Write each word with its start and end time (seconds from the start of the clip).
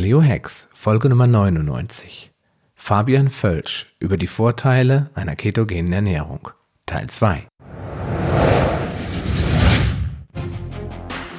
Paleo 0.00 0.22
Hacks, 0.22 0.66
Folge 0.72 1.10
Nummer 1.10 1.26
99. 1.26 2.32
Fabian 2.74 3.28
Völsch 3.28 3.94
über 3.98 4.16
die 4.16 4.28
Vorteile 4.28 5.10
einer 5.14 5.36
ketogenen 5.36 5.92
Ernährung. 5.92 6.48
Teil 6.86 7.08
2. 7.08 7.46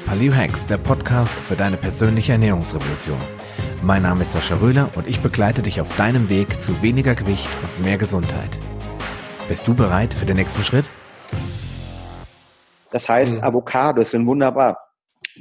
Paleo 0.06 0.36
Hacks, 0.36 0.68
der 0.68 0.78
Podcast 0.78 1.34
für 1.34 1.56
deine 1.56 1.76
persönliche 1.76 2.34
Ernährungsrevolution. 2.34 3.18
Mein 3.82 4.04
Name 4.04 4.22
ist 4.22 4.34
Sascha 4.34 4.58
Röhler 4.58 4.92
und 4.96 5.08
ich 5.08 5.22
begleite 5.22 5.64
dich 5.64 5.82
auf 5.82 5.96
deinem 5.96 6.30
Weg 6.30 6.62
zu 6.62 6.84
weniger 6.84 7.16
Gewicht 7.16 7.50
und 7.64 7.84
mehr 7.84 7.98
Gesundheit. 7.98 8.60
Bist 9.48 9.68
du 9.68 9.74
bereit 9.74 10.14
für 10.14 10.28
den 10.28 10.38
nächsten 10.38 10.64
Schritt? 10.64 10.88
Das 12.92 13.10
heißt, 13.10 13.38
mhm. 13.38 13.44
Avocados 13.44 14.12
sind 14.12 14.28
wunderbar. 14.28 14.91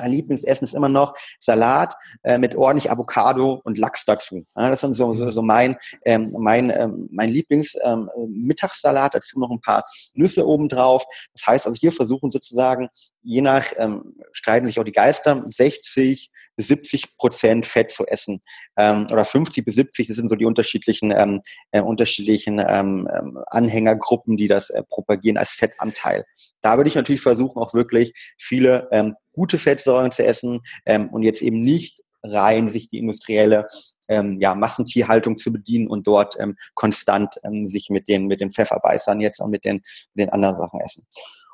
Mein 0.00 0.12
Lieblingsessen 0.12 0.64
ist 0.64 0.74
immer 0.74 0.88
noch 0.88 1.14
Salat 1.38 1.94
äh, 2.22 2.38
mit 2.38 2.54
ordentlich 2.56 2.90
Avocado 2.90 3.60
und 3.64 3.78
Lachs 3.78 4.04
dazu. 4.04 4.44
Ja, 4.56 4.70
das 4.70 4.82
ist 4.82 4.96
so, 4.96 5.14
so, 5.14 5.30
so 5.30 5.42
mein, 5.42 5.76
ähm, 6.04 6.28
mein, 6.36 6.70
ähm, 6.70 7.08
mein 7.10 7.30
Lieblings-Mittagssalat. 7.30 9.14
Ähm, 9.14 9.20
dazu 9.20 9.38
noch 9.38 9.50
ein 9.50 9.60
paar 9.60 9.84
Nüsse 10.14 10.46
obendrauf. 10.46 11.04
Das 11.34 11.46
heißt 11.46 11.66
also 11.66 11.78
hier 11.78 11.92
versuchen 11.92 12.30
sozusagen, 12.30 12.88
je 13.22 13.40
nach, 13.40 13.66
ähm, 13.76 14.16
streiten 14.32 14.66
sich 14.66 14.80
auch 14.80 14.84
die 14.84 14.92
Geister, 14.92 15.42
60 15.44 16.30
bis 16.56 16.68
70 16.68 17.16
Prozent 17.16 17.66
Fett 17.66 17.90
zu 17.90 18.06
essen. 18.06 18.40
Ähm, 18.80 19.06
oder 19.12 19.26
50 19.26 19.62
bis 19.62 19.74
70, 19.74 20.06
das 20.08 20.16
sind 20.16 20.30
so 20.30 20.36
die 20.36 20.46
unterschiedlichen, 20.46 21.12
ähm, 21.14 21.42
äh, 21.70 21.82
unterschiedlichen 21.82 22.58
ähm, 22.66 23.06
ähm, 23.14 23.38
Anhängergruppen, 23.48 24.38
die 24.38 24.48
das 24.48 24.70
äh, 24.70 24.82
propagieren 24.88 25.36
als 25.36 25.50
Fettanteil. 25.50 26.24
Da 26.62 26.78
würde 26.78 26.88
ich 26.88 26.94
natürlich 26.94 27.20
versuchen, 27.20 27.60
auch 27.60 27.74
wirklich 27.74 28.14
viele 28.38 28.88
ähm, 28.90 29.16
gute 29.32 29.58
Fettsäuren 29.58 30.12
zu 30.12 30.24
essen 30.24 30.60
ähm, 30.86 31.10
und 31.10 31.22
jetzt 31.22 31.42
eben 31.42 31.60
nicht 31.60 32.00
rein 32.22 32.68
sich 32.68 32.88
die 32.88 32.98
industrielle 32.98 33.66
ähm, 34.08 34.40
ja, 34.40 34.54
Massentierhaltung 34.54 35.36
zu 35.36 35.52
bedienen 35.52 35.88
und 35.88 36.06
dort 36.06 36.36
ähm, 36.38 36.56
konstant 36.74 37.34
ähm, 37.44 37.68
sich 37.68 37.90
mit 37.90 38.08
den, 38.08 38.28
mit 38.28 38.40
den 38.40 38.50
Pfefferbeißern 38.50 39.20
jetzt 39.20 39.40
und 39.40 39.50
mit 39.50 39.64
den, 39.66 39.82
mit 40.14 40.26
den 40.26 40.30
anderen 40.30 40.56
Sachen 40.56 40.80
essen. 40.80 41.06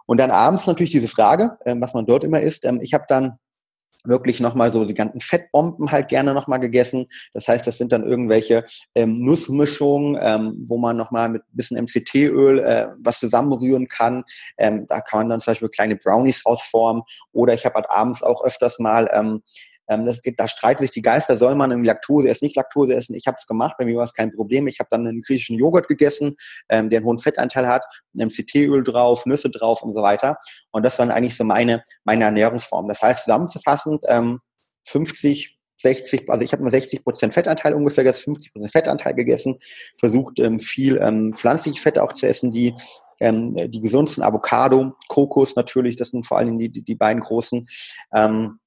Und 0.07 0.19
dann 0.19 0.31
abends 0.31 0.67
natürlich 0.69 0.93
diese 0.93 1.09
Frage, 1.09 1.59
ähm, 1.67 1.81
was 1.81 1.93
man 1.93 2.07
dort 2.07 2.23
immer 2.23 2.41
isst. 2.41 2.65
Ähm, 2.65 2.81
ich 2.81 2.95
habe 2.95 3.05
dann 3.09 3.39
wirklich 4.05 4.41
nochmal 4.41 4.71
so 4.71 4.85
die 4.85 4.95
ganzen 4.95 5.21
Fettbomben 5.21 5.91
halt 5.91 6.09
gerne 6.09 6.35
nochmal 6.35 6.61
gegessen. 6.61 7.07
Das 7.33 7.49
heißt, 7.49 7.67
das 7.67 7.79
sind 7.79 7.93
dann 7.93 8.05
irgendwelche 8.05 8.65
ähm, 8.95 9.25
Nussmischungen, 9.25 10.19
ähm, 10.21 10.65
wo 10.67 10.79
man 10.79 10.97
nochmal 10.97 11.29
mit 11.29 11.43
ein 11.43 11.57
bisschen 11.57 11.83
MCT-Öl 11.83 12.59
äh, 12.61 12.89
was 12.99 13.19
zusammenrühren 13.21 13.89
kann. 13.89 14.25
Ähm, 14.59 14.87
da 14.89 15.01
kann 15.01 15.21
man 15.21 15.31
dann 15.31 15.41
zum 15.41 15.53
Beispiel 15.53 15.69
kleine 15.69 15.97
Brownies 15.97 16.45
rausformen. 16.47 17.03
Oder 17.33 17.55
ich 17.55 17.65
habe 17.65 17.77
halt 17.77 17.91
abends 17.91 18.23
auch 18.23 18.45
öfters 18.45 18.79
mal 18.79 19.09
ähm, 19.13 19.43
ähm, 19.89 20.07
das 20.07 20.23
geht, 20.23 20.39
da 20.41 20.49
streiten 20.49 20.83
sich 20.83 20.91
die 20.91 21.03
Geister, 21.03 21.37
soll 21.37 21.55
man 21.55 21.71
irgendwie 21.71 21.89
Laktose 21.89 22.29
essen, 22.29 22.45
nicht 22.45 22.57
Laktose 22.57 22.95
essen. 22.95 23.15
Ich 23.15 23.27
habe 23.27 23.37
es 23.39 23.47
gemacht, 23.47 23.77
bei 23.79 23.85
mir 23.85 23.97
war 23.97 24.05
es 24.05 24.13
kein 24.13 24.33
Problem. 24.33 24.67
Ich 24.67 24.79
habe 24.79 24.89
dann 24.91 25.07
einen 25.07 25.23
griechischen 25.23 25.59
Joghurt 25.59 25.89
gegessen, 25.89 26.37
ähm, 26.69 26.91
der 26.91 26.99
einen 26.99 27.07
hohen 27.07 27.19
Fettanteil 27.19 27.67
hat, 27.67 27.85
MCT-Öl 28.15 28.83
drauf, 28.83 29.27
Nüsse 29.27 29.51
drauf 29.51 29.83
und 29.83 29.95
so 29.95 30.03
weiter. 30.03 30.39
Und 30.71 30.85
das 30.85 30.99
waren 30.99 31.11
eigentlich 31.11 31.37
so 31.37 31.45
meine, 31.45 31.83
meine 32.05 32.25
Ernährungsform. 32.25 32.89
Das 32.89 33.03
heißt, 33.03 33.25
zusammenzufassend, 33.25 34.05
ähm, 34.09 34.41
50, 34.87 35.57
60, 35.79 36.31
also 36.31 36.43
ich 36.43 36.53
habe 36.53 36.63
mal 36.63 36.71
60 36.71 37.05
Prozent 37.05 37.35
Fettanteil 37.35 37.75
ungefähr 37.75 38.05
gegessen, 38.05 38.35
50 38.35 38.53
Prozent 38.53 38.73
Fettanteil 38.73 39.15
gegessen, 39.15 39.57
versucht 39.99 40.41
ähm, 40.41 40.59
viel 40.59 40.99
ähm, 41.03 41.35
pflanzliche 41.35 41.81
Fette 41.81 42.03
auch 42.03 42.13
zu 42.13 42.27
essen, 42.27 42.51
die 42.51 42.75
ähm, 43.19 43.57
die 43.71 43.81
gesundsten 43.81 44.23
Avocado, 44.23 44.93
Kokos 45.09 45.57
natürlich, 45.57 45.97
das 45.97 46.11
sind 46.11 46.27
vor 46.27 46.37
allen 46.39 46.49
Dingen 46.49 46.59
die, 46.59 46.69
die, 46.69 46.83
die 46.83 46.95
beiden 46.95 47.23
großen. 47.23 47.67
Ähm, 48.15 48.59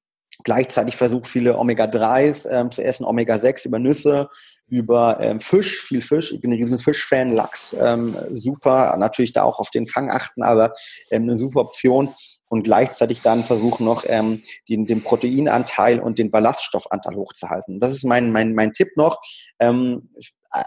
Gleichzeitig 0.44 0.96
versucht 0.96 1.28
viele 1.28 1.58
Omega-3s 1.58 2.50
ähm, 2.50 2.72
zu 2.72 2.84
essen, 2.84 3.06
Omega-6 3.06 3.66
über 3.66 3.80
Nüsse, 3.80 4.30
über 4.70 5.18
ähm, 5.20 5.40
Fisch, 5.40 5.82
viel 5.82 6.02
Fisch. 6.02 6.32
Ich 6.32 6.42
bin 6.42 6.52
ein 6.52 6.62
riesen 6.62 6.80
Fischfan, 6.80 7.34
Lachs, 7.34 7.76
ähm, 7.80 8.16
super. 8.34 8.96
Natürlich 8.98 9.34
da 9.34 9.44
auch 9.44 9.60
auf 9.60 9.70
den 9.70 9.88
Fang 9.88 10.10
achten, 10.10 10.44
aber 10.44 10.74
ähm, 11.12 11.24
eine 11.24 11.38
super 11.38 11.62
Option. 11.62 12.14
Und 12.48 12.64
gleichzeitig 12.64 13.22
dann 13.22 13.44
versuchen 13.44 13.86
noch 13.86 14.06
ähm, 14.08 14.42
den, 14.70 14.88
den 14.88 15.04
Proteinanteil 15.04 16.00
und 16.00 16.18
den 16.18 16.32
Ballaststoffanteil 16.32 17.16
hochzuhalten. 17.16 17.80
Das 17.80 17.92
ist 17.92 18.06
mein, 18.06 18.32
mein, 18.32 18.56
mein 18.56 18.74
Tipp 18.74 18.90
noch. 18.96 19.20
Ähm, 19.60 20.10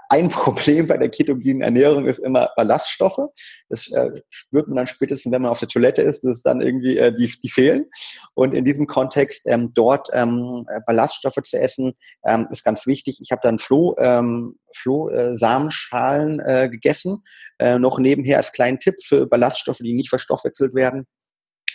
ein 0.08 0.28
Problem 0.28 0.86
bei 0.86 0.96
der 0.96 1.08
ketogenen 1.08 1.62
Ernährung 1.62 2.06
ist 2.06 2.18
immer 2.18 2.50
Ballaststoffe. 2.56 3.20
Das 3.68 3.90
äh, 3.90 4.10
spürt 4.28 4.68
man 4.68 4.76
dann 4.76 4.86
spätestens, 4.86 5.32
wenn 5.32 5.42
man 5.42 5.50
auf 5.50 5.58
der 5.58 5.68
Toilette 5.68 6.02
ist, 6.02 6.22
dass 6.22 6.36
es 6.36 6.42
dann 6.42 6.60
irgendwie 6.60 6.96
äh, 6.96 7.12
die, 7.12 7.32
die 7.42 7.48
fehlen. 7.48 7.86
Und 8.34 8.54
in 8.54 8.64
diesem 8.64 8.86
Kontext 8.86 9.42
ähm, 9.46 9.72
dort 9.74 10.08
ähm, 10.12 10.66
Ballaststoffe 10.86 11.42
zu 11.42 11.58
essen, 11.58 11.92
ähm, 12.24 12.48
ist 12.50 12.64
ganz 12.64 12.86
wichtig. 12.86 13.18
Ich 13.20 13.32
habe 13.32 13.40
dann 13.42 13.58
Floh, 13.58 13.94
ähm, 13.98 14.58
Flohsamenschalen 14.74 16.40
äh, 16.40 16.68
gegessen. 16.70 17.22
Äh, 17.58 17.78
noch 17.78 17.98
nebenher 17.98 18.38
als 18.38 18.52
kleinen 18.52 18.78
Tipp 18.78 18.96
für 19.02 19.26
Ballaststoffe, 19.26 19.78
die 19.78 19.94
nicht 19.94 20.08
verstoffwechselt 20.08 20.74
werden. 20.74 21.06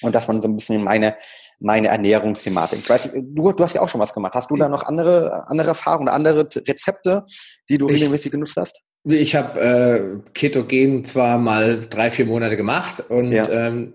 Und 0.01 0.13
das 0.13 0.27
war 0.27 0.41
so 0.41 0.47
ein 0.47 0.55
bisschen 0.55 0.83
meine, 0.83 1.15
meine 1.59 1.87
Ernährungsthematik. 1.87 2.79
Ich 2.79 2.89
weiß 2.89 3.05
nicht, 3.05 3.25
du, 3.29 3.51
du 3.51 3.63
hast 3.63 3.73
ja 3.73 3.81
auch 3.81 3.89
schon 3.89 4.01
was 4.01 4.13
gemacht. 4.13 4.33
Hast 4.35 4.51
du 4.51 4.55
da 4.55 4.69
noch 4.69 4.83
andere, 4.83 5.47
andere 5.47 5.69
Erfahrungen, 5.69 6.09
andere 6.09 6.47
Rezepte, 6.67 7.25
die 7.69 7.77
du 7.77 7.87
regelmäßig 7.87 8.31
genutzt 8.31 8.57
hast? 8.57 8.81
Ich 9.03 9.35
habe 9.35 9.59
äh, 9.59 10.31
Ketogen 10.33 11.05
zwar 11.05 11.37
mal 11.37 11.87
drei, 11.89 12.11
vier 12.11 12.25
Monate 12.25 12.57
gemacht 12.57 13.03
und 13.09 13.31
ja. 13.31 13.47
ähm, 13.49 13.93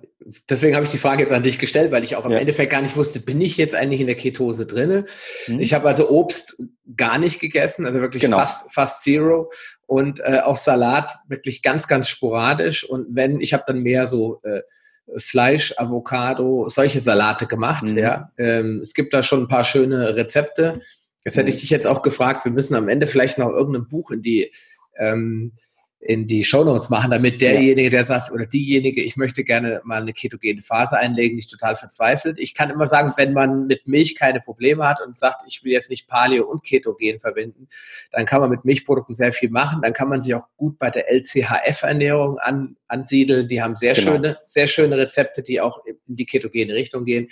deswegen 0.48 0.74
habe 0.74 0.86
ich 0.86 0.90
die 0.90 0.98
Frage 0.98 1.22
jetzt 1.22 1.32
an 1.32 1.42
dich 1.42 1.58
gestellt, 1.58 1.92
weil 1.92 2.04
ich 2.04 2.16
auch 2.16 2.24
im 2.24 2.32
ja. 2.32 2.38
Endeffekt 2.38 2.72
gar 2.72 2.80
nicht 2.80 2.96
wusste, 2.96 3.20
bin 3.20 3.40
ich 3.40 3.58
jetzt 3.58 3.74
eigentlich 3.74 4.00
in 4.00 4.06
der 4.06 4.16
Ketose 4.16 4.64
drinne? 4.64 5.04
Mhm. 5.48 5.60
Ich 5.60 5.74
habe 5.74 5.86
also 5.88 6.08
Obst 6.08 6.62
gar 6.96 7.18
nicht 7.18 7.40
gegessen, 7.40 7.84
also 7.84 8.00
wirklich 8.00 8.22
genau. 8.22 8.38
fast, 8.38 8.72
fast 8.72 9.02
zero 9.02 9.50
und 9.86 10.20
äh, 10.20 10.40
auch 10.42 10.56
Salat 10.56 11.18
wirklich 11.28 11.62
ganz, 11.62 11.88
ganz 11.88 12.08
sporadisch 12.08 12.88
und 12.88 13.08
wenn, 13.10 13.40
ich 13.40 13.52
habe 13.52 13.64
dann 13.66 13.82
mehr 13.82 14.06
so 14.06 14.40
äh, 14.44 14.62
Fleisch, 15.16 15.74
Avocado, 15.76 16.68
solche 16.68 17.00
Salate 17.00 17.46
gemacht. 17.46 17.88
Mhm. 17.88 17.98
Ja. 17.98 18.32
Ähm, 18.38 18.80
es 18.80 18.94
gibt 18.94 19.14
da 19.14 19.22
schon 19.22 19.42
ein 19.42 19.48
paar 19.48 19.64
schöne 19.64 20.16
Rezepte. 20.16 20.80
Jetzt 21.24 21.36
hätte 21.36 21.50
ich 21.50 21.60
dich 21.60 21.70
jetzt 21.70 21.86
auch 21.86 22.02
gefragt, 22.02 22.44
wir 22.44 22.52
müssen 22.52 22.74
am 22.74 22.88
Ende 22.88 23.06
vielleicht 23.06 23.38
noch 23.38 23.50
irgendein 23.50 23.88
Buch 23.88 24.10
in 24.10 24.22
die 24.22 24.52
ähm, 24.98 25.52
in 26.04 26.26
die 26.26 26.42
Shownotes 26.42 26.88
machen, 26.88 27.12
damit 27.12 27.40
derjenige, 27.40 27.88
der 27.88 28.04
sagt, 28.04 28.32
oder 28.32 28.44
diejenige, 28.44 29.00
ich 29.00 29.16
möchte 29.16 29.44
gerne 29.44 29.80
mal 29.84 30.02
eine 30.02 30.12
ketogene 30.12 30.60
Phase 30.60 30.98
einlegen, 30.98 31.36
nicht 31.36 31.48
total 31.48 31.76
verzweifelt. 31.76 32.40
Ich 32.40 32.54
kann 32.54 32.70
immer 32.70 32.88
sagen, 32.88 33.12
wenn 33.16 33.32
man 33.32 33.68
mit 33.68 33.86
Milch 33.86 34.16
keine 34.16 34.40
Probleme 34.40 34.86
hat 34.86 35.00
und 35.00 35.16
sagt, 35.16 35.44
ich 35.46 35.62
will 35.62 35.70
jetzt 35.70 35.90
nicht 35.90 36.08
Paleo 36.08 36.44
und 36.44 36.64
Ketogen 36.64 37.20
verbinden, 37.20 37.68
dann 38.10 38.26
kann 38.26 38.40
man 38.40 38.50
mit 38.50 38.64
Milchprodukten 38.64 39.14
sehr 39.14 39.32
viel 39.32 39.50
machen. 39.50 39.80
Dann 39.80 39.92
kann 39.92 40.08
man 40.08 40.20
sich 40.20 40.34
auch 40.34 40.48
gut 40.56 40.76
bei 40.80 40.90
der 40.90 41.08
LCHF-Ernährung 41.08 42.38
an, 42.38 42.76
ansiedeln. 42.88 43.46
Die 43.46 43.62
haben 43.62 43.76
sehr 43.76 43.94
genau. 43.94 44.12
schöne, 44.12 44.38
sehr 44.44 44.66
schöne 44.66 44.98
Rezepte, 44.98 45.44
die 45.44 45.60
auch 45.60 45.84
in 45.86 45.96
die 46.06 46.26
ketogene 46.26 46.74
Richtung 46.74 47.04
gehen. 47.04 47.28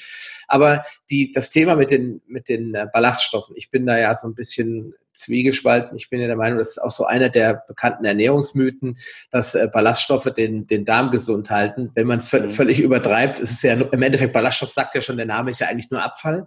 Aber 0.47 0.85
die, 1.11 1.33
das 1.33 1.51
Thema 1.51 1.75
mit 1.75 1.91
den, 1.91 2.23
mit 2.29 2.49
den 2.49 2.77
äh, 2.77 2.87
Ballaststoffen, 2.93 3.57
ich 3.57 3.73
bin 3.73 3.85
da 3.85 3.99
ja 3.99 4.15
so 4.15 4.29
ein 4.29 4.37
bisschen 4.37 4.95
zwiegespalten. 5.21 5.97
Ich 5.97 6.11
bin 6.11 6.21
ja 6.21 6.27
der 6.27 6.37
Meinung, 6.37 6.59
das 6.59 6.71
ist 6.71 6.79
auch 6.79 6.91
so 6.91 7.05
einer 7.05 7.29
der 7.29 7.65
bekannten 7.69 8.05
Ernährungsmythen, 8.05 8.99
dass 9.31 9.55
äh, 9.55 9.69
Ballaststoffe 9.73 10.33
den, 10.37 10.67
den 10.67 10.85
Darm 10.85 11.11
gesund 11.11 11.51
halten. 11.51 11.91
Wenn 11.95 12.07
man 12.07 12.19
es 12.19 12.33
mhm. 12.33 12.49
völlig 12.49 12.81
übertreibt, 12.81 13.41
ist 13.41 13.53
es 13.53 13.63
ja 13.63 13.75
im 13.75 14.03
Endeffekt, 14.03 14.33
Ballaststoff 14.33 14.73
sagt 14.73 14.95
ja 14.95 15.03
schon, 15.03 15.17
der 15.17 15.27
Name 15.27 15.51
ist 15.51 15.61
ja 15.61 15.69
eigentlich 15.69 15.91
nur 15.91 16.03
Abfall 16.03 16.47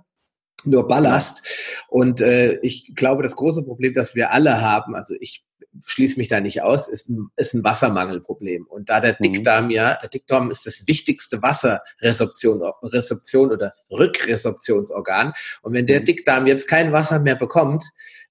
nur 0.65 0.87
Ballast. 0.87 1.45
Und 1.89 2.21
äh, 2.21 2.59
ich 2.61 2.93
glaube, 2.95 3.23
das 3.23 3.35
große 3.35 3.63
Problem, 3.63 3.93
das 3.93 4.15
wir 4.15 4.31
alle 4.31 4.61
haben, 4.61 4.95
also 4.95 5.13
ich 5.19 5.43
schließe 5.85 6.17
mich 6.17 6.27
da 6.27 6.39
nicht 6.39 6.61
aus, 6.61 6.87
ist 6.87 7.09
ein, 7.09 7.29
ist 7.35 7.53
ein 7.53 7.63
Wassermangelproblem. 7.63 8.65
Und 8.65 8.89
da 8.89 8.99
der 8.99 9.17
mhm. 9.19 9.33
Dickdarm 9.33 9.69
ja, 9.69 9.97
der 10.01 10.09
Dickdarm 10.09 10.51
ist 10.51 10.65
das 10.65 10.87
wichtigste 10.87 11.41
Wasserresorption 11.41 12.61
Resorption 12.83 13.51
oder 13.51 13.73
Rückresorptionsorgan. 13.91 15.33
Und 15.61 15.73
wenn 15.73 15.87
der 15.87 16.01
mhm. 16.01 16.05
Dickdarm 16.05 16.47
jetzt 16.47 16.67
kein 16.67 16.91
Wasser 16.91 17.19
mehr 17.19 17.35
bekommt, 17.35 17.85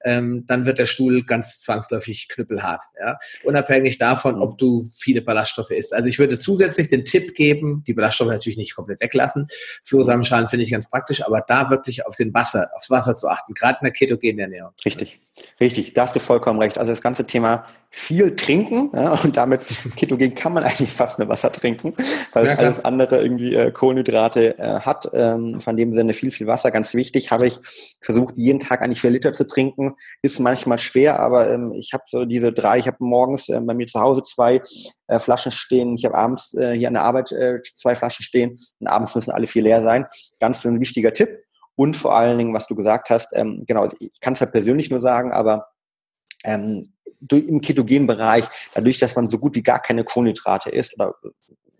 ähm, 0.04 0.44
dann 0.46 0.66
wird 0.66 0.78
der 0.78 0.86
Stuhl 0.86 1.22
ganz 1.24 1.60
zwangsläufig 1.60 2.28
knüppelhart. 2.28 2.82
Ja? 2.98 3.18
Unabhängig 3.44 3.98
davon, 3.98 4.40
ob 4.40 4.58
du 4.58 4.86
viele 4.96 5.22
Ballaststoffe 5.22 5.70
isst. 5.70 5.94
Also 5.94 6.08
ich 6.08 6.18
würde 6.18 6.38
zusätzlich 6.38 6.88
den 6.88 7.04
Tipp 7.04 7.34
geben, 7.34 7.84
die 7.86 7.94
Ballaststoffe 7.94 8.30
natürlich 8.30 8.56
nicht 8.56 8.74
komplett 8.74 9.00
weglassen. 9.00 9.48
Flohsamenschalen 9.82 10.48
finde 10.48 10.64
ich 10.64 10.72
ganz 10.72 10.88
praktisch, 10.88 11.24
aber 11.24 11.44
da 11.46 11.70
wirklich 11.70 12.06
auf 12.06 12.16
den 12.16 12.34
Wasser, 12.34 12.70
aufs 12.74 12.90
Wasser 12.90 13.14
zu 13.14 13.28
achten, 13.28 13.54
gerade 13.54 13.78
in 13.80 13.84
der 13.84 13.92
ketogenen 13.92 14.38
Ernährung. 14.38 14.72
Richtig, 14.84 15.20
richtig, 15.60 15.94
da 15.94 16.02
hast 16.02 16.14
du 16.14 16.20
vollkommen 16.20 16.60
recht. 16.60 16.78
Also 16.78 16.92
das 16.92 17.00
ganze 17.00 17.26
Thema 17.26 17.64
viel 17.90 18.36
trinken 18.36 18.90
ja, 18.94 19.12
und 19.22 19.36
damit 19.36 19.60
ketogen 19.96 20.34
kann 20.34 20.54
man 20.54 20.64
eigentlich 20.64 20.90
fast 20.90 21.18
nur 21.18 21.28
Wasser 21.28 21.52
trinken, 21.52 21.94
weil 22.32 22.46
ja, 22.46 22.54
alles 22.56 22.84
andere 22.84 23.22
irgendwie 23.22 23.54
äh, 23.54 23.70
Kohlenhydrate 23.70 24.58
äh, 24.58 24.80
hat. 24.80 25.10
Ähm, 25.12 25.60
von 25.60 25.76
dem 25.76 25.92
Sinne 25.92 26.12
viel, 26.12 26.30
viel 26.30 26.46
Wasser, 26.46 26.70
ganz 26.70 26.94
wichtig. 26.94 27.30
Habe 27.30 27.46
ich 27.46 27.58
versucht, 28.00 28.34
jeden 28.36 28.60
Tag 28.60 28.82
eigentlich 28.82 29.00
vier 29.00 29.10
Liter 29.10 29.32
zu 29.32 29.46
trinken 29.46 29.94
ist 30.22 30.38
manchmal 30.38 30.78
schwer, 30.78 31.20
aber 31.20 31.50
ähm, 31.50 31.72
ich 31.72 31.92
habe 31.92 32.04
so 32.06 32.24
diese 32.24 32.52
drei, 32.52 32.78
ich 32.78 32.86
habe 32.86 32.98
morgens 33.00 33.48
äh, 33.48 33.60
bei 33.60 33.74
mir 33.74 33.86
zu 33.86 34.00
Hause 34.00 34.22
zwei 34.22 34.62
äh, 35.06 35.18
Flaschen 35.18 35.52
stehen, 35.52 35.94
ich 35.94 36.04
habe 36.04 36.14
abends 36.14 36.54
äh, 36.54 36.72
hier 36.72 36.88
an 36.88 36.94
der 36.94 37.04
Arbeit 37.04 37.32
äh, 37.32 37.60
zwei 37.74 37.94
Flaschen 37.94 38.24
stehen 38.24 38.58
und 38.80 38.86
abends 38.86 39.14
müssen 39.14 39.30
alle 39.30 39.46
vier 39.46 39.62
leer 39.62 39.82
sein. 39.82 40.06
Ganz 40.40 40.62
so 40.62 40.68
ein 40.68 40.80
wichtiger 40.80 41.12
Tipp. 41.12 41.42
Und 41.76 41.96
vor 41.96 42.14
allen 42.14 42.38
Dingen, 42.38 42.54
was 42.54 42.66
du 42.66 42.74
gesagt 42.74 43.10
hast, 43.10 43.28
ähm, 43.32 43.64
genau, 43.66 43.88
ich 43.98 44.20
kann 44.20 44.34
es 44.34 44.40
halt 44.40 44.52
persönlich 44.52 44.90
nur 44.90 45.00
sagen, 45.00 45.32
aber 45.32 45.68
ähm, 46.44 46.82
durch, 47.20 47.44
im 47.44 47.60
ketogenen 47.60 48.06
Bereich, 48.06 48.44
dadurch, 48.74 48.98
dass 48.98 49.14
man 49.14 49.28
so 49.28 49.38
gut 49.38 49.54
wie 49.54 49.62
gar 49.62 49.80
keine 49.80 50.04
Kohlenhydrate 50.04 50.70
isst 50.70 50.94
oder 50.94 51.14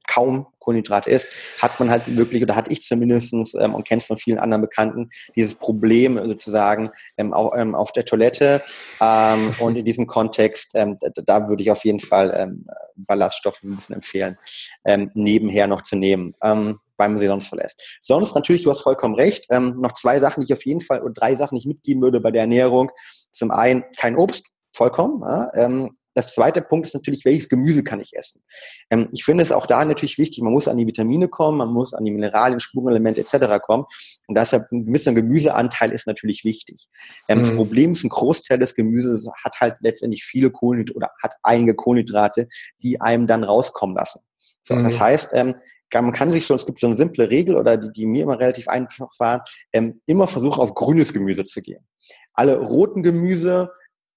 kaum 0.09 0.47
Kohlenhydrate 0.59 1.11
isst, 1.11 1.29
hat 1.61 1.79
man 1.81 1.91
halt 1.91 2.17
wirklich, 2.17 2.43
oder 2.43 2.57
hatte 2.57 2.71
ich 2.71 2.83
zumindest 2.83 3.35
ähm, 3.59 3.75
und 3.75 3.87
kennst 3.87 4.07
von 4.07 4.17
vielen 4.17 4.39
anderen 4.39 4.63
Bekannten, 4.63 5.11
dieses 5.37 5.55
Problem 5.55 6.21
sozusagen 6.27 6.91
ähm, 7.17 7.33
auch, 7.33 7.57
ähm, 7.57 7.75
auf 7.75 7.93
der 7.93 8.05
Toilette. 8.05 8.63
Ähm, 9.01 9.55
und 9.59 9.77
in 9.77 9.85
diesem 9.85 10.07
Kontext, 10.07 10.73
ähm, 10.75 10.97
da, 11.01 11.23
da, 11.25 11.49
würde 11.49 11.63
ich 11.63 11.71
auf 11.71 11.85
jeden 11.85 12.01
Fall 12.01 12.33
ähm, 12.37 12.67
Ballaststoffe 12.97 13.63
ein 13.63 13.77
bisschen 13.77 13.97
empfehlen, 13.97 14.39
ähm, 14.85 15.11
nebenher 15.15 15.67
noch 15.67 15.83
zu 15.83 15.97
nehmen, 15.97 16.35
ähm, 16.43 16.79
weil 17.03 17.09
man 17.09 17.19
sie 17.19 17.27
sonst 17.27 17.49
verlässt. 17.49 17.99
Sonst 18.01 18.35
natürlich, 18.35 18.63
du 18.63 18.71
hast 18.71 18.81
vollkommen 18.81 19.15
recht, 19.15 19.47
ähm, 19.51 19.77
noch 19.79 19.93
zwei 19.93 20.21
Sachen, 20.21 20.41
die 20.41 20.47
ich 20.47 20.53
auf 20.53 20.65
jeden 20.65 20.81
Fall, 20.81 21.03
oder 21.03 21.13
drei 21.13 21.35
Sachen, 21.37 21.57
die 21.57 21.61
ich 21.61 21.67
mitgeben 21.67 22.03
würde 22.03 22.21
bei 22.21 22.31
der 22.31 22.43
Ernährung. 22.43 22.91
Zum 23.33 23.51
einen 23.51 23.85
kein 23.97 24.17
Obst, 24.17 24.53
vollkommen. 24.75 25.23
Ja, 25.23 25.51
ähm, 25.55 25.91
das 26.15 26.35
zweite 26.35 26.61
Punkt 26.61 26.87
ist 26.87 26.95
natürlich, 26.95 27.25
welches 27.25 27.49
Gemüse 27.49 27.83
kann 27.83 28.01
ich 28.01 28.15
essen? 28.15 28.43
Ähm, 28.91 29.09
ich 29.13 29.25
finde 29.25 29.43
es 29.43 29.53
auch 29.53 29.67
da 29.67 29.85
natürlich 29.85 30.19
wichtig, 30.19 30.43
man 30.43 30.53
muss 30.53 30.69
an 30.69 30.77
die 30.77 30.87
Vitamine 30.87 31.29
kommen, 31.29 31.59
man 31.59 31.73
muss 31.73 31.95
an 31.95 32.05
die 32.05 32.11
Mineralien, 32.11 32.61
Spurenelemente 32.61 33.21
etc. 33.21 33.61
kommen. 33.63 33.85
Und 34.27 34.37
deshalb 34.37 34.71
ein 34.73 34.87
gewisser 34.87 35.13
Gemüseanteil 35.13 35.93
ist 35.93 36.07
natürlich 36.07 36.45
wichtig. 36.45 36.89
Ähm, 37.29 37.39
mhm. 37.39 37.43
Das 37.43 37.53
Problem 37.55 37.93
ist, 37.93 38.05
ein 38.05 38.11
Großteil 38.11 38.59
des 38.59 38.75
Gemüses 38.75 39.27
hat 39.43 39.61
halt 39.61 39.77
letztendlich 39.81 40.25
viele 40.25 40.51
Kohlenhydrate 40.51 40.97
oder 40.97 41.11
hat 41.23 41.35
einige 41.43 41.75
Kohlenhydrate, 41.75 42.49
die 42.83 43.01
einem 43.01 43.27
dann 43.27 43.45
rauskommen 43.45 43.97
lassen. 43.97 44.21
So, 44.63 44.75
mhm. 44.75 44.85
Das 44.85 44.99
heißt, 44.99 45.31
ähm, 45.33 45.55
man 46.01 46.13
kann 46.13 46.33
sich 46.33 46.47
so, 46.47 46.55
es 46.55 46.65
gibt 46.65 46.79
so 46.79 46.87
eine 46.87 46.97
simple 46.97 47.29
Regel 47.29 47.57
oder 47.57 47.77
die, 47.77 47.93
die 47.93 48.07
mir 48.07 48.23
immer 48.23 48.39
relativ 48.39 48.69
einfach 48.69 49.11
war, 49.19 49.45
ähm, 49.73 50.01
immer 50.07 50.27
versuchen, 50.27 50.61
auf 50.61 50.75
grünes 50.75 51.13
Gemüse 51.13 51.45
zu 51.45 51.61
gehen. 51.61 51.85
Alle 52.33 52.59
roten 52.59 53.03
Gemüse, 53.03 53.71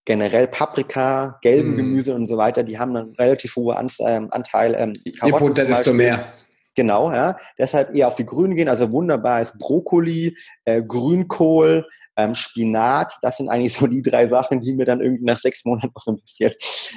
generell 0.05 0.47
Paprika, 0.47 1.37
gelben 1.41 1.73
mm. 1.73 1.77
Gemüse 1.77 2.15
und 2.15 2.27
so 2.27 2.37
weiter, 2.37 2.63
die 2.63 2.79
haben 2.79 2.95
einen 2.95 3.15
relativ 3.15 3.55
hohen 3.55 3.75
An 3.75 3.91
ähm, 3.99 4.27
Anteil 4.31 4.75
ähm, 4.77 4.93
Karotten. 5.19 5.55
Je 5.55 5.65
desto 5.65 5.93
mehr. 5.93 6.33
Genau, 6.75 7.11
ja. 7.11 7.37
Deshalb 7.57 7.95
eher 7.95 8.07
auf 8.07 8.15
die 8.15 8.25
Grünen 8.25 8.55
gehen. 8.55 8.67
Also 8.67 8.91
wunderbar 8.91 9.41
ist 9.41 9.57
Brokkoli, 9.57 10.37
äh, 10.65 10.83
Grünkohl, 10.83 11.87
ähm, 12.17 12.35
Spinat. 12.35 13.17
Das 13.21 13.37
sind 13.37 13.49
eigentlich 13.49 13.73
so 13.73 13.87
die 13.87 14.01
drei 14.01 14.27
Sachen, 14.27 14.61
die 14.61 14.73
mir 14.73 14.85
dann 14.85 15.01
irgendwie 15.01 15.25
nach 15.25 15.37
sechs 15.37 15.65
Monaten 15.65 15.91
noch 15.93 16.01
so 16.01 16.11
ein 16.11 16.19
bisschen 16.19 16.53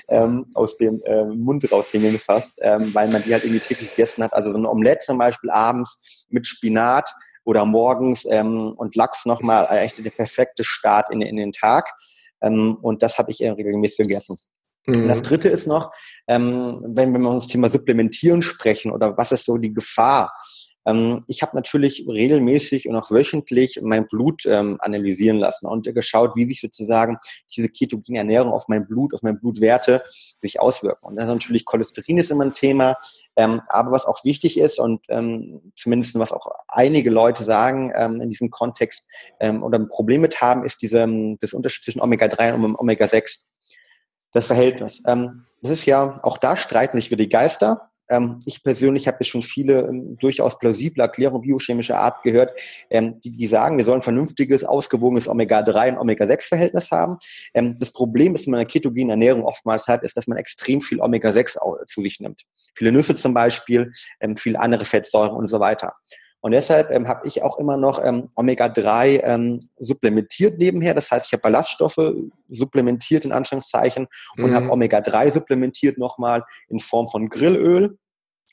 ähm, 0.09 0.47
aus 0.55 0.77
dem 0.77 1.03
ähm, 1.05 1.39
Mund 1.41 1.71
raushängen 1.71 2.19
fast, 2.19 2.59
ähm, 2.63 2.95
weil 2.95 3.09
man 3.09 3.23
die 3.23 3.33
halt 3.33 3.45
irgendwie 3.45 3.61
täglich 3.61 3.91
gegessen 3.91 4.25
hat. 4.25 4.33
Also 4.33 4.51
so 4.53 4.59
ein 4.59 4.67
Omelette 4.67 5.05
zum 5.05 5.19
Beispiel 5.19 5.51
abends 5.51 6.27
mit 6.29 6.47
Spinat 6.47 7.13
oder 7.45 7.65
morgens 7.65 8.27
ähm, 8.29 8.73
und 8.77 8.95
Lachs 8.95 9.27
nochmal, 9.27 9.67
äh, 9.71 9.81
echt 9.81 10.05
der 10.05 10.11
perfekte 10.11 10.65
Start 10.65 11.11
in, 11.11 11.21
in 11.23 11.37
den 11.37 11.53
Tag. 11.53 11.91
Ähm, 12.43 12.77
und 12.83 13.03
das 13.03 13.19
habe 13.19 13.31
ich 13.31 13.41
regelmäßig 13.41 13.99
gegessen. 13.99 14.37
Mhm. 14.87 15.03
Und 15.03 15.09
das 15.09 15.23
dritte 15.23 15.49
ist 15.49 15.67
noch, 15.67 15.93
ähm, 16.27 16.81
wenn, 16.83 17.13
wenn 17.13 17.23
wir 17.23 17.31
uns 17.31 17.45
das 17.45 17.53
Thema 17.53 17.69
Supplementieren 17.69 18.43
sprechen 18.43 18.91
oder 18.91 19.17
was 19.17 19.33
ist 19.33 19.45
so 19.45 19.57
die 19.59 19.73
Gefahr? 19.73 20.33
Ähm, 20.89 21.25
ich 21.27 21.43
habe 21.43 21.55
natürlich 21.55 22.07
regelmäßig 22.09 22.89
und 22.89 22.97
auch 22.97 23.11
wöchentlich 23.11 23.81
mein 23.83 24.07
Blut 24.07 24.47
ähm, 24.47 24.79
analysieren 24.81 25.39
lassen 25.39 25.67
und 25.67 25.93
geschaut, 25.95 26.35
wie 26.37 26.47
sich 26.47 26.61
sozusagen 26.61 27.19
diese 27.55 27.69
ketogene 27.69 28.19
Ernährung 28.19 28.53
auf 28.53 28.69
mein 28.69 28.87
Blut, 28.87 29.15
auf 29.15 29.23
meine 29.23 29.37
Blutwerte 29.37 30.03
sich 30.41 30.61
auswirken. 30.61 31.07
Und 31.07 31.17
das 31.17 31.27
ist 31.27 31.31
natürlich 31.31 31.65
Cholesterin 31.65 32.19
ist 32.19 32.31
immer 32.31 32.45
ein 32.45 32.55
Thema, 32.55 32.97
ähm, 33.37 33.61
aber 33.69 33.93
was 33.93 34.07
auch 34.07 34.25
wichtig 34.25 34.59
ist 34.59 34.79
und 34.79 35.01
ähm, 35.09 35.73
zumindest 35.77 36.19
was 36.19 36.33
auch 36.33 36.47
einige 36.69 37.11
Leute 37.11 37.45
sagen 37.45 37.93
ähm, 37.95 38.21
in 38.21 38.31
diesem 38.31 38.51
Kontext 38.51 39.07
ähm, 39.41 39.63
oder 39.63 39.79
ein 39.79 39.89
Problem 39.89 40.23
mit 40.23 40.41
haben, 40.41 40.65
ist 40.65 40.81
diese, 40.83 41.07
das 41.41 41.53
Unterschied 41.53 41.85
zwischen 41.85 42.01
Omega-3 42.01 42.55
und 42.55 42.77
Omega-6. 42.77 43.45
Das 44.33 44.47
Verhältnis. 44.47 45.03
Ähm, 45.07 45.45
das 45.63 45.73
ist 45.73 45.87
ja, 45.87 46.21
auch 46.23 46.39
da 46.39 46.57
streiten 46.57 46.97
sich 46.97 47.11
wieder 47.11 47.23
die 47.23 47.29
Geister. 47.29 47.91
Ähm, 48.09 48.41
ich 48.47 48.63
persönlich 48.63 49.07
habe 49.07 49.23
schon 49.25 49.43
viele 49.43 49.81
ähm, 49.81 50.17
durchaus 50.19 50.59
plausible 50.59 51.03
Erklärungen 51.03 51.43
biochemischer 51.43 51.99
Art 51.99 52.23
gehört, 52.23 52.59
ähm, 52.91 53.21
die, 53.21 53.31
die 53.31 53.47
sagen, 53.47 53.79
wir 53.79 53.85
sollen 53.85 54.03
vernünftiges, 54.03 54.65
ausgewogenes 54.65 55.29
Omega-3 55.29 55.93
und 55.93 55.99
Omega-6-Verhältnis 55.99 56.91
haben. 56.91 57.19
Das 57.53 57.93
Problem, 57.93 58.33
das 58.33 58.47
man 58.47 58.55
in 58.55 58.61
einer 58.61 58.69
ketogenen 58.69 59.11
Ernährung 59.11 59.45
oftmals 59.45 59.89
hat, 59.89 60.03
ist, 60.03 60.17
dass 60.17 60.27
man 60.27 60.39
extrem 60.39 60.81
viel 60.81 61.01
Omega-6 61.01 61.87
zu 61.87 62.03
sich 62.03 62.21
nimmt. 62.21 62.43
Viele 62.75 62.93
Nüsse 62.93 63.15
zum 63.15 63.35
Beispiel, 63.35 63.93
viele 64.37 64.61
andere 64.61 64.85
Fettsäuren 64.85 65.37
und 65.37 65.47
so 65.47 65.61
weiter. 65.61 65.95
Und 66.41 66.53
deshalb 66.53 66.91
ähm, 66.91 67.09
habe 67.09 67.27
ich 67.27 67.43
auch 67.43 67.59
immer 67.59 67.77
noch 67.77 68.03
ähm, 68.03 68.29
Omega-3 68.37 69.23
ähm, 69.25 69.61
supplementiert 69.79 70.59
nebenher. 70.59 70.95
Das 70.95 71.11
heißt, 71.11 71.27
ich 71.27 71.33
habe 71.33 71.43
Ballaststoffe 71.43 72.15
supplementiert 72.49 73.25
in 73.25 73.33
Anführungszeichen 73.33 74.07
und 74.37 74.51
mhm. 74.51 74.55
habe 74.55 74.71
Omega-3 74.71 75.33
supplementiert 75.33 75.99
nochmal 75.99 76.45
in 76.69 76.79
Form 76.79 77.09
von 77.09 77.29
Grillöl. 77.29 77.99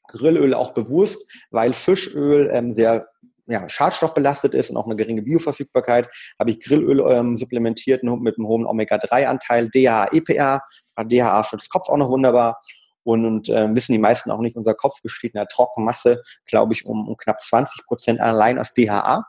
Grillöl 0.08 0.54
auch 0.54 0.74
bewusst, 0.74 1.32
weil 1.52 1.74
Fischöl 1.74 2.50
ähm, 2.52 2.72
sehr 2.72 3.08
ja, 3.48 3.70
schadstoffbelastet 3.70 4.56
ist 4.56 4.72
und 4.72 4.78
auch 4.78 4.86
eine 4.86 4.96
geringe 4.96 5.22
Bioverfügbarkeit, 5.22 6.10
habe 6.40 6.50
ich 6.50 6.60
Grillöl 6.60 7.00
ähm, 7.12 7.38
supplementiert 7.38 8.02
mit 8.04 8.38
einem 8.38 8.48
hohen 8.48 8.66
Omega-3-Anteil, 8.66 9.70
DHA, 9.70 10.08
EPA, 10.12 10.62
DHA 10.98 11.44
für 11.44 11.58
das 11.58 11.70
Kopf 11.70 11.90
auch 11.90 11.98
noch 11.98 12.10
wunderbar 12.10 12.60
und, 13.06 13.24
und 13.24 13.50
äh, 13.50 13.74
wissen 13.74 13.94
die 13.94 14.00
meisten 14.00 14.32
auch 14.32 14.40
nicht, 14.40 14.58
unser 14.58 14.74
Kopf 14.74 15.02
besteht 15.02 15.36
in 15.36 15.38
der 15.38 15.48
Trockenmasse, 15.48 16.22
glaube 16.46 16.74
ich, 16.74 16.86
um, 16.86 17.08
um 17.08 17.16
knapp 17.16 17.40
20 17.40 17.86
Prozent 17.86 18.20
allein 18.20 18.58
aus 18.60 18.74
DHA. 18.74 19.26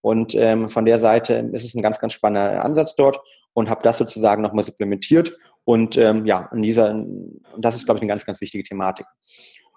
Und 0.00 0.34
ähm, 0.34 0.68
von 0.68 0.84
der 0.84 0.98
Seite 0.98 1.34
ist 1.52 1.64
es 1.64 1.74
ein 1.74 1.82
ganz, 1.82 2.00
ganz 2.00 2.12
spannender 2.12 2.64
Ansatz 2.64 2.96
dort 2.96 3.20
und 3.54 3.70
habe 3.70 3.82
das 3.84 3.98
sozusagen 3.98 4.42
nochmal 4.42 4.64
supplementiert. 4.64 5.38
Und 5.64 5.96
ähm, 5.96 6.26
ja, 6.26 6.50
in 6.52 6.62
dieser, 6.62 6.90
und 6.90 7.42
das 7.56 7.76
ist, 7.76 7.84
glaube 7.84 7.98
ich, 7.98 8.02
eine 8.02 8.08
ganz, 8.08 8.26
ganz 8.26 8.40
wichtige 8.40 8.64
Thematik. 8.64 9.06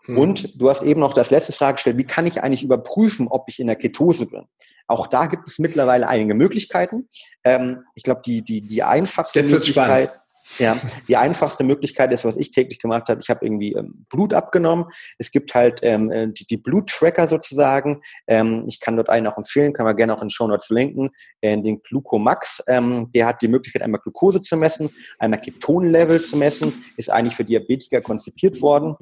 Hm. 0.06 0.18
Und 0.18 0.60
du 0.60 0.68
hast 0.70 0.82
eben 0.82 1.00
noch 1.00 1.14
das 1.14 1.30
letzte 1.30 1.52
Frage 1.52 1.76
gestellt, 1.76 2.00
wie 2.00 2.04
kann 2.08 2.26
ich 2.26 2.42
eigentlich 2.42 2.64
überprüfen, 2.64 3.28
ob 3.28 3.48
ich 3.48 3.60
in 3.60 3.68
der 3.68 3.76
Ketose 3.76 4.26
bin? 4.26 4.48
Auch 4.88 5.06
da 5.06 5.28
gibt 5.28 5.48
es 5.48 5.60
mittlerweile 5.60 6.08
einige 6.08 6.34
Möglichkeiten. 6.34 7.10
Ähm, 7.44 7.84
ich 7.94 8.02
glaube, 8.02 8.22
die, 8.26 8.42
die, 8.42 8.62
die 8.62 8.82
einfachste 8.82 9.44
Möglichkeit. 9.44 10.10
Spannend. 10.10 10.25
Ja, 10.57 10.80
die 11.07 11.18
einfachste 11.18 11.63
Möglichkeit 11.63 12.13
ist, 12.13 12.25
was 12.25 12.38
ich 12.38 12.52
täglich 12.52 12.80
gemacht 12.80 13.10
habe, 13.10 13.19
ich 13.22 13.30
habe 13.30 13.46
irgendwie 13.46 13.74
ähm, 13.74 14.06
Blut 14.10 14.34
abgenommen. 14.34 14.86
Es 15.18 15.31
gibt 15.31 15.54
halt 15.54 15.80
ähm, 15.84 16.12
äh, 16.12 16.28
die, 16.31 16.46
die 16.46 16.57
Bluttracker 16.57 17.28
sozusagen. 17.28 18.02
Ähm, 18.28 18.63
ich 18.68 18.80
kann 18.80 18.96
dort 18.96 19.10
einen 19.10 19.28
auch 19.28 19.38
empfehlen, 19.38 19.74
kann 19.74 19.86
man 19.86 19.96
gerne 19.96 20.16
auch 20.16 20.22
in 20.22 20.30
Show 20.30 20.48
Notes 20.48 20.68
verlinken. 20.68 21.10
Äh, 21.42 21.62
den 21.62 21.81
Glucomax, 21.81 22.63
ähm, 22.68 23.10
der 23.13 23.28
hat 23.28 23.42
die 23.42 23.48
Möglichkeit, 23.48 23.81
einmal 23.81 24.02
Glucose 24.02 24.42
zu 24.42 24.57
messen, 24.57 24.90
einmal 25.19 25.41
Ketonlevel 25.41 26.22
zu 26.22 26.38
messen, 26.38 26.86
ist 26.98 27.10
eigentlich 27.10 27.36
für 27.36 27.46
Diabetiker 27.46 28.01
konzipiert 28.01 28.62
worden 28.62 28.96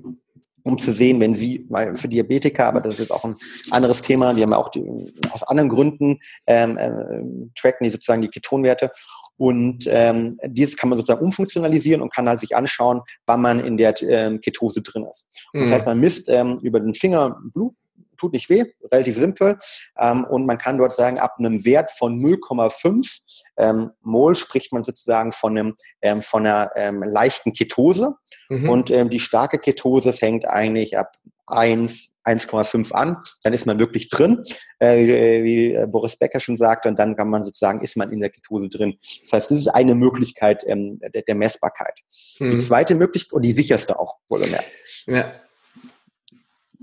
um 0.64 0.80
zu 0.80 0.94
sehen, 0.94 1.20
wenn 1.20 1.34
sie, 1.34 1.66
weil 1.70 1.96
für 1.96 2.08
Diabetiker, 2.08 2.66
aber 2.66 2.82
das 2.82 3.00
ist 3.00 3.12
auch 3.12 3.26
ein 3.26 3.36
anderes 3.72 4.02
Thema, 4.02 4.34
die 4.34 4.42
haben 4.42 4.52
ja 4.52 4.58
auch 4.58 4.70
die, 4.70 5.14
aus 5.32 5.44
anderen 5.44 5.70
Gründen 5.70 6.20
ähm, 6.48 6.78
äh, 6.78 7.52
tracken 7.60 7.84
die 7.84 7.90
sozusagen 7.92 8.22
die 8.22 8.30
Ketonwerte 8.30 8.92
und 9.38 9.86
ähm, 9.88 10.38
dieses 10.46 10.78
kann 10.78 10.90
man 10.90 10.98
sozusagen 10.98 11.24
umfunktionalisieren 11.24 12.02
und 12.02 12.14
kann 12.14 12.30
halt 12.30 12.40
sich 12.40 12.56
anschauen, 12.56 13.02
wann 13.26 13.42
man 13.42 13.60
in 13.60 13.78
der 13.78 14.02
ähm, 14.02 14.40
Ketose 14.42 14.82
drin 14.82 15.06
ist. 15.10 15.28
Mhm. 15.54 15.62
Das 15.62 15.72
heißt, 15.72 15.86
man 15.86 16.00
misst 16.00 16.30
ähm, 16.30 16.60
über 16.62 16.80
den 16.80 16.94
Finger 16.94 17.38
Blut, 17.54 17.76
tut 18.24 18.34
nicht 18.34 18.50
weh, 18.50 18.66
relativ 18.92 19.18
simpel. 19.18 19.58
Ähm, 19.98 20.24
und 20.24 20.46
man 20.46 20.58
kann 20.58 20.78
dort 20.78 20.94
sagen, 20.94 21.20
ab 21.20 21.36
einem 21.38 21.66
Wert 21.66 21.92
von 21.92 22.20
0,5 22.20 23.20
ähm, 23.58 23.90
Mol 24.02 24.36
spricht 24.36 24.72
man 24.72 24.82
sozusagen 24.82 25.32
von, 25.32 25.58
einem, 25.58 25.76
ähm, 26.02 26.22
von 26.22 26.46
einer 26.46 26.72
ähm, 26.76 27.04
leichten 27.04 27.52
Ketose. 27.52 28.16
Mhm. 28.50 28.70
Und 28.70 28.92
ähm, 28.92 29.10
die 29.10 29.20
starke 29.20 29.60
Ketose 29.60 30.14
fängt 30.14 30.48
eigentlich 30.48 30.98
ab 30.98 31.12
1, 31.48 32.14
1,5 32.24 32.94
an, 32.94 33.18
dann 33.44 33.52
ist 33.52 33.66
man 33.66 33.78
wirklich 33.78 34.08
drin, 34.08 34.44
äh, 34.80 35.44
wie 35.44 35.78
Boris 35.88 36.16
Becker 36.16 36.40
schon 36.40 36.56
sagte, 36.56 36.88
und 36.88 36.98
dann 36.98 37.18
kann 37.18 37.30
man 37.30 37.44
sozusagen, 37.44 37.82
ist 37.82 37.98
man 37.98 38.14
in 38.14 38.22
der 38.22 38.30
Ketose 38.30 38.70
drin. 38.70 38.98
Das 39.24 39.34
heißt, 39.34 39.52
das 39.52 39.60
ist 39.60 39.68
eine 39.68 39.94
Möglichkeit 39.94 40.64
ähm, 40.66 41.02
der, 41.14 41.24
der, 41.24 41.36
Messbarkeit. 41.36 42.00
Mhm. 42.40 42.52
Die 42.52 42.58
zweite 42.60 42.96
Möglichkeit, 42.96 43.34
und 43.34 43.42
die 43.42 43.52
sicherste 43.52 44.00
auch, 44.00 44.20
wohlgemerkt. 44.30 44.72
Ja. 45.06 45.34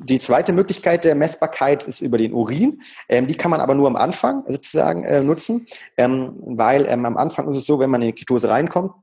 Die 0.02 0.18
zweite 0.18 0.54
Möglichkeit 0.54 1.04
der 1.04 1.14
Messbarkeit 1.14 1.86
ist 1.86 2.00
über 2.00 2.16
den 2.16 2.32
Urin. 2.32 2.80
Ähm, 3.08 3.26
die 3.26 3.36
kann 3.36 3.50
man 3.50 3.60
aber 3.60 3.74
nur 3.74 3.86
am 3.86 3.96
Anfang 3.96 4.44
sozusagen 4.46 5.04
äh, 5.04 5.22
nutzen, 5.22 5.66
ähm, 5.98 6.34
weil 6.40 6.86
ähm, 6.86 7.04
am 7.04 7.18
Anfang 7.18 7.50
ist 7.50 7.58
es 7.58 7.66
so, 7.66 7.78
wenn 7.78 7.90
man 7.90 8.00
in 8.00 8.08
die 8.08 8.14
Ketose 8.14 8.48
reinkommt, 8.48 8.94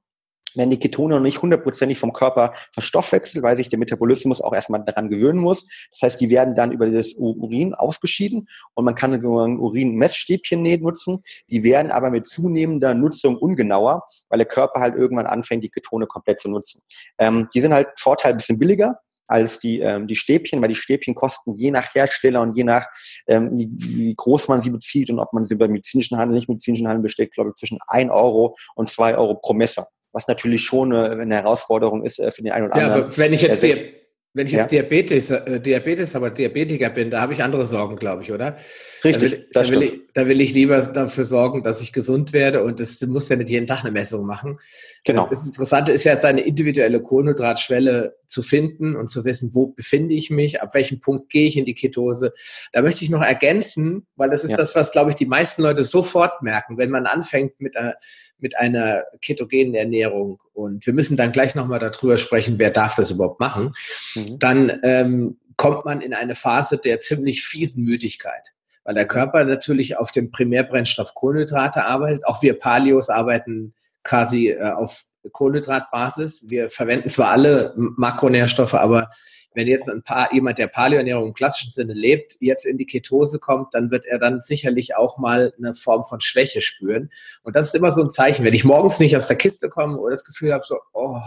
werden 0.55 0.71
die 0.71 0.79
Ketone 0.79 1.15
noch 1.15 1.21
nicht 1.21 1.41
hundertprozentig 1.41 1.99
vom 1.99 2.13
Körper 2.13 2.53
verstoffwechselt, 2.73 3.43
weil 3.43 3.57
sich 3.57 3.69
der 3.69 3.77
Metabolismus 3.77 4.41
auch 4.41 4.53
erstmal 4.53 4.83
daran 4.83 5.09
gewöhnen 5.09 5.39
muss. 5.39 5.67
Das 5.91 6.01
heißt, 6.01 6.21
die 6.21 6.31
werden 6.31 6.55
dann 6.55 6.71
über 6.71 6.89
das 6.89 7.13
Urin 7.13 7.75
ausgeschieden 7.75 8.47
und 8.73 8.85
man 8.85 8.95
kann 8.95 9.13
ein 9.13 9.23
Urin-Messstäbchen 9.23 10.63
nutzen. 10.81 11.23
Die 11.49 11.63
werden 11.63 11.91
aber 11.91 12.09
mit 12.09 12.27
zunehmender 12.27 12.95
Nutzung 12.95 13.37
ungenauer, 13.37 14.07
weil 14.29 14.39
der 14.39 14.47
Körper 14.47 14.79
halt 14.79 14.95
irgendwann 14.95 15.27
anfängt, 15.27 15.63
die 15.63 15.69
Ketone 15.69 16.07
komplett 16.07 16.39
zu 16.39 16.49
nutzen. 16.49 16.81
Ähm, 17.19 17.47
die 17.53 17.61
sind 17.61 17.73
halt 17.73 17.89
Vorteil 17.97 18.31
ein 18.31 18.37
bisschen 18.37 18.57
billiger, 18.57 18.99
als 19.27 19.59
die, 19.59 19.79
ähm, 19.79 20.07
die 20.07 20.15
Stäbchen, 20.15 20.61
weil 20.61 20.69
die 20.69 20.75
Stäbchen 20.75 21.15
kosten 21.15 21.55
je 21.57 21.71
nach 21.71 21.93
Hersteller 21.93 22.41
und 22.41 22.57
je 22.57 22.63
nach, 22.63 22.87
ähm, 23.27 23.51
wie, 23.57 23.69
wie 23.69 24.15
groß 24.15 24.47
man 24.47 24.61
sie 24.61 24.69
bezieht 24.69 25.09
und 25.09 25.19
ob 25.19 25.33
man 25.33 25.45
sie 25.45 25.55
beim 25.55 25.71
medizinischen 25.71 26.17
Handel, 26.17 26.35
nicht 26.35 26.49
medizinischen 26.49 26.87
Handel 26.87 27.03
besteht, 27.03 27.33
glaube 27.33 27.51
ich, 27.51 27.55
zwischen 27.55 27.79
1 27.87 28.11
Euro 28.11 28.55
und 28.75 28.89
2 28.89 29.17
Euro 29.17 29.35
pro 29.35 29.53
Messer. 29.53 29.87
Was 30.13 30.27
natürlich 30.27 30.63
schon 30.63 30.93
eine, 30.93 31.21
eine 31.21 31.35
Herausforderung 31.35 32.03
ist 32.05 32.19
äh, 32.19 32.31
für 32.31 32.41
den 32.41 32.51
einen 32.51 32.67
oder 32.67 32.75
anderen. 32.75 32.99
Ja, 32.99 33.05
aber 33.05 33.17
wenn 33.17 33.33
ich 33.33 33.41
jetzt 33.41 33.63
äh, 33.63 33.93
wenn 34.37 34.47
ich 34.47 34.53
jetzt 34.53 34.71
ja. 34.71 34.83
Diabetes, 34.83 35.31
äh, 35.31 35.59
Diabetes, 35.59 36.15
aber 36.15 36.29
Diabetiker 36.29 36.89
bin, 36.91 37.09
da 37.09 37.21
habe 37.21 37.33
ich 37.33 37.43
andere 37.43 37.65
Sorgen, 37.65 37.95
glaube 37.97 38.21
ich, 38.23 38.31
oder? 38.31 38.57
Richtig. 39.03 39.47
Da 39.51 39.67
will, 39.67 39.69
da 39.69 39.69
will, 39.69 39.83
ich, 39.83 40.01
da 40.13 40.27
will 40.27 40.41
ich 40.41 40.53
lieber 40.53 40.79
dafür 40.79 41.23
sorgen, 41.23 41.63
dass 41.63 41.81
ich 41.81 41.91
gesund 41.91 42.33
werde 42.33 42.63
und 42.63 42.79
das 42.79 43.01
muss 43.01 43.29
ja 43.29 43.35
nicht 43.35 43.49
jeden 43.49 43.67
Tag 43.67 43.81
eine 43.81 43.91
Messung 43.91 44.25
machen. 44.25 44.59
Genau. 45.05 45.27
Das 45.27 45.45
Interessante 45.45 45.91
ist 45.91 46.03
ja, 46.03 46.15
seine 46.17 46.41
individuelle 46.41 47.01
Kohlenhydratschwelle 47.01 48.17
zu 48.27 48.43
finden 48.43 48.95
und 48.95 49.09
zu 49.09 49.25
wissen, 49.25 49.51
wo 49.53 49.67
befinde 49.67 50.13
ich 50.13 50.29
mich, 50.29 50.61
ab 50.61 50.73
welchem 50.73 50.99
Punkt 50.99 51.29
gehe 51.29 51.47
ich 51.47 51.57
in 51.57 51.65
die 51.65 51.75
Ketose. 51.75 52.33
Da 52.73 52.81
möchte 52.81 53.03
ich 53.03 53.09
noch 53.09 53.21
ergänzen, 53.21 54.05
weil 54.15 54.29
das 54.29 54.43
ist 54.43 54.51
ja. 54.51 54.57
das, 54.57 54.75
was, 54.75 54.91
glaube 54.91 55.11
ich, 55.11 55.15
die 55.15 55.25
meisten 55.25 55.61
Leute 55.61 55.83
sofort 55.83 56.41
merken, 56.43 56.77
wenn 56.77 56.89
man 56.89 57.05
anfängt 57.05 57.59
mit 57.59 57.77
einer 57.77 57.95
mit 58.39 58.57
einer 58.57 59.03
ketogenen 59.21 59.73
Ernährung 59.73 60.39
und 60.53 60.85
wir 60.85 60.93
müssen 60.93 61.17
dann 61.17 61.31
gleich 61.31 61.55
nochmal 61.55 61.79
darüber 61.79 62.17
sprechen, 62.17 62.59
wer 62.59 62.69
darf 62.69 62.95
das 62.95 63.11
überhaupt 63.11 63.39
machen, 63.39 63.73
mhm. 64.15 64.26
Dann 64.37 64.79
ähm, 64.83 65.37
kommt 65.55 65.85
man 65.85 66.01
in 66.01 66.13
eine 66.13 66.35
Phase 66.35 66.77
der 66.77 66.99
ziemlich 66.99 67.43
fiesen 67.43 67.83
Müdigkeit, 67.83 68.53
weil 68.83 68.95
der 68.95 69.07
Körper 69.07 69.43
natürlich 69.43 69.97
auf 69.97 70.11
dem 70.11 70.31
Primärbrennstoff 70.31 71.13
Kohlenhydrate 71.13 71.83
arbeitet. 71.83 72.25
Auch 72.25 72.41
wir 72.41 72.57
Paleos 72.59 73.09
arbeiten 73.09 73.73
quasi 74.03 74.49
äh, 74.49 74.71
auf 74.71 75.03
Kohlenhydratbasis. 75.31 76.45
Wir 76.47 76.69
verwenden 76.69 77.09
zwar 77.09 77.31
alle 77.31 77.73
Makronährstoffe, 77.75 78.75
aber 78.75 79.09
wenn 79.57 79.67
jetzt 79.67 79.89
ein 79.89 80.03
paar, 80.03 80.31
jemand, 80.33 80.59
der 80.59 80.67
Paleoernährung 80.67 81.29
im 81.29 81.33
klassischen 81.33 81.71
Sinne 81.71 81.93
lebt, 81.93 82.37
jetzt 82.39 82.63
in 82.63 82.77
die 82.77 82.85
Ketose 82.85 83.39
kommt, 83.39 83.73
dann 83.73 83.89
wird 83.89 84.05
er 84.05 84.19
dann 84.19 84.39
sicherlich 84.39 84.95
auch 84.95 85.17
mal 85.17 85.51
eine 85.57 85.73
Form 85.73 86.05
von 86.05 86.21
Schwäche 86.21 86.61
spüren. 86.61 87.09
Und 87.41 87.55
das 87.55 87.69
ist 87.69 87.73
immer 87.73 87.91
so 87.91 88.03
ein 88.03 88.11
Zeichen. 88.11 88.45
Wenn 88.45 88.53
ich 88.53 88.63
morgens 88.63 88.99
nicht 88.99 89.17
aus 89.17 89.25
der 89.25 89.35
Kiste 89.35 89.67
komme 89.67 89.97
oder 89.97 90.11
das 90.11 90.25
Gefühl 90.25 90.53
habe, 90.53 90.63
so, 90.63 90.77
oh, 90.93 91.19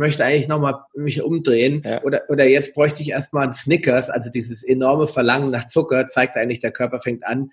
möchte 0.00 0.24
eigentlich 0.24 0.48
nochmal 0.48 0.80
mich 0.96 1.22
umdrehen 1.22 1.82
ja. 1.84 2.02
oder, 2.02 2.22
oder 2.28 2.48
jetzt 2.48 2.74
bräuchte 2.74 3.02
ich 3.02 3.10
erstmal 3.10 3.44
einen 3.44 3.52
Snickers, 3.52 4.10
also 4.10 4.30
dieses 4.30 4.64
enorme 4.64 5.06
Verlangen 5.06 5.50
nach 5.50 5.66
Zucker 5.66 6.08
zeigt 6.08 6.36
eigentlich, 6.36 6.58
der 6.58 6.72
Körper 6.72 7.00
fängt 7.00 7.24
an, 7.24 7.50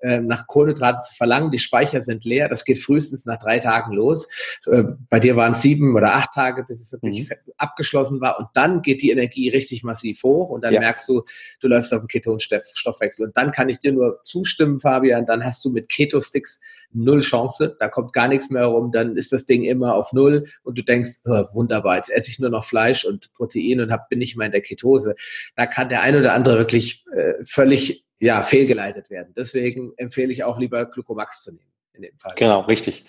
äh, 0.00 0.20
nach 0.20 0.46
Kohlenhydraten 0.46 1.02
zu 1.02 1.14
verlangen. 1.14 1.50
Die 1.50 1.58
Speicher 1.58 2.00
sind 2.00 2.24
leer. 2.24 2.48
Das 2.48 2.64
geht 2.64 2.78
frühestens 2.78 3.26
nach 3.26 3.38
drei 3.38 3.58
Tagen 3.58 3.92
los. 3.92 4.28
Äh, 4.66 4.84
bei 5.10 5.20
dir 5.20 5.36
waren 5.36 5.52
es 5.52 5.62
sieben 5.62 5.94
oder 5.94 6.14
acht 6.14 6.30
Tage, 6.34 6.64
bis 6.64 6.80
es 6.80 6.92
wirklich 6.92 7.28
mhm. 7.28 7.36
abgeschlossen 7.58 8.20
war. 8.20 8.38
Und 8.38 8.48
dann 8.54 8.82
geht 8.82 9.02
die 9.02 9.10
Energie 9.10 9.50
richtig 9.50 9.84
massiv 9.84 10.22
hoch 10.22 10.48
und 10.48 10.64
dann 10.64 10.72
ja. 10.74 10.80
merkst 10.80 11.08
du, 11.08 11.22
du 11.60 11.68
läufst 11.68 11.92
auf 11.92 12.00
dem 12.00 12.08
Ketonstoffwechsel. 12.08 13.26
Und 13.26 13.36
dann 13.36 13.50
kann 13.50 13.68
ich 13.68 13.78
dir 13.78 13.92
nur 13.92 14.18
zustimmen, 14.24 14.80
Fabian, 14.80 15.26
dann 15.26 15.44
hast 15.44 15.64
du 15.64 15.70
mit 15.70 15.88
Keto-Sticks 15.88 16.60
null 16.92 17.20
Chance, 17.20 17.76
da 17.78 17.88
kommt 17.88 18.12
gar 18.12 18.28
nichts 18.28 18.50
mehr 18.50 18.64
rum, 18.64 18.90
dann 18.92 19.16
ist 19.16 19.32
das 19.32 19.46
Ding 19.46 19.62
immer 19.62 19.94
auf 19.94 20.12
null 20.12 20.46
und 20.64 20.78
du 20.78 20.82
denkst, 20.82 21.20
oh, 21.24 21.44
wunderbar, 21.52 21.89
jetzt 21.96 22.10
esse 22.10 22.30
ich 22.30 22.38
nur 22.38 22.50
noch 22.50 22.64
Fleisch 22.64 23.04
und 23.04 23.32
Protein 23.34 23.80
und 23.80 23.90
hab, 23.90 24.08
bin 24.08 24.18
nicht 24.18 24.36
mehr 24.36 24.46
in 24.46 24.52
der 24.52 24.62
Ketose. 24.62 25.14
Da 25.56 25.66
kann 25.66 25.88
der 25.88 26.02
ein 26.02 26.16
oder 26.16 26.34
andere 26.34 26.58
wirklich 26.58 27.04
äh, 27.14 27.34
völlig 27.44 28.04
ja, 28.18 28.42
fehlgeleitet 28.42 29.10
werden. 29.10 29.32
Deswegen 29.36 29.92
empfehle 29.96 30.32
ich 30.32 30.44
auch 30.44 30.58
lieber 30.58 30.84
Glucomax 30.86 31.42
zu 31.42 31.52
nehmen 31.52 31.70
in 31.94 32.02
dem 32.02 32.18
Fall. 32.18 32.34
Genau, 32.36 32.60
richtig. 32.60 33.04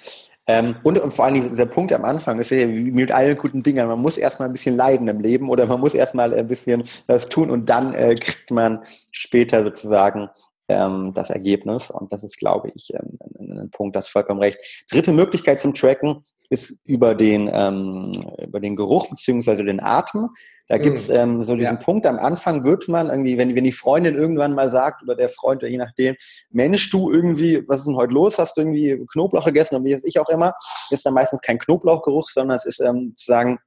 Ähm, 0.48 0.76
und, 0.84 0.98
und, 0.98 1.12
vor 1.12 1.26
allem 1.26 1.50
dieser 1.50 1.68
Punkt 1.68 1.94
am 1.94 2.04
Anfang 2.04 2.40
ist 2.40 2.50
ja 2.50 2.68
wie 2.68 2.92
mit 2.92 3.12
allen 3.12 3.38
guten 3.38 3.62
Dingen. 3.62 3.88
Man 3.88 4.02
muss 4.02 4.18
erstmal 4.18 4.50
ein 4.50 4.54
bisschen 4.54 4.76
leiden 4.76 5.08
im 5.08 5.20
Leben 5.20 5.50
oder 5.50 5.66
man 5.66 5.80
muss 5.80 5.94
erstmal 5.94 6.34
ein 6.34 6.48
bisschen 6.48 6.84
das 7.08 7.28
tun 7.28 7.52
und 7.52 7.70
dann 7.70 7.94
äh, 7.94 8.16
kriegt 8.16 8.50
man 8.50 8.84
später 9.12 9.64
sozusagen 9.64 10.30
ähm, 10.68 11.14
das 11.14 11.30
Ergebnis. 11.30 11.92
Und 11.92 12.12
das 12.12 12.24
ist, 12.24 12.38
glaube 12.38 12.72
ich, 12.74 12.92
ähm, 12.94 13.18
ein, 13.40 13.60
ein, 13.60 13.72
Punkt, 13.72 13.96
das 13.96 14.08
vollkommen 14.08 14.42
recht. 14.42 14.58
Dritte 14.90 15.12
Möglichkeit 15.12 15.60
zum 15.60 15.74
Tracken 15.74 16.26
ist 16.52 16.82
über 16.84 17.16
den, 17.16 17.50
ähm, 17.52 18.12
über 18.38 18.60
den 18.60 18.76
Geruch 18.76 19.10
beziehungsweise 19.10 19.64
den 19.64 19.82
Atem. 19.82 20.28
Da 20.68 20.78
mhm. 20.78 20.84
gibt's 20.84 21.08
ähm, 21.08 21.42
so 21.42 21.56
diesen 21.56 21.78
ja. 21.78 21.82
Punkt, 21.82 22.06
am 22.06 22.20
Anfang 22.20 22.66
wird 22.66 22.90
man 22.90 23.08
irgendwie, 23.08 23.38
wenn, 23.38 23.56
wenn 23.56 23.64
die 23.64 23.72
Freundin 23.72 24.16
irgendwann 24.16 24.54
mal 24.54 24.70
sagt 24.70 25.02
oder 25.02 25.16
der 25.16 25.30
Freund 25.30 25.64
oder 25.64 25.72
je 25.72 25.78
nachdem, 25.78 26.16
Mensch, 26.50 26.90
du 26.90 27.10
irgendwie, 27.10 27.64
was 27.70 27.80
ist 27.80 27.88
denn 27.88 27.96
heute 27.96 28.14
los? 28.14 28.38
Hast 28.38 28.58
du 28.58 28.62
irgendwie 28.62 29.02
Knoblauch 29.14 29.46
gegessen 29.46 29.76
oder 29.76 29.86
wie 29.86 29.98
ich 30.04 30.20
auch 30.20 30.28
immer? 30.28 30.54
Ist 30.90 31.06
dann 31.06 31.14
meistens 31.14 31.40
kein 31.40 31.58
Knoblauchgeruch, 31.58 32.30
sondern 32.30 32.58
es 32.58 32.66
ist 32.66 32.82
ähm, 32.82 33.14
sozusagen 33.16 33.58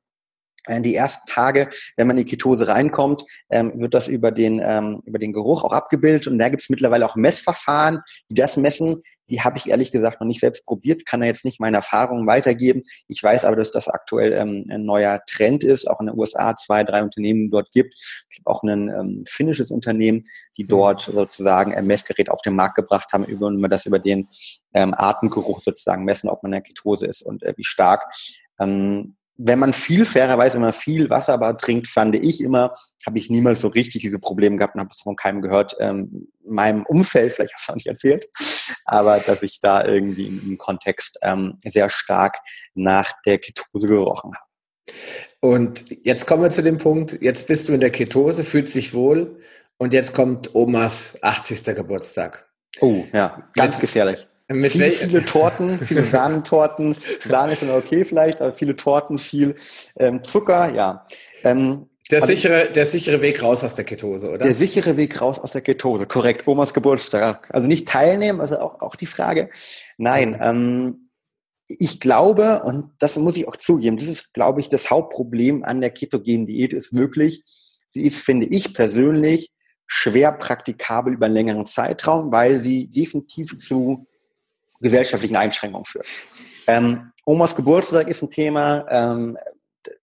die 0.68 0.94
ersten 0.94 1.26
Tage, 1.30 1.68
wenn 1.96 2.06
man 2.06 2.16
in 2.16 2.24
die 2.24 2.30
Ketose 2.30 2.68
reinkommt, 2.68 3.24
ähm, 3.50 3.72
wird 3.76 3.94
das 3.94 4.08
über 4.08 4.30
den, 4.30 4.60
ähm, 4.64 5.02
über 5.04 5.18
den 5.18 5.32
Geruch 5.32 5.64
auch 5.64 5.72
abgebildet. 5.72 6.26
Und 6.26 6.38
da 6.38 6.48
gibt 6.48 6.62
es 6.62 6.70
mittlerweile 6.70 7.06
auch 7.06 7.16
Messverfahren, 7.16 8.00
die 8.30 8.34
das 8.34 8.56
messen. 8.56 9.02
Die 9.30 9.40
habe 9.40 9.56
ich 9.56 9.68
ehrlich 9.68 9.90
gesagt 9.90 10.20
noch 10.20 10.26
nicht 10.26 10.40
selbst 10.40 10.66
probiert, 10.66 11.06
kann 11.06 11.20
da 11.20 11.26
jetzt 11.26 11.44
nicht 11.44 11.58
meine 11.58 11.78
Erfahrungen 11.78 12.26
weitergeben. 12.26 12.82
Ich 13.08 13.22
weiß 13.22 13.44
aber, 13.44 13.56
dass 13.56 13.70
das 13.70 13.88
aktuell 13.88 14.32
ähm, 14.32 14.66
ein 14.70 14.84
neuer 14.84 15.22
Trend 15.26 15.64
ist, 15.64 15.88
auch 15.88 16.00
in 16.00 16.06
den 16.06 16.18
USA 16.18 16.56
zwei, 16.56 16.84
drei 16.84 17.02
Unternehmen 17.02 17.50
dort 17.50 17.72
gibt. 17.72 17.94
Ich 18.30 18.38
habe 18.38 18.50
auch 18.54 18.62
ein 18.62 18.88
ähm, 18.88 19.24
finnisches 19.26 19.70
Unternehmen, 19.70 20.22
die 20.56 20.66
dort 20.66 21.02
sozusagen 21.02 21.74
ein 21.74 21.86
Messgerät 21.86 22.30
auf 22.30 22.42
den 22.42 22.54
Markt 22.54 22.74
gebracht 22.74 23.12
haben, 23.12 23.24
über 23.24 23.50
man 23.50 23.70
das 23.70 23.86
über 23.86 23.98
den 23.98 24.28
ähm, 24.74 24.94
Atemgeruch 24.94 25.60
sozusagen 25.60 26.04
messen, 26.04 26.28
ob 26.28 26.42
man 26.42 26.52
in 26.52 26.56
der 26.56 26.62
Ketose 26.62 27.06
ist 27.06 27.22
und 27.22 27.42
äh, 27.42 27.54
wie 27.56 27.64
stark. 27.64 28.04
Ähm, 28.58 29.16
wenn 29.36 29.58
man 29.58 29.72
viel, 29.72 30.06
fairerweise 30.06 30.58
immer 30.58 30.72
viel 30.72 31.10
Wasser 31.10 31.56
trinkt, 31.56 31.88
fand 31.88 32.14
ich 32.14 32.40
immer, 32.40 32.72
habe 33.04 33.18
ich 33.18 33.30
niemals 33.30 33.60
so 33.60 33.68
richtig 33.68 34.02
diese 34.02 34.18
Probleme 34.18 34.56
gehabt 34.56 34.74
und 34.74 34.80
habe 34.80 34.90
es 34.92 35.00
von 35.00 35.16
keinem 35.16 35.42
gehört. 35.42 35.76
Ähm, 35.80 36.28
in 36.44 36.54
meinem 36.54 36.84
Umfeld, 36.84 37.32
vielleicht 37.32 37.52
habe 37.52 37.58
ich 37.58 37.62
es 37.62 37.70
auch 37.70 37.74
nicht 37.74 37.86
erzählt, 37.86 38.28
aber 38.84 39.18
dass 39.18 39.42
ich 39.42 39.60
da 39.60 39.84
irgendwie 39.84 40.26
im, 40.26 40.56
Kontext 40.58 41.18
ähm, 41.22 41.58
sehr 41.64 41.90
stark 41.90 42.38
nach 42.74 43.12
der 43.26 43.38
Ketose 43.38 43.88
gerochen 43.88 44.32
habe. 44.34 44.96
Und 45.40 45.84
jetzt 46.04 46.26
kommen 46.26 46.42
wir 46.42 46.50
zu 46.50 46.62
dem 46.62 46.78
Punkt, 46.78 47.20
jetzt 47.20 47.46
bist 47.46 47.68
du 47.68 47.72
in 47.72 47.80
der 47.80 47.90
Ketose, 47.90 48.44
fühlst 48.44 48.74
dich 48.74 48.94
wohl 48.94 49.40
und 49.78 49.92
jetzt 49.92 50.14
kommt 50.14 50.54
Omas 50.54 51.18
80. 51.22 51.64
Geburtstag. 51.74 52.48
Oh, 52.80 53.04
ja, 53.12 53.48
ganz 53.54 53.78
gefährlich. 53.78 54.26
Mit 54.48 54.72
viele, 54.72 54.90
viele 54.92 55.24
Torten, 55.24 55.80
viele 55.80 56.02
Sahnentorten. 56.04 56.96
Sahne 57.26 57.54
ist 57.54 57.62
dann 57.62 57.70
okay 57.70 58.04
vielleicht, 58.04 58.40
aber 58.40 58.52
viele 58.52 58.76
Torten, 58.76 59.18
viel 59.18 59.54
ähm, 59.96 60.22
Zucker, 60.22 60.74
ja. 60.74 61.04
Ähm, 61.44 61.88
der 62.10 62.20
sichere, 62.20 62.70
der 62.70 62.84
sichere 62.84 63.22
Weg 63.22 63.42
raus 63.42 63.64
aus 63.64 63.74
der 63.74 63.86
Ketose, 63.86 64.28
oder? 64.28 64.38
Der 64.38 64.52
sichere 64.52 64.98
Weg 64.98 65.22
raus 65.22 65.38
aus 65.38 65.52
der 65.52 65.62
Ketose, 65.62 66.06
korrekt. 66.06 66.46
Omas 66.46 66.74
Geburtstag. 66.74 67.48
Also 67.50 67.66
nicht 67.66 67.88
teilnehmen, 67.88 68.42
also 68.42 68.58
auch, 68.58 68.82
auch 68.82 68.96
die 68.96 69.06
Frage. 69.06 69.48
Nein, 69.96 70.32
mhm. 70.32 70.38
ähm, 70.40 71.10
ich 71.66 72.00
glaube, 72.00 72.62
und 72.64 72.90
das 72.98 73.16
muss 73.16 73.38
ich 73.38 73.48
auch 73.48 73.56
zugeben, 73.56 73.96
das 73.96 74.08
ist, 74.08 74.34
glaube 74.34 74.60
ich, 74.60 74.68
das 74.68 74.90
Hauptproblem 74.90 75.64
an 75.64 75.80
der 75.80 75.90
ketogenen 75.90 76.46
Diät 76.46 76.74
ist 76.74 76.94
wirklich, 76.94 77.42
sie 77.86 78.04
ist, 78.04 78.18
finde 78.18 78.46
ich 78.46 78.74
persönlich, 78.74 79.50
schwer 79.86 80.32
praktikabel 80.32 81.14
über 81.14 81.26
einen 81.26 81.34
längeren 81.34 81.66
Zeitraum, 81.66 82.32
weil 82.32 82.60
sie 82.60 82.86
definitiv 82.88 83.56
zu 83.56 84.06
gesellschaftlichen 84.84 85.36
Einschränkungen 85.36 85.84
führt. 85.84 86.06
Ähm, 86.68 87.10
Omas 87.24 87.56
Geburtstag 87.56 88.08
ist 88.08 88.22
ein 88.22 88.30
Thema. 88.30 88.86
Ähm, 88.88 89.36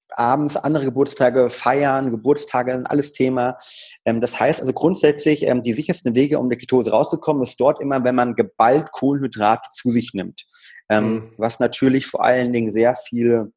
abends 0.10 0.58
andere 0.58 0.86
Geburtstage 0.86 1.50
feiern, 1.50 2.12
Geburtstage, 2.12 2.84
alles 2.86 3.14
Thema. 3.14 3.58
Ähm, 4.04 4.20
das 4.20 4.38
heißt 4.40 4.60
also 4.60 4.74
grundsätzlich, 4.74 5.44
ähm, 5.44 5.62
die 5.62 5.74
sichersten 5.74 6.16
Wege, 6.16 6.38
um 6.38 6.50
der 6.50 6.58
Ketose 6.58 6.92
rauszukommen, 6.92 7.44
ist 7.44 7.60
dort 7.60 7.80
immer, 7.80 8.04
wenn 8.04 8.16
man 8.16 8.36
geballt 8.36 8.92
Kohlenhydrate 8.92 9.70
zu 9.72 9.92
sich 9.92 10.14
nimmt. 10.14 10.46
Ähm, 10.90 11.14
mhm. 11.14 11.34
Was 11.38 11.60
natürlich 11.60 12.08
vor 12.08 12.24
allen 12.24 12.52
Dingen 12.52 12.72
sehr 12.72 12.94
viele 12.94 13.52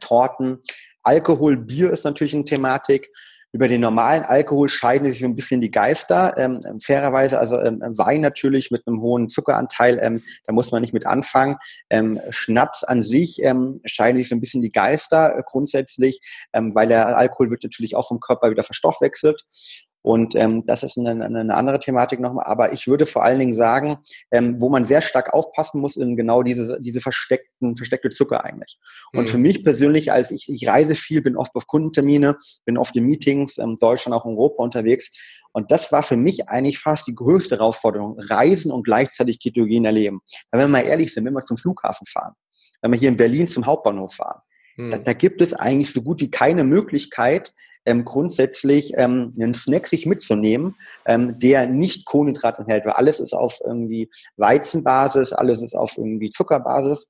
Torten, 0.00 0.62
Alkohol, 1.02 1.58
Bier 1.58 1.92
ist 1.92 2.04
natürlich 2.04 2.34
eine 2.34 2.44
Thematik 2.44 3.10
über 3.56 3.68
den 3.68 3.80
normalen 3.80 4.22
Alkohol 4.22 4.68
scheiden 4.68 5.10
sich 5.10 5.20
so 5.20 5.24
ein 5.24 5.34
bisschen 5.34 5.62
die 5.62 5.70
Geister. 5.70 6.36
Ähm, 6.36 6.60
fairerweise, 6.78 7.38
also 7.38 7.58
ähm, 7.58 7.80
Wein 7.80 8.20
natürlich 8.20 8.70
mit 8.70 8.86
einem 8.86 9.00
hohen 9.00 9.30
Zuckeranteil, 9.30 9.98
ähm, 10.02 10.22
da 10.44 10.52
muss 10.52 10.72
man 10.72 10.82
nicht 10.82 10.92
mit 10.92 11.06
anfangen. 11.06 11.56
Ähm, 11.88 12.20
Schnaps 12.28 12.84
an 12.84 13.02
sich 13.02 13.42
ähm, 13.42 13.80
scheiden 13.86 14.18
sich 14.18 14.28
so 14.28 14.36
ein 14.36 14.42
bisschen 14.42 14.60
die 14.60 14.72
Geister 14.72 15.38
äh, 15.38 15.42
grundsätzlich, 15.42 16.20
ähm, 16.52 16.74
weil 16.74 16.88
der 16.88 17.16
Alkohol 17.16 17.50
wird 17.50 17.62
natürlich 17.62 17.96
auch 17.96 18.06
vom 18.06 18.20
Körper 18.20 18.50
wieder 18.50 18.62
verstoffwechselt. 18.62 19.46
Und 20.06 20.36
ähm, 20.36 20.64
das 20.64 20.84
ist 20.84 20.96
eine, 20.96 21.24
eine 21.24 21.52
andere 21.56 21.80
Thematik 21.80 22.20
nochmal. 22.20 22.44
Aber 22.46 22.72
ich 22.72 22.86
würde 22.86 23.06
vor 23.06 23.24
allen 23.24 23.40
Dingen 23.40 23.54
sagen, 23.54 23.96
ähm, 24.30 24.60
wo 24.60 24.68
man 24.68 24.84
sehr 24.84 25.02
stark 25.02 25.34
aufpassen 25.34 25.80
muss, 25.80 25.96
in 25.96 26.14
genau 26.14 26.44
diese, 26.44 26.80
diese 26.80 27.00
versteckten, 27.00 27.74
versteckte 27.74 28.10
Zucker 28.10 28.44
eigentlich. 28.44 28.78
Und 29.12 29.22
mhm. 29.22 29.26
für 29.26 29.38
mich 29.38 29.64
persönlich, 29.64 30.12
als 30.12 30.30
ich, 30.30 30.48
ich 30.48 30.68
reise 30.68 30.94
viel, 30.94 31.22
bin 31.22 31.36
oft 31.36 31.56
auf 31.56 31.66
Kundentermine, 31.66 32.36
bin 32.64 32.78
oft 32.78 32.94
in 32.94 33.04
Meetings, 33.04 33.58
ähm, 33.58 33.78
Deutschland, 33.80 34.14
auch 34.14 34.24
in 34.26 34.30
Europa 34.30 34.62
unterwegs. 34.62 35.10
Und 35.52 35.72
das 35.72 35.90
war 35.90 36.04
für 36.04 36.16
mich 36.16 36.48
eigentlich 36.48 36.78
fast 36.78 37.08
die 37.08 37.14
größte 37.16 37.56
Herausforderung. 37.56 38.16
Reisen 38.20 38.70
und 38.70 38.84
gleichzeitig 38.84 39.40
ketogen 39.40 39.86
erleben. 39.86 40.20
Weil 40.52 40.60
wenn 40.60 40.70
wir 40.70 40.82
mal 40.82 40.86
ehrlich 40.86 41.12
sind, 41.12 41.24
wenn 41.24 41.34
wir 41.34 41.42
zum 41.42 41.56
Flughafen 41.56 42.06
fahren, 42.06 42.34
wenn 42.80 42.92
wir 42.92 42.98
hier 43.00 43.08
in 43.08 43.16
Berlin 43.16 43.48
zum 43.48 43.66
Hauptbahnhof 43.66 44.14
fahren, 44.14 44.40
Mhm. 44.76 44.90
Da, 44.90 44.98
da, 44.98 45.12
gibt 45.12 45.40
es 45.40 45.54
eigentlich 45.54 45.92
so 45.92 46.02
gut 46.02 46.20
wie 46.20 46.30
keine 46.30 46.64
Möglichkeit, 46.64 47.54
ähm, 47.84 48.04
grundsätzlich 48.04 48.92
ähm, 48.96 49.32
einen 49.38 49.54
Snack 49.54 49.86
sich 49.86 50.06
mitzunehmen, 50.06 50.76
ähm, 51.06 51.38
der 51.38 51.66
nicht 51.66 52.06
Kohlenhydrate 52.06 52.60
enthält, 52.60 52.84
weil 52.84 52.92
alles 52.92 53.20
ist 53.20 53.32
auf 53.32 53.60
irgendwie 53.64 54.10
Weizenbasis, 54.36 55.32
alles 55.32 55.62
ist 55.62 55.74
auf 55.74 55.96
irgendwie 55.96 56.30
Zuckerbasis 56.30 57.08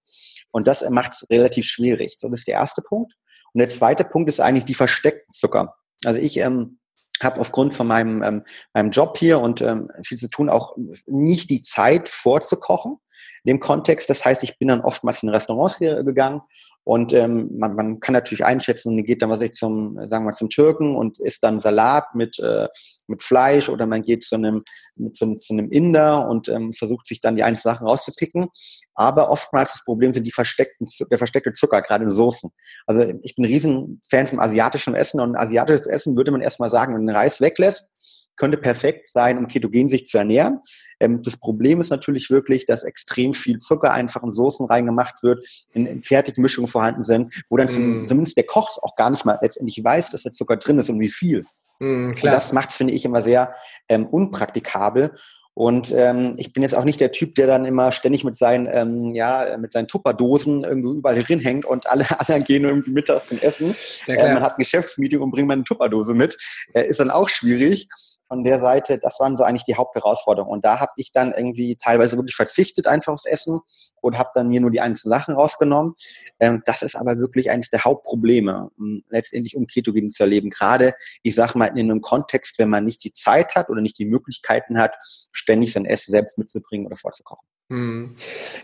und 0.51 0.67
das 0.67 0.89
macht 0.91 1.13
es 1.13 1.27
relativ 1.31 1.67
schwierig. 1.67 2.15
So, 2.19 2.29
das 2.29 2.41
ist 2.41 2.49
der 2.49 2.55
erste 2.55 2.83
Punkt. 2.83 3.13
Und 3.53 3.61
der 3.61 3.69
zweite 3.69 4.05
Punkt 4.05 4.29
ist 4.29 4.41
eigentlich 4.41 4.67
die 4.67 4.75
versteckten 4.75 5.33
Zucker. 5.33 5.75
Also 6.05 6.21
ich 6.21 6.37
ähm, 6.37 6.79
habe 7.23 7.41
aufgrund 7.41 7.73
von 7.73 7.87
meinem, 7.87 8.23
ähm, 8.23 8.43
meinem 8.75 8.91
Job 8.91 9.17
hier 9.17 9.41
und 9.41 9.63
ähm, 9.63 9.91
viel 10.03 10.19
zu 10.19 10.29
tun 10.29 10.51
auch 10.51 10.77
nicht 11.07 11.49
die 11.49 11.63
Zeit 11.63 12.09
vorzukochen 12.09 12.99
in 13.45 13.55
dem 13.55 13.61
Kontext. 13.61 14.11
Das 14.11 14.25
heißt, 14.25 14.43
ich 14.43 14.59
bin 14.59 14.69
dann 14.69 14.83
oftmals 14.83 15.23
in 15.23 15.31
Restaurants 15.31 15.79
gegangen 15.79 16.43
und 16.87 17.13
ähm, 17.13 17.51
man, 17.59 17.75
man 17.75 17.99
kann 17.99 18.13
natürlich 18.13 18.45
einschätzen, 18.45 19.03
geht 19.03 19.21
dann 19.21 19.29
was 19.29 19.41
ich 19.41 19.55
zum, 19.55 19.97
sagen 20.09 20.23
wir 20.23 20.31
mal, 20.31 20.35
zum 20.35 20.51
Türken 20.51 20.95
und 20.95 21.19
isst 21.19 21.43
dann 21.43 21.59
Salat 21.59 22.15
mit, 22.15 22.39
äh, 22.39 22.69
mit 23.09 23.25
Fleisch 23.25 23.69
oder 23.69 23.87
man 23.87 24.03
geht 24.03 24.23
zu 24.23 24.37
einem, 24.37 24.63
mit, 24.95 25.17
zu, 25.17 25.35
zu 25.35 25.53
einem 25.53 25.69
Inder 25.73 26.29
und 26.29 26.49
ähm, 26.49 26.73
versucht 26.73 27.09
sich 27.09 27.21
dann 27.21 27.35
die 27.35 27.43
einzelnen 27.43 27.75
Sachen 27.75 27.89
rauszupicken. 27.89 28.47
Aber 28.95 29.31
oftmals 29.31 29.73
das 29.73 29.85
Problem 29.85 30.13
sind 30.13 30.29
die 30.29 30.31
versteckten, 30.31 30.87
der 31.11 31.19
versteckte 31.19 31.53
Zucker, 31.53 31.83
gerade 31.83 32.05
in 32.05 32.13
Soßen. 32.13 32.53
Also 32.87 33.03
ich 33.23 33.35
bin 33.35 33.45
ein 33.45 33.51
riesen 33.51 34.01
Fan 34.09 34.29
vom 34.29 34.39
asiatischen 34.39 34.95
Essen 34.95 35.19
und 35.19 35.35
asiatisches 35.35 35.89
Essen 35.89 36.17
würde 36.17 36.31
man 36.31 36.41
erstmal 36.41 36.71
sagen, 36.71 36.95
wenn 36.95 37.01
man 37.01 37.15
den 37.15 37.17
Reis 37.17 37.41
weglässt, 37.41 37.89
könnte 38.37 38.59
perfekt 38.59 39.09
sein, 39.09 39.39
um 39.39 39.49
ketogen 39.49 39.89
sich 39.89 40.07
zu 40.07 40.19
ernähren. 40.19 40.61
Ähm, 41.01 41.23
das 41.23 41.37
Problem 41.37 41.81
ist 41.81 41.91
natürlich 41.91 42.31
wirklich, 42.31 42.67
dass 42.67 42.83
extrem 42.83 43.33
viel 43.33 43.59
Zucker 43.59 43.93
einfach 43.93 44.23
in 44.23 44.35
Soßen 44.35 44.67
reingemacht 44.67 45.23
wird, 45.23 45.47
in, 45.73 45.87
in 45.87 46.03
Fertigmischungen 46.03 46.69
vorhanden 46.69 47.03
sind, 47.03 47.45
wo 47.49 47.57
dann 47.57 47.67
mm. 47.67 48.09
zumindest 48.09 48.37
der 48.37 48.45
Koch 48.45 48.79
auch 48.83 48.97
gar 48.97 49.11
nicht 49.11 49.25
mal 49.25 49.39
letztendlich 49.41 49.83
weiß, 49.83 50.11
dass 50.11 50.23
der 50.23 50.33
Zucker 50.33 50.57
drin 50.57 50.79
ist 50.79 50.91
und 50.91 51.01
wie 51.01 51.09
viel. 51.09 51.47
Mm, 51.79 52.13
klar. 52.13 52.33
Und 52.33 52.37
das 52.37 52.53
macht, 52.53 52.73
finde 52.73 52.95
ich, 52.95 53.05
immer 53.05 53.23
sehr 53.23 53.55
ähm, 53.89 54.07
unpraktikabel. 54.07 55.13
Und 55.59 55.91
ähm, 55.97 56.35
ich 56.37 56.53
bin 56.53 56.63
jetzt 56.63 56.77
auch 56.77 56.85
nicht 56.85 57.01
der 57.01 57.13
Typ, 57.13 57.35
der 57.35 57.47
dann 57.47 57.65
immer 57.65 57.91
ständig 57.91 58.25
mit 58.25 58.37
seinen, 58.37 58.69
ähm, 58.71 59.15
ja, 59.15 59.57
mit 59.57 59.73
seinen 59.73 59.89
Tupperdosen 59.89 60.65
irgendwo 60.65 60.93
überall 60.93 61.23
drin 61.23 61.41
hängt 61.41 61.65
und 61.65 61.89
alle 61.89 62.05
anderen 62.21 62.45
gehen 62.45 62.65
irgendwie 62.65 62.91
mittags 62.91 63.29
zum 63.29 63.39
Essen. 63.39 63.75
Ja, 64.07 64.17
äh, 64.17 64.35
man 64.35 64.43
hat 64.43 64.59
ein 64.59 64.59
Geschäftsmeeting 64.59 65.21
und 65.21 65.31
bringt 65.31 65.49
mal 65.49 65.55
eine 65.55 65.65
Tupperdose 65.65 66.13
mit. 66.13 66.37
Äh, 66.75 66.87
ist 66.87 67.01
dann 67.01 67.11
auch 67.11 67.31
schwierig 67.31 67.89
von 68.29 68.45
der 68.45 68.61
Seite, 68.61 68.99
das 68.99 69.21
waren 69.21 69.37
so 69.37 69.45
eigentlich 69.45 69.65
die 69.65 69.77
Hauptherausforderungen. 69.77 70.53
Und 70.53 70.65
da 70.65 70.81
habe 70.81 70.93
ich 70.97 71.13
dann 71.13 71.33
irgendwie 71.33 71.77
teilweise 71.77 72.17
wirklich 72.17 72.35
verzichtet 72.35 72.87
einfach 72.87 73.13
aufs 73.13 73.27
Essen 73.27 73.61
und 74.01 74.19
habe 74.19 74.31
dann 74.35 74.49
mir 74.49 74.61
nur 74.61 74.71
die 74.71 74.81
einzelnen 74.81 75.19
Sachen 75.19 75.35
rausgenommen. 75.35 75.95
Ähm, 76.41 76.63
das 76.65 76.83
ist 76.83 76.97
aber 76.97 77.19
wirklich 77.19 77.51
eines 77.51 77.71
der 77.71 77.85
Hauptprobleme, 77.85 78.71
um, 78.79 79.03
letztendlich 79.09 79.57
um 79.57 79.67
Ketogen 79.67 80.11
zu 80.11 80.23
erleben. 80.25 80.51
Gerade, 80.51 80.95
ich 81.23 81.35
sage 81.35 81.59
mal, 81.59 81.67
in 81.67 81.91
einem 81.91 82.01
Kontext, 82.01 82.59
wenn 82.59 82.71
man 82.71 82.85
nicht 82.85 83.05
die 83.05 83.13
Zeit 83.13 83.55
hat 83.55 83.71
oder 83.71 83.81
nicht 83.81 83.99
die 83.99 84.07
Möglichkeiten 84.07 84.79
hat, 84.79 84.95
ständig 85.33 85.73
sein 85.73 85.87
Essen 85.87 86.11
selbst 86.11 86.39
mitzubringen 86.39 86.87
oder 86.87 86.97
vorzukochen. 86.97 87.47
Hm. 87.69 88.15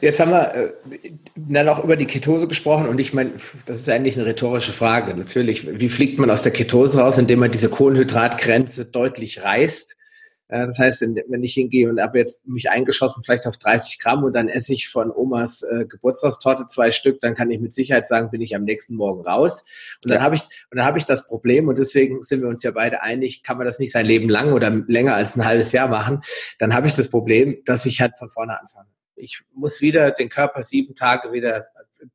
Jetzt 0.01 0.21
haben 0.21 0.31
wir 0.31 0.55
äh, 0.55 0.73
dann 1.35 1.69
auch 1.69 1.83
über 1.83 1.97
die 1.97 2.07
Ketose 2.07 2.47
gesprochen 2.47 2.87
und 2.87 3.01
ich 3.01 3.13
meine, 3.13 3.33
das 3.67 3.81
ist 3.81 3.89
eigentlich 3.89 4.17
eine 4.17 4.27
rhetorische 4.27 4.73
Frage. 4.73 5.15
Natürlich, 5.15 5.81
wie 5.81 5.89
fliegt 5.89 6.21
man 6.21 6.31
aus 6.31 6.43
der 6.43 6.53
Ketose 6.53 7.01
raus, 7.01 7.19
indem 7.19 7.41
man 7.41 7.51
diese 7.51 7.69
Kohlenhydratgrenze 7.69 8.85
deutlich 8.85 9.43
reißt? 9.43 9.97
Das 10.59 10.79
heißt, 10.79 11.03
wenn 11.03 11.43
ich 11.43 11.55
hingehe 11.55 11.89
und 11.89 12.01
habe 12.01 12.19
jetzt 12.19 12.47
mich 12.47 12.71
eingeschossen, 12.71 13.23
vielleicht 13.23 13.47
auf 13.47 13.57
30 13.57 13.99
Gramm 13.99 14.25
und 14.25 14.35
dann 14.35 14.49
esse 14.49 14.73
ich 14.73 14.89
von 14.89 15.11
Omas 15.11 15.63
äh, 15.63 15.87
Geburtstagstorte 15.87 16.67
zwei 16.67 16.91
Stück, 16.93 17.21
dann 17.21 17.35
kann 17.35 17.51
ich 17.51 17.61
mit 17.61 17.73
Sicherheit 17.73 18.07
sagen, 18.07 18.31
bin 18.31 18.41
ich 18.41 18.55
am 18.55 18.65
nächsten 18.65 18.95
Morgen 18.95 19.27
raus. 19.27 19.65
Und 20.05 20.11
dann 20.11 20.19
ja. 20.19 20.25
habe 20.25 20.35
ich, 20.35 20.43
und 20.71 20.79
dann 20.79 20.85
habe 20.85 20.99
ich 20.99 21.05
das 21.05 21.27
Problem 21.27 21.69
und 21.69 21.79
deswegen 21.79 22.23
sind 22.23 22.43
wir 22.43 22.49
uns 22.49 22.63
ja 22.63 22.71
beide 22.71 23.03
einig, 23.03 23.43
kann 23.43 23.57
man 23.57 23.67
das 23.67 23.79
nicht 23.79 23.93
sein 23.93 24.07
Leben 24.07 24.29
lang 24.29 24.53
oder 24.53 24.71
länger 24.87 25.15
als 25.15 25.37
ein 25.37 25.45
halbes 25.45 25.73
Jahr 25.73 25.89
machen. 25.89 26.21
Dann 26.59 26.75
habe 26.75 26.87
ich 26.87 26.95
das 26.95 27.09
Problem, 27.09 27.59
dass 27.65 27.87
ich 27.87 28.01
halt 28.01 28.19
von 28.19 28.29
vorne 28.29 28.61
anfange 28.61 28.89
ich 29.23 29.41
muss 29.55 29.81
wieder 29.81 30.11
den 30.11 30.29
Körper 30.29 30.63
sieben 30.63 30.95
Tage 30.95 31.33
wieder, 31.33 31.67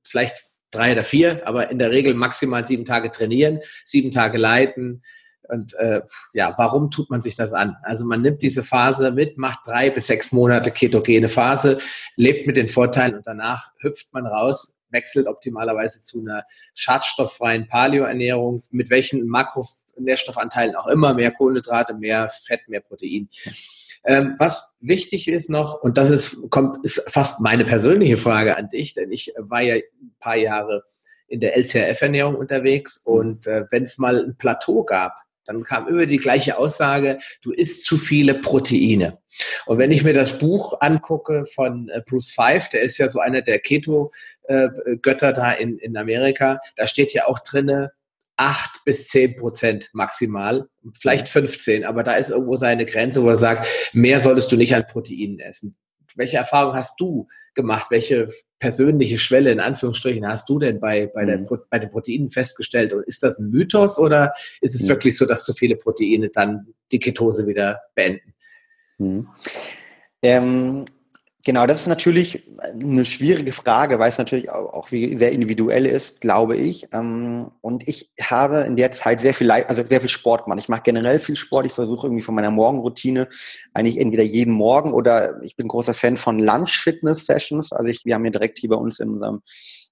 vielleicht 0.03 0.35
drei 0.71 0.91
oder 0.91 1.03
vier, 1.03 1.47
aber 1.47 1.69
in 1.71 1.79
der 1.79 1.91
Regel 1.91 2.13
maximal 2.13 2.67
sieben 2.67 2.85
Tage 2.85 3.09
trainieren, 3.09 3.61
sieben 3.85 4.11
Tage 4.11 4.37
leiten. 4.37 5.03
Und 5.49 5.73
äh, 5.75 6.01
ja, 6.33 6.53
warum 6.57 6.91
tut 6.91 7.09
man 7.09 7.21
sich 7.21 7.35
das 7.35 7.53
an? 7.53 7.77
Also 7.83 8.05
man 8.05 8.21
nimmt 8.21 8.41
diese 8.41 8.63
Phase 8.63 9.11
mit, 9.11 9.37
macht 9.37 9.59
drei 9.65 9.89
bis 9.89 10.07
sechs 10.07 10.31
Monate 10.31 10.71
ketogene 10.71 11.27
Phase, 11.27 11.79
lebt 12.15 12.47
mit 12.47 12.57
den 12.57 12.67
Vorteilen 12.67 13.15
und 13.15 13.25
danach 13.25 13.71
hüpft 13.79 14.13
man 14.13 14.25
raus, 14.25 14.77
wechselt 14.89 15.27
optimalerweise 15.27 16.01
zu 16.01 16.21
einer 16.21 16.43
schadstofffreien 16.73 17.67
Paleo-Ernährung, 17.67 18.63
mit 18.71 18.89
welchen 18.89 19.27
Makronährstoffanteilen 19.27 20.75
auch 20.75 20.87
immer, 20.87 21.13
mehr 21.13 21.31
Kohlenhydrate, 21.31 21.93
mehr 21.93 22.29
Fett, 22.29 22.67
mehr 22.67 22.81
Protein. 22.81 23.29
Ähm, 24.03 24.35
was 24.37 24.75
wichtig 24.79 25.27
ist 25.27 25.49
noch, 25.49 25.81
und 25.81 25.97
das 25.97 26.09
ist, 26.09 26.49
kommt, 26.49 26.83
ist 26.85 27.11
fast 27.11 27.41
meine 27.41 27.65
persönliche 27.65 28.17
Frage 28.17 28.55
an 28.57 28.69
dich, 28.69 28.93
denn 28.93 29.11
ich 29.11 29.33
war 29.37 29.61
ja 29.61 29.75
ein 29.75 30.15
paar 30.19 30.37
Jahre 30.37 30.83
in 31.27 31.41
der 31.41 31.57
LCRF-Ernährung 31.57 32.35
unterwegs 32.35 32.97
und 32.97 33.47
äh, 33.47 33.65
wenn 33.69 33.83
es 33.83 33.97
mal 33.97 34.23
ein 34.23 34.37
Plateau 34.37 34.85
gab, 34.85 35.26
dann 35.47 35.63
kam 35.63 35.87
immer 35.87 36.05
die 36.05 36.17
gleiche 36.17 36.57
Aussage, 36.57 37.17
du 37.41 37.51
isst 37.51 37.85
zu 37.85 37.97
viele 37.97 38.35
Proteine. 38.35 39.17
Und 39.65 39.77
wenn 39.77 39.91
ich 39.91 40.03
mir 40.03 40.13
das 40.13 40.37
Buch 40.37 40.79
angucke 40.81 41.45
von 41.45 41.89
äh, 41.89 42.01
Bruce 42.05 42.31
Five, 42.31 42.69
der 42.69 42.81
ist 42.81 42.97
ja 42.97 43.07
so 43.07 43.19
einer 43.19 43.41
der 43.41 43.59
Keto-Götter 43.59 45.33
da 45.33 45.51
in, 45.53 45.77
in 45.79 45.97
Amerika, 45.97 46.59
da 46.75 46.87
steht 46.87 47.13
ja 47.13 47.27
auch 47.27 47.39
drinne, 47.39 47.91
acht 48.35 48.83
bis 48.85 49.07
zehn 49.07 49.35
Prozent 49.35 49.89
maximal, 49.93 50.67
vielleicht 50.99 51.27
15, 51.27 51.85
aber 51.85 52.03
da 52.03 52.13
ist 52.13 52.29
irgendwo 52.29 52.55
seine 52.55 52.85
Grenze, 52.85 53.23
wo 53.23 53.29
er 53.29 53.35
sagt, 53.35 53.67
mehr 53.93 54.19
solltest 54.19 54.51
du 54.51 54.57
nicht 54.57 54.75
an 54.75 54.85
Proteinen 54.85 55.39
essen. 55.39 55.75
Welche 56.15 56.37
Erfahrung 56.37 56.73
hast 56.73 56.99
du 56.99 57.27
gemacht? 57.57 57.87
Welche 57.91 58.29
persönliche 58.59 59.17
Schwelle 59.17 59.51
in 59.51 59.59
Anführungsstrichen 59.59 60.25
hast 60.25 60.47
du 60.47 60.59
denn 60.59 60.79
bei, 60.79 61.07
bei, 61.07 61.25
der, 61.25 61.39
mhm. 61.39 61.47
bei 61.69 61.79
den 61.79 61.89
Proteinen 61.89 62.29
festgestellt? 62.29 62.93
Und 62.93 63.03
ist 63.05 63.21
das 63.23 63.37
ein 63.37 63.49
Mythos 63.49 63.99
oder 63.99 64.31
ist 64.61 64.75
es 64.75 64.83
mhm. 64.83 64.89
wirklich 64.89 65.17
so, 65.17 65.25
dass 65.25 65.43
zu 65.43 65.53
viele 65.53 65.75
Proteine 65.75 66.29
dann 66.29 66.73
die 66.93 66.99
Ketose 66.99 67.45
wieder 67.45 67.81
beenden? 67.93 68.33
Mhm. 68.97 69.27
Ähm, 70.21 70.85
Genau, 71.47 71.65
das 71.65 71.79
ist 71.79 71.87
natürlich 71.87 72.43
eine 72.73 73.05
schwierige 73.05 73.53
Frage, 73.53 73.99
weil 73.99 74.09
es 74.09 74.17
natürlich 74.17 74.51
auch 74.51 74.89
sehr 74.89 75.31
individuell 75.31 75.85
ist, 75.85 76.19
glaube 76.19 76.57
ich. 76.57 76.89
Ähm, 76.91 77.51
und 77.61 77.87
ich 77.87 78.11
habe 78.21 78.63
in 78.63 78.75
der 78.75 78.91
Zeit 78.91 79.21
sehr 79.21 79.33
viel, 79.33 79.49
also 79.49 79.81
sehr 79.81 80.01
viel 80.01 80.09
Sport 80.09 80.43
gemacht. 80.43 80.59
Ich 80.59 80.67
mache 80.67 80.81
generell 80.83 81.19
viel 81.19 81.37
Sport. 81.37 81.65
Ich 81.65 81.71
versuche 81.71 82.07
irgendwie 82.07 82.21
von 82.21 82.35
meiner 82.35 82.51
Morgenroutine 82.51 83.29
eigentlich 83.73 83.97
entweder 83.97 84.23
jeden 84.23 84.53
Morgen 84.53 84.91
oder 84.91 85.41
ich 85.41 85.55
bin 85.55 85.69
großer 85.69 85.93
Fan 85.93 86.17
von 86.17 86.37
Lunch-Fitness-Sessions. 86.37 87.71
Also 87.71 87.87
ich, 87.87 88.03
wir 88.03 88.15
haben 88.15 88.23
hier 88.23 88.31
direkt 88.31 88.59
hier 88.59 88.71
bei 88.71 88.75
uns 88.75 88.99
in 88.99 89.11
unserem 89.11 89.41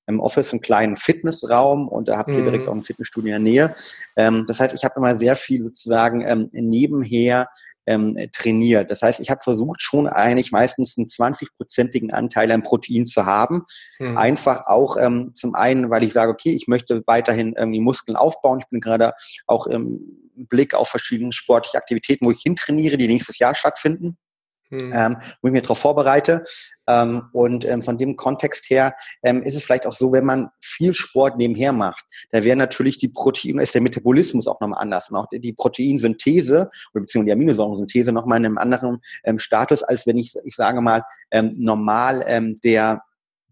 im 0.08 0.20
Office 0.20 0.52
einen 0.52 0.62
kleinen 0.62 0.98
Fitnessraum 0.98 1.88
und 1.88 2.10
da 2.10 2.18
habt 2.18 2.32
ihr 2.32 2.44
direkt 2.44 2.66
mhm. 2.66 2.70
auch 2.70 2.76
ein 2.76 2.84
Fitnessstudio 2.84 3.34
in 3.34 3.44
der 3.46 3.52
Nähe. 3.52 3.76
Ähm, 4.18 4.44
das 4.46 4.60
heißt, 4.60 4.74
ich 4.74 4.84
habe 4.84 4.96
immer 4.98 5.16
sehr 5.16 5.38
viel 5.38 5.64
sozusagen 5.64 6.22
ähm, 6.22 6.50
nebenher 6.52 7.48
ähm, 7.86 8.18
trainiert. 8.32 8.90
Das 8.92 9.02
heißt, 9.02 9.20
ich 9.20 9.30
habe 9.30 9.42
versucht, 9.44 9.82
schon 9.82 10.08
eigentlich 10.08 10.52
meistens 10.52 10.98
einen 10.98 11.08
20-prozentigen 11.08 12.12
Anteil 12.12 12.52
an 12.52 12.64
Protein 12.64 13.06
zu 13.06 13.26
haben. 13.26 13.64
Mhm. 14.00 14.18
Einfach 14.18 14.68
auch 14.68 14.98
ähm, 14.98 15.32
zum 15.36 15.56
einen, 15.56 15.90
weil 15.90 16.04
ich 16.04 16.14
sage, 16.14 16.32
okay, 16.32 16.52
ich 16.52 16.68
möchte 16.68 17.04
weiterhin 17.06 17.54
irgendwie 17.58 17.80
Muskeln 17.80 18.16
aufbauen. 18.16 18.60
Ich 18.60 18.70
bin 18.70 18.82
gerade 18.82 19.14
auch 19.48 19.68
im 19.68 20.02
Blick 20.36 20.74
auf 20.74 20.90
verschiedene 20.90 21.32
sportliche 21.32 21.78
Aktivitäten, 21.78 22.26
wo 22.26 22.32
ich 22.32 22.42
hintrainiere, 22.42 22.98
die 22.98 23.08
nächstes 23.08 23.40
Jahr 23.40 23.56
stattfinden 23.56 24.18
mhm. 24.70 24.94
ähm, 24.94 25.18
wo 25.42 25.48
ich 25.48 25.54
mich 25.54 25.64
darauf 25.64 25.80
vorbereite. 25.80 26.44
Ähm, 26.88 27.24
und 27.34 27.66
ähm, 27.66 27.82
von 27.82 27.98
dem 27.98 28.16
Kontext 28.16 28.70
her 28.70 28.96
ähm, 29.24 29.42
ist 29.42 29.56
es 29.56 29.64
vielleicht 29.64 29.88
auch 29.88 29.94
so, 29.94 30.12
wenn 30.12 30.26
man 30.26 30.50
viel 30.60 30.94
Sport 30.94 31.38
nebenher 31.38 31.72
macht, 31.72 32.06
da 32.32 32.44
wäre 32.44 32.56
natürlich 32.56 32.98
die 32.98 33.08
Protein, 33.08 33.60
ist 33.60 33.74
der 33.74 33.82
Metabolismus 33.82 34.48
auch 34.48 34.60
nochmal 34.60 34.82
anders 34.82 35.10
und 35.10 35.18
auch 35.18 35.28
die 35.32 35.54
Proteinsynthese 35.54 36.70
oder 36.94 37.02
beziehungsweise 37.02 37.26
die 37.26 37.32
Aminosäurensynthese 37.32 38.12
nochmal 38.12 38.40
in 38.40 38.46
einem 38.46 38.58
anderen 38.58 39.02
ähm, 39.24 39.40
Status, 39.40 39.82
als 39.84 40.06
wenn 40.06 40.18
ich, 40.18 40.34
ich 40.44 40.56
sage 40.56 40.82
mal, 40.82 41.04
ähm, 41.32 41.56
normal 41.58 42.24
der 42.64 43.02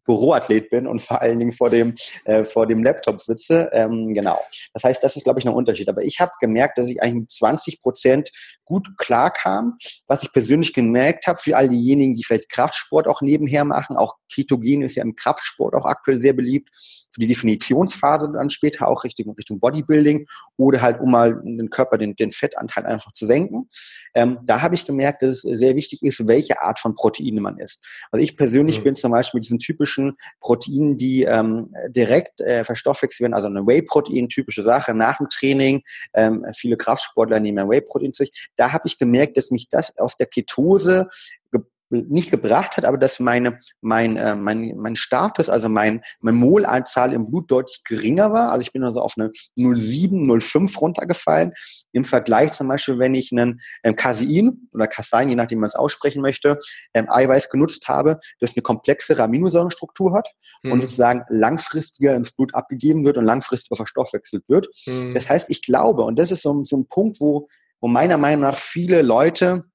Büroathlet 0.05 0.69
bin 0.69 0.87
und 0.87 1.01
vor 1.01 1.21
allen 1.21 1.39
Dingen 1.39 1.51
vor 1.51 1.69
dem, 1.69 1.93
äh, 2.25 2.43
vor 2.43 2.67
dem 2.67 2.83
Laptop 2.83 3.21
sitze. 3.21 3.69
Ähm, 3.73 4.13
genau. 4.13 4.39
Das 4.73 4.83
heißt, 4.83 5.03
das 5.03 5.15
ist, 5.15 5.23
glaube 5.23 5.39
ich, 5.39 5.45
ein 5.45 5.53
Unterschied. 5.53 5.89
Aber 5.89 6.03
ich 6.03 6.19
habe 6.19 6.31
gemerkt, 6.39 6.77
dass 6.77 6.87
ich 6.87 7.01
eigentlich 7.01 7.21
mit 7.21 7.31
20 7.31 7.81
Prozent 7.81 8.31
gut 8.65 8.97
klar 8.97 9.31
kam. 9.31 9.77
Was 10.07 10.23
ich 10.23 10.31
persönlich 10.31 10.73
gemerkt 10.73 11.27
habe, 11.27 11.37
für 11.37 11.55
all 11.57 11.69
diejenigen, 11.69 12.15
die 12.15 12.23
vielleicht 12.23 12.49
Kraftsport 12.49 13.07
auch 13.07 13.21
nebenher 13.21 13.65
machen, 13.65 13.95
auch 13.95 14.15
Ketogen 14.33 14.81
ist 14.81 14.95
ja 14.95 15.03
im 15.03 15.15
Kraftsport 15.15 15.75
auch 15.75 15.85
aktuell 15.85 16.19
sehr 16.19 16.33
beliebt, 16.33 16.69
für 17.13 17.21
die 17.21 17.27
Definitionsphase 17.27 18.31
dann 18.33 18.49
später 18.49 18.87
auch 18.87 19.03
Richtung, 19.03 19.35
Richtung 19.35 19.59
Bodybuilding 19.59 20.25
oder 20.57 20.81
halt, 20.81 20.99
um 20.99 21.11
mal 21.11 21.39
den 21.43 21.69
Körper, 21.69 21.97
den, 21.97 22.15
den 22.15 22.31
Fettanteil 22.31 22.85
einfach 22.85 23.11
zu 23.11 23.27
senken. 23.27 23.67
Ähm, 24.15 24.39
da 24.43 24.61
habe 24.61 24.73
ich 24.73 24.85
gemerkt, 24.85 25.21
dass 25.21 25.43
es 25.43 25.59
sehr 25.59 25.75
wichtig 25.75 26.01
ist, 26.01 26.27
welche 26.27 26.61
Art 26.61 26.79
von 26.79 26.95
Proteine 26.95 27.39
man 27.39 27.57
isst. 27.59 27.85
Also 28.11 28.23
ich 28.23 28.35
persönlich 28.35 28.79
mhm. 28.79 28.83
bin 28.83 28.95
zum 28.95 29.11
Beispiel 29.11 29.41
diesen 29.41 29.59
typischen 29.59 29.92
zwischen 29.93 30.17
Proteinen, 30.39 30.97
die 30.97 31.23
ähm, 31.23 31.73
direkt 31.87 32.41
äh, 32.41 32.63
verstoffwechselt 32.63 33.21
werden, 33.21 33.33
also 33.33 33.47
eine 33.47 33.65
Whey-Protein, 33.65 34.29
typische 34.29 34.63
Sache, 34.63 34.93
nach 34.93 35.17
dem 35.17 35.29
Training. 35.29 35.83
Ähm, 36.13 36.45
viele 36.55 36.77
Kraftsportler 36.77 37.39
nehmen 37.39 37.69
Whey-Protein 37.69 38.13
zu 38.13 38.23
sich. 38.23 38.49
Da 38.55 38.71
habe 38.71 38.87
ich 38.87 38.97
gemerkt, 38.97 39.37
dass 39.37 39.51
mich 39.51 39.69
das 39.69 39.97
aus 39.97 40.17
der 40.17 40.27
Ketose 40.27 41.07
nicht 42.01 42.31
gebracht 42.31 42.77
hat, 42.77 42.85
aber 42.85 42.97
dass 42.97 43.19
meine, 43.19 43.59
mein, 43.81 44.17
äh, 44.17 44.35
mein, 44.35 44.73
mein 44.77 44.95
Status, 44.95 45.49
also 45.49 45.69
mein, 45.69 46.01
mein 46.21 46.35
Molanzahl 46.35 47.13
im 47.13 47.29
Blut 47.29 47.51
deutlich 47.51 47.83
geringer 47.83 48.33
war. 48.33 48.51
Also 48.51 48.61
ich 48.61 48.71
bin 48.71 48.83
also 48.83 49.01
auf 49.01 49.13
eine 49.17 49.29
0,7, 49.57 50.25
0,5 50.25 50.77
runtergefallen. 50.79 51.53
Im 51.91 52.05
Vergleich 52.05 52.53
zum 52.53 52.67
Beispiel, 52.67 52.99
wenn 52.99 53.13
ich 53.13 53.31
einen 53.31 53.59
ähm, 53.83 53.95
Casein 53.95 54.67
oder 54.73 54.87
Casein, 54.87 55.29
je 55.29 55.35
nachdem 55.35 55.59
man 55.59 55.67
es 55.67 55.75
aussprechen 55.75 56.21
möchte, 56.21 56.57
ähm, 56.93 57.07
Eiweiß 57.09 57.49
genutzt 57.49 57.87
habe, 57.87 58.19
das 58.39 58.55
eine 58.55 58.63
komplexere 58.63 59.23
Aminosäurenstruktur 59.23 60.13
hat 60.13 60.29
mhm. 60.63 60.73
und 60.73 60.81
sozusagen 60.81 61.23
langfristiger 61.29 62.15
ins 62.15 62.31
Blut 62.31 62.55
abgegeben 62.55 63.05
wird 63.05 63.17
und 63.17 63.25
langfristiger 63.25 63.75
verstoffwechselt 63.75 64.49
wird. 64.49 64.67
Mhm. 64.85 65.13
Das 65.13 65.29
heißt, 65.29 65.49
ich 65.49 65.61
glaube, 65.61 66.03
und 66.03 66.17
das 66.17 66.31
ist 66.31 66.41
so, 66.41 66.63
so 66.65 66.77
ein 66.77 66.87
Punkt, 66.87 67.19
wo, 67.19 67.47
wo 67.79 67.87
meiner 67.87 68.17
Meinung 68.17 68.41
nach 68.41 68.57
viele 68.57 69.01
Leute 69.01 69.65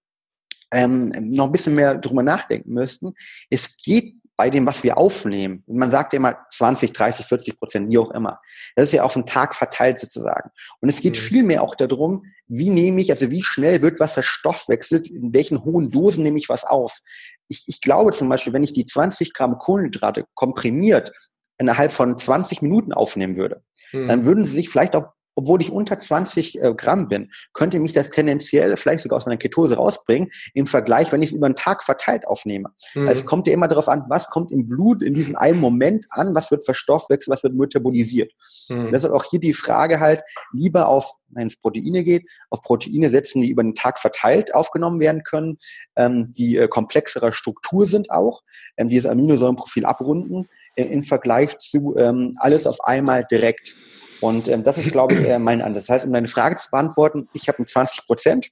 ähm, 0.72 1.10
noch 1.20 1.46
ein 1.46 1.52
bisschen 1.52 1.74
mehr 1.74 1.94
drüber 1.96 2.22
nachdenken 2.22 2.72
müssten. 2.72 3.14
Es 3.50 3.76
geht 3.76 4.14
bei 4.38 4.50
dem, 4.50 4.66
was 4.66 4.84
wir 4.84 4.96
aufnehmen. 4.96 5.64
Man 5.66 5.90
sagt 5.90 6.12
ja 6.12 6.18
immer 6.18 6.36
20, 6.48 6.92
30, 6.92 7.26
40 7.26 7.58
Prozent, 7.58 7.90
wie 7.90 7.98
auch 7.98 8.12
immer. 8.12 8.40
Das 8.76 8.84
ist 8.84 8.92
ja 8.92 9.02
auf 9.02 9.14
den 9.14 9.26
Tag 9.26 9.56
verteilt 9.56 9.98
sozusagen. 9.98 10.50
Und 10.80 10.88
es 10.88 11.00
geht 11.00 11.16
mhm. 11.16 11.20
vielmehr 11.20 11.62
auch 11.62 11.74
darum, 11.74 12.24
wie 12.46 12.70
nehme 12.70 13.00
ich, 13.00 13.10
also 13.10 13.32
wie 13.32 13.42
schnell 13.42 13.82
wird 13.82 13.98
was 13.98 14.12
verstoffwechselt, 14.12 15.10
in 15.10 15.34
welchen 15.34 15.64
hohen 15.64 15.90
Dosen 15.90 16.22
nehme 16.22 16.38
ich 16.38 16.48
was 16.48 16.62
auf. 16.62 17.00
Ich, 17.48 17.64
ich 17.66 17.80
glaube 17.80 18.12
zum 18.12 18.28
Beispiel, 18.28 18.52
wenn 18.52 18.62
ich 18.62 18.72
die 18.72 18.86
20 18.86 19.34
Gramm 19.34 19.58
Kohlenhydrate 19.58 20.24
komprimiert 20.34 21.10
innerhalb 21.58 21.90
von 21.90 22.16
20 22.16 22.62
Minuten 22.62 22.92
aufnehmen 22.92 23.36
würde, 23.36 23.64
mhm. 23.92 24.06
dann 24.06 24.24
würden 24.24 24.44
sie 24.44 24.52
sich 24.52 24.68
vielleicht 24.68 24.94
auf 24.94 25.06
obwohl 25.38 25.62
ich 25.62 25.70
unter 25.70 26.00
20 26.00 26.60
äh, 26.60 26.74
Gramm 26.74 27.06
bin, 27.06 27.30
könnte 27.52 27.78
mich 27.78 27.92
das 27.92 28.10
tendenziell 28.10 28.76
vielleicht 28.76 29.04
sogar 29.04 29.18
aus 29.18 29.26
meiner 29.26 29.38
Ketose 29.38 29.76
rausbringen, 29.76 30.30
im 30.52 30.66
Vergleich, 30.66 31.12
wenn 31.12 31.22
ich 31.22 31.30
es 31.30 31.36
über 31.36 31.46
einen 31.46 31.54
Tag 31.54 31.84
verteilt 31.84 32.26
aufnehme. 32.26 32.70
Mhm. 32.94 33.06
Also 33.06 33.20
es 33.20 33.26
kommt 33.26 33.46
ja 33.46 33.52
immer 33.52 33.68
darauf 33.68 33.88
an, 33.88 34.02
was 34.08 34.30
kommt 34.30 34.50
im 34.50 34.68
Blut 34.68 35.00
in 35.00 35.14
diesem 35.14 35.36
einen 35.36 35.60
Moment 35.60 36.06
an, 36.10 36.34
was 36.34 36.50
wird 36.50 36.64
verstoffwechselt, 36.64 37.32
was 37.32 37.44
wird 37.44 37.54
metabolisiert. 37.54 38.32
Mhm. 38.68 38.90
Deshalb 38.90 39.14
auch 39.14 39.22
hier 39.30 39.38
die 39.38 39.52
Frage 39.52 40.00
halt, 40.00 40.22
lieber 40.52 40.88
auf, 40.88 41.08
wenn 41.28 41.46
es 41.46 41.56
Proteine 41.56 42.02
geht, 42.02 42.28
auf 42.50 42.60
Proteine 42.62 43.08
setzen, 43.08 43.40
die 43.40 43.50
über 43.50 43.62
den 43.62 43.76
Tag 43.76 44.00
verteilt 44.00 44.56
aufgenommen 44.56 44.98
werden 44.98 45.22
können, 45.22 45.58
ähm, 45.94 46.26
die 46.34 46.56
äh, 46.56 46.66
komplexerer 46.66 47.32
Struktur 47.32 47.86
sind 47.86 48.10
auch, 48.10 48.42
ähm, 48.76 48.88
die 48.88 48.96
das 48.96 49.06
Aminosäurenprofil 49.06 49.84
abrunden, 49.84 50.48
äh, 50.74 50.82
im 50.82 51.04
Vergleich 51.04 51.58
zu 51.58 51.94
ähm, 51.96 52.34
alles 52.38 52.66
auf 52.66 52.82
einmal 52.82 53.24
direkt. 53.24 53.76
Und 54.20 54.48
ähm, 54.48 54.64
das 54.64 54.78
ist, 54.78 54.90
glaube 54.90 55.14
ich, 55.14 55.20
äh, 55.20 55.38
mein 55.38 55.62
Ansatz. 55.62 55.86
Das 55.86 55.94
heißt, 55.94 56.06
um 56.06 56.12
deine 56.12 56.28
Frage 56.28 56.56
zu 56.56 56.70
beantworten, 56.70 57.28
ich 57.32 57.48
habe 57.48 57.60
mit 57.60 57.68
20 57.68 58.06
Prozent, 58.06 58.50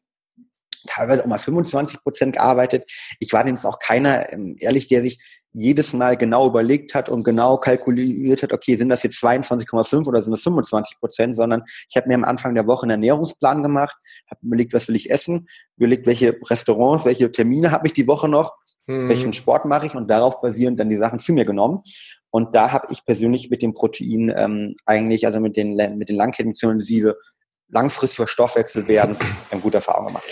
teilweise 0.86 1.22
auch 1.22 1.26
mal 1.26 1.38
25 1.38 2.02
Prozent 2.02 2.34
gearbeitet. 2.34 2.90
Ich 3.18 3.32
war 3.32 3.46
jetzt 3.46 3.64
auch 3.64 3.78
keiner, 3.78 4.32
ähm, 4.32 4.56
ehrlich, 4.58 4.86
der 4.86 5.02
sich 5.02 5.18
jedes 5.52 5.94
Mal 5.94 6.18
genau 6.18 6.46
überlegt 6.46 6.94
hat 6.94 7.08
und 7.08 7.24
genau 7.24 7.56
kalkuliert 7.56 8.42
hat, 8.42 8.52
okay, 8.52 8.76
sind 8.76 8.90
das 8.90 9.02
jetzt 9.02 9.22
22,5 9.24 10.06
oder 10.06 10.20
sind 10.20 10.32
das 10.32 10.42
25 10.42 11.00
Prozent, 11.00 11.34
sondern 11.34 11.62
ich 11.88 11.96
habe 11.96 12.08
mir 12.08 12.14
am 12.14 12.24
Anfang 12.24 12.54
der 12.54 12.66
Woche 12.66 12.82
einen 12.82 12.90
Ernährungsplan 12.90 13.62
gemacht, 13.62 13.96
habe 14.30 14.40
überlegt, 14.42 14.74
was 14.74 14.86
will 14.86 14.96
ich 14.96 15.10
essen, 15.10 15.48
überlegt, 15.78 16.06
welche 16.06 16.38
Restaurants, 16.44 17.06
welche 17.06 17.32
Termine 17.32 17.70
habe 17.70 17.86
ich 17.86 17.94
die 17.94 18.06
Woche 18.06 18.28
noch, 18.28 18.54
mhm. 18.86 19.08
welchen 19.08 19.32
Sport 19.32 19.64
mache 19.64 19.86
ich 19.86 19.94
und 19.94 20.08
darauf 20.08 20.40
basierend 20.40 20.80
dann 20.80 20.88
die 20.88 20.96
Sachen 20.96 21.18
zu 21.18 21.32
mir 21.32 21.44
genommen. 21.44 21.82
Und 22.30 22.54
da 22.54 22.72
habe 22.72 22.86
ich 22.90 23.04
persönlich 23.04 23.50
mit 23.50 23.62
dem 23.62 23.74
Protein 23.74 24.32
ähm, 24.36 24.74
eigentlich, 24.84 25.26
also 25.26 25.40
mit 25.40 25.56
den, 25.56 25.76
mit 25.96 26.08
den 26.08 26.16
Langkettenmissionen, 26.16 26.80
die 26.80 27.10
langfristig 27.68 28.16
verstoffwechselt 28.16 28.88
werden, 28.88 29.16
eine 29.50 29.60
gute 29.60 29.78
Erfahrung 29.78 30.08
gemacht. 30.08 30.24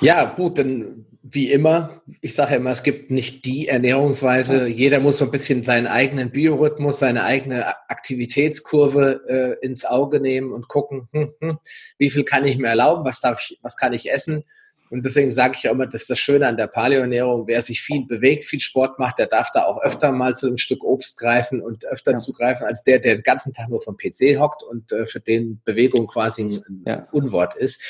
Ja, 0.00 0.24
gut, 0.24 0.58
dann 0.58 1.06
wie 1.28 1.50
immer, 1.50 2.02
ich 2.20 2.34
sage 2.34 2.52
ja 2.52 2.56
immer, 2.58 2.70
es 2.70 2.84
gibt 2.84 3.10
nicht 3.10 3.44
die 3.46 3.66
Ernährungsweise. 3.66 4.68
Jeder 4.68 5.00
muss 5.00 5.18
so 5.18 5.24
ein 5.24 5.32
bisschen 5.32 5.64
seinen 5.64 5.88
eigenen 5.88 6.30
Biorhythmus, 6.30 7.00
seine 7.00 7.24
eigene 7.24 7.66
Aktivitätskurve 7.88 9.22
äh, 9.60 9.66
ins 9.66 9.84
Auge 9.84 10.20
nehmen 10.20 10.52
und 10.52 10.68
gucken, 10.68 11.08
hm, 11.12 11.32
hm, 11.40 11.58
wie 11.98 12.10
viel 12.10 12.22
kann 12.22 12.44
ich 12.44 12.58
mir 12.58 12.68
erlauben, 12.68 13.04
was 13.04 13.20
darf 13.20 13.40
ich, 13.40 13.58
was 13.62 13.76
kann 13.76 13.92
ich 13.92 14.12
essen 14.12 14.44
und 14.90 15.04
deswegen 15.04 15.30
sage 15.30 15.56
ich 15.58 15.68
auch 15.68 15.72
immer, 15.72 15.86
das 15.86 16.02
ist 16.02 16.10
das 16.10 16.18
Schöne 16.18 16.46
an 16.46 16.56
der 16.56 16.68
Paleoernährung. 16.68 17.46
Wer 17.46 17.60
sich 17.62 17.80
viel 17.80 18.06
bewegt, 18.06 18.44
viel 18.44 18.60
Sport 18.60 18.98
macht, 18.98 19.18
der 19.18 19.26
darf 19.26 19.50
da 19.52 19.64
auch 19.64 19.82
öfter 19.82 20.12
mal 20.12 20.36
zu 20.36 20.46
einem 20.46 20.58
Stück 20.58 20.84
Obst 20.84 21.18
greifen 21.18 21.60
und 21.60 21.84
öfter 21.86 22.12
ja. 22.12 22.18
zugreifen, 22.18 22.66
als 22.66 22.84
der, 22.84 22.98
der 22.98 23.16
den 23.16 23.22
ganzen 23.22 23.52
Tag 23.52 23.68
nur 23.68 23.80
vom 23.80 23.96
PC 23.96 24.38
hockt 24.38 24.62
und 24.62 24.92
äh, 24.92 25.06
für 25.06 25.20
den 25.20 25.60
Bewegung 25.64 26.06
quasi 26.06 26.42
ein 26.42 26.82
ja. 26.86 27.08
Unwort 27.12 27.56
ist. 27.56 27.80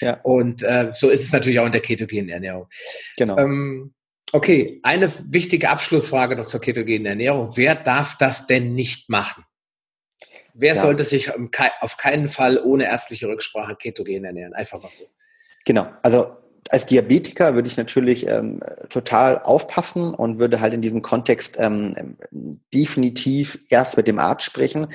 Ja. 0.00 0.20
Und 0.22 0.62
äh, 0.62 0.90
so 0.92 1.08
ist 1.08 1.24
es 1.24 1.32
natürlich 1.32 1.60
auch 1.60 1.66
in 1.66 1.72
der 1.72 1.82
ketogenen 1.82 2.28
Ernährung. 2.28 2.66
Genau. 3.16 3.38
Ähm, 3.38 3.94
okay, 4.32 4.80
eine 4.82 5.10
wichtige 5.28 5.70
Abschlussfrage 5.70 6.36
noch 6.36 6.46
zur 6.46 6.60
ketogenen 6.60 7.06
Ernährung. 7.06 7.52
Wer 7.54 7.74
darf 7.76 8.16
das 8.18 8.46
denn 8.46 8.74
nicht 8.74 9.08
machen? 9.08 9.44
Wer 10.52 10.74
sollte 10.74 11.04
sich 11.04 11.30
auf 11.80 11.96
keinen 11.96 12.28
Fall 12.28 12.58
ohne 12.62 12.84
ärztliche 12.84 13.28
Rücksprache 13.28 13.76
ketogen 13.76 14.24
ernähren? 14.24 14.52
Einfach 14.52 14.82
mal 14.82 14.90
so. 14.90 15.08
Genau. 15.64 15.86
Also 16.02 16.36
als 16.70 16.86
Diabetiker 16.86 17.54
würde 17.54 17.66
ich 17.66 17.76
natürlich 17.76 18.28
ähm, 18.28 18.60
total 18.90 19.40
aufpassen 19.40 20.14
und 20.14 20.38
würde 20.38 20.60
halt 20.60 20.72
in 20.72 20.82
diesem 20.82 21.02
Kontext 21.02 21.56
ähm, 21.58 22.16
definitiv 22.72 23.58
erst 23.70 23.96
mit 23.96 24.06
dem 24.06 24.20
Arzt 24.20 24.46
sprechen. 24.46 24.86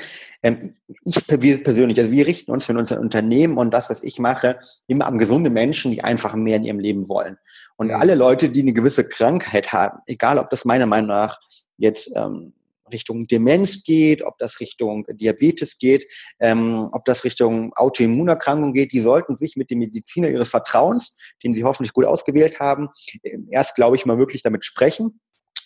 Ähm, 0.42 0.76
ich 1.04 1.28
persönlich, 1.28 2.00
also 2.00 2.12
wir 2.12 2.28
richten 2.28 2.52
uns 2.52 2.66
für 2.66 2.78
unser 2.78 3.00
Unternehmen 3.00 3.58
und 3.58 3.72
das, 3.72 3.90
was 3.90 4.04
ich 4.04 4.20
mache, 4.20 4.58
immer 4.88 5.06
an 5.06 5.18
gesunde 5.18 5.50
Menschen, 5.50 5.92
die 5.92 6.02
einfach 6.02 6.34
mehr 6.36 6.56
in 6.56 6.64
ihrem 6.64 6.80
Leben 6.80 7.10
wollen. 7.10 7.38
Und 7.76 7.88
mhm. 7.88 7.96
alle 7.96 8.16
Leute, 8.16 8.50
die 8.50 8.62
eine 8.62 8.74
gewisse 8.74 9.06
Krankheit 9.06 9.74
haben, 9.74 10.00
egal 10.06 10.40
ob 10.40 10.50
das 10.50 10.64
meiner 10.64 10.86
Meinung 10.86 11.10
nach 11.10 11.40
jetzt 11.78 12.10
ähm, 12.16 12.54
Richtung 12.92 13.28
Demenz 13.28 13.84
geht, 13.84 14.22
ob 14.22 14.38
das 14.38 14.60
Richtung 14.60 15.06
Diabetes 15.10 15.78
geht, 15.78 16.06
ähm, 16.40 16.90
ob 16.92 17.06
das 17.06 17.24
Richtung 17.24 17.74
Autoimmunerkrankung 17.76 18.74
geht, 18.74 18.92
die 18.92 19.02
sollten 19.02 19.36
sich 19.36 19.56
mit 19.56 19.70
dem 19.70 19.80
Mediziner 19.80 20.30
ihres 20.30 20.50
Vertrauens, 20.50 21.16
den 21.44 21.54
sie 21.54 21.64
hoffentlich 21.64 21.94
gut 21.94 22.06
ausgewählt 22.06 22.60
haben, 22.60 22.90
ähm, 23.24 23.48
erst, 23.52 23.76
glaube 23.76 23.96
ich, 23.96 24.06
mal 24.06 24.18
wirklich 24.18 24.42
damit 24.42 24.66
sprechen. 24.66 25.20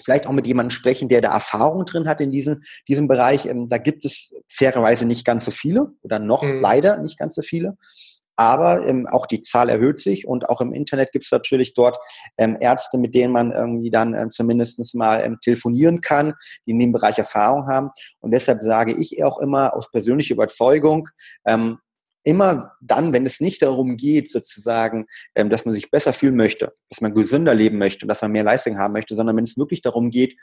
Vielleicht 0.04 0.28
auch 0.28 0.32
mit 0.32 0.48
jemandem 0.48 0.72
sprechen, 0.72 1.10
der 1.10 1.20
da 1.20 1.34
Erfahrung 1.34 1.86
drin 1.86 2.08
hat 2.08 2.22
in 2.22 2.32
diesem, 2.32 2.62
diesem 2.88 3.08
Bereich. 3.08 3.46
Ähm, 3.46 3.68
da 3.68 3.78
gibt 3.78 4.06
es 4.06 4.34
fairerweise 4.48 5.06
nicht 5.06 5.26
ganz 5.26 5.44
so 5.44 5.52
viele 5.52 5.92
oder 6.02 6.20
noch 6.20 6.44
mhm. 6.44 6.62
leider 6.62 6.98
nicht 7.00 7.18
ganz 7.18 7.36
so 7.36 7.42
viele 7.42 7.78
aber 8.40 8.88
ähm, 8.88 9.06
auch 9.06 9.26
die 9.26 9.42
Zahl 9.42 9.68
erhöht 9.68 10.00
sich 10.00 10.26
und 10.26 10.48
auch 10.48 10.62
im 10.62 10.72
Internet 10.72 11.12
gibt 11.12 11.26
es 11.26 11.32
natürlich 11.32 11.74
dort 11.74 11.98
ähm, 12.38 12.56
Ärzte, 12.58 12.98
mit 12.98 13.14
denen 13.14 13.34
man 13.34 13.52
irgendwie 13.52 13.92
dann 13.92 14.14
ähm, 14.14 14.32
zumindest 14.32 14.96
mal 14.96 15.22
ähm, 15.26 15.40
telefonieren 15.42 16.00
kann, 16.00 16.36
die 16.66 16.72
in 16.72 16.80
dem 16.80 16.94
Bereich 16.94 17.18
Erfahrung 17.18 17.68
haben. 17.68 17.90
Und 18.22 18.32
deshalb 18.32 18.64
sage 18.64 18.94
ich 18.94 19.22
auch 19.26 19.40
immer 19.40 19.76
aus 19.76 19.92
persönlicher 19.92 20.36
Überzeugung, 20.36 21.10
ähm, 21.46 21.80
immer 22.24 22.72
dann, 22.80 23.12
wenn 23.12 23.26
es 23.26 23.42
nicht 23.42 23.62
darum 23.62 23.98
geht, 23.98 24.32
sozusagen, 24.32 25.08
ähm, 25.36 25.50
dass 25.50 25.66
man 25.66 25.74
sich 25.74 25.92
besser 25.92 26.14
fühlen 26.14 26.38
möchte, 26.38 26.74
dass 26.90 27.02
man 27.02 27.14
gesünder 27.14 27.54
leben 27.54 27.78
möchte 27.78 28.06
und 28.06 28.08
dass 28.08 28.22
man 28.22 28.32
mehr 28.32 28.46
Leistung 28.46 28.78
haben 28.78 28.94
möchte, 28.94 29.16
sondern 29.16 29.36
wenn 29.36 29.44
es 29.44 29.58
wirklich 29.58 29.82
darum 29.82 30.12
geht, 30.12 30.38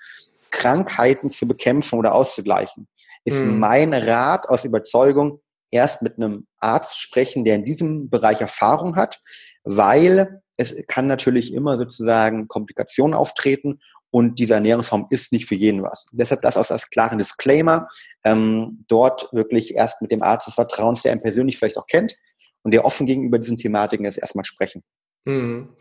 Krankheiten 0.50 1.30
zu 1.30 1.48
bekämpfen 1.48 1.98
oder 1.98 2.14
auszugleichen, 2.14 2.88
ist 3.24 3.42
mhm. 3.42 3.58
mein 3.58 3.94
Rat 3.94 4.50
aus 4.50 4.66
Überzeugung, 4.66 5.40
erst 5.70 6.02
mit 6.02 6.16
einem 6.16 6.46
Arzt 6.58 7.00
sprechen, 7.00 7.44
der 7.44 7.56
in 7.56 7.64
diesem 7.64 8.08
Bereich 8.10 8.40
Erfahrung 8.40 8.96
hat, 8.96 9.20
weil 9.64 10.40
es 10.56 10.74
kann 10.86 11.06
natürlich 11.06 11.52
immer 11.52 11.76
sozusagen 11.76 12.48
Komplikationen 12.48 13.14
auftreten 13.14 13.80
und 14.10 14.38
diese 14.38 14.54
Ernährungsform 14.54 15.08
ist 15.10 15.32
nicht 15.32 15.46
für 15.46 15.54
jeden 15.54 15.82
was. 15.82 16.06
Deshalb 16.12 16.40
das 16.40 16.56
aus 16.56 16.70
als 16.70 16.88
klaren 16.88 17.18
Disclaimer, 17.18 17.88
ähm, 18.24 18.84
dort 18.88 19.28
wirklich 19.32 19.74
erst 19.74 20.00
mit 20.00 20.10
dem 20.10 20.22
Arzt 20.22 20.46
des 20.46 20.54
Vertrauens, 20.54 21.02
der 21.02 21.12
einen 21.12 21.22
persönlich 21.22 21.58
vielleicht 21.58 21.78
auch 21.78 21.86
kennt 21.86 22.16
und 22.62 22.72
der 22.72 22.84
offen 22.84 23.06
gegenüber 23.06 23.38
diesen 23.38 23.56
Thematiken 23.56 24.06
ist, 24.06 24.16
erstmal 24.16 24.44
sprechen. 24.44 24.82
Mhm. 25.24 25.76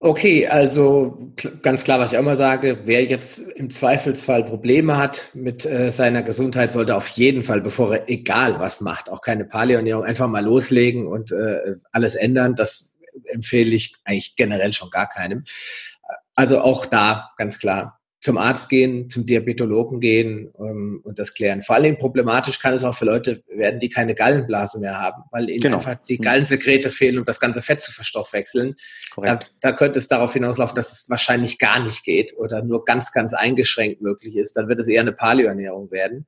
Okay, 0.00 0.46
also 0.46 1.32
ganz 1.62 1.82
klar, 1.82 1.98
was 1.98 2.12
ich 2.12 2.18
auch 2.18 2.22
mal 2.22 2.36
sage, 2.36 2.82
wer 2.84 3.04
jetzt 3.04 3.40
im 3.40 3.68
Zweifelsfall 3.68 4.44
Probleme 4.44 4.96
hat 4.96 5.30
mit 5.34 5.66
äh, 5.66 5.90
seiner 5.90 6.22
Gesundheit, 6.22 6.70
sollte 6.70 6.94
auf 6.94 7.08
jeden 7.08 7.42
Fall, 7.42 7.60
bevor 7.60 7.92
er 7.92 8.08
egal 8.08 8.60
was 8.60 8.80
macht, 8.80 9.10
auch 9.10 9.22
keine 9.22 9.44
Paleoernährung, 9.44 10.04
einfach 10.04 10.28
mal 10.28 10.44
loslegen 10.44 11.08
und 11.08 11.32
äh, 11.32 11.74
alles 11.90 12.14
ändern. 12.14 12.54
Das 12.54 12.94
empfehle 13.24 13.74
ich 13.74 13.96
eigentlich 14.04 14.36
generell 14.36 14.72
schon 14.72 14.90
gar 14.90 15.08
keinem. 15.08 15.42
Also 16.36 16.60
auch 16.60 16.86
da 16.86 17.30
ganz 17.36 17.58
klar 17.58 17.97
zum 18.20 18.36
Arzt 18.36 18.68
gehen, 18.68 19.08
zum 19.08 19.26
Diabetologen 19.26 20.00
gehen 20.00 20.52
ähm, 20.58 21.00
und 21.04 21.20
das 21.20 21.34
klären. 21.34 21.62
Vor 21.62 21.76
allem 21.76 21.98
problematisch 21.98 22.58
kann 22.58 22.74
es 22.74 22.82
auch 22.82 22.94
für 22.96 23.04
Leute 23.04 23.44
werden, 23.46 23.78
die 23.78 23.88
keine 23.88 24.16
Gallenblase 24.16 24.80
mehr 24.80 25.00
haben, 25.00 25.22
weil 25.30 25.48
ihnen 25.48 25.60
genau. 25.60 25.76
einfach 25.76 25.96
die 26.08 26.18
mhm. 26.18 26.22
Gallensekrete 26.22 26.90
fehlen, 26.90 27.18
um 27.18 27.24
das 27.24 27.38
ganze 27.38 27.62
Fett 27.62 27.80
zu 27.80 27.92
verstoffwechseln. 27.92 28.74
Da, 29.16 29.38
da, 29.60 29.72
könnte 29.72 30.00
es 30.00 30.08
darauf 30.08 30.32
hinauslaufen, 30.32 30.74
dass 30.74 30.90
es 30.90 31.08
wahrscheinlich 31.08 31.58
gar 31.58 31.82
nicht 31.82 32.02
geht 32.02 32.36
oder 32.36 32.62
nur 32.62 32.84
ganz, 32.84 33.12
ganz 33.12 33.34
eingeschränkt 33.34 34.02
möglich 34.02 34.36
ist. 34.36 34.56
Dann 34.56 34.68
wird 34.68 34.80
es 34.80 34.88
eher 34.88 35.02
eine 35.02 35.12
Paleoernährung 35.12 35.92
werden. 35.92 36.26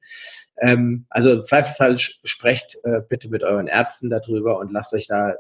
Ähm, 0.61 1.07
also 1.11 1.33
im 1.33 1.43
Zweifelsfall 1.43 1.99
sprecht 1.99 2.79
äh, 2.85 3.01
bitte 3.09 3.29
mit 3.31 3.43
euren 3.43 3.67
Ärzten 3.67 4.11
darüber 4.11 4.59
und 4.61 4.71
lasst 4.71 4.95
euch 4.95 5.09
da 5.09 5.31
äh, 5.31 5.35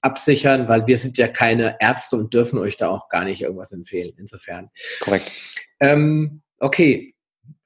absichern, 0.00 0.68
weil 0.68 0.86
wir 0.86 0.96
sind 0.96 1.18
ja 1.18 1.28
keine 1.28 1.76
Ärzte 1.80 2.16
und 2.16 2.32
dürfen 2.34 2.58
euch 2.58 2.76
da 2.76 2.88
auch 2.88 3.08
gar 3.08 3.24
nicht 3.24 3.42
irgendwas 3.42 3.72
empfehlen. 3.72 4.12
Insofern. 4.18 4.70
Korrekt. 5.00 5.30
Ähm, 5.80 6.42
okay, 6.58 7.14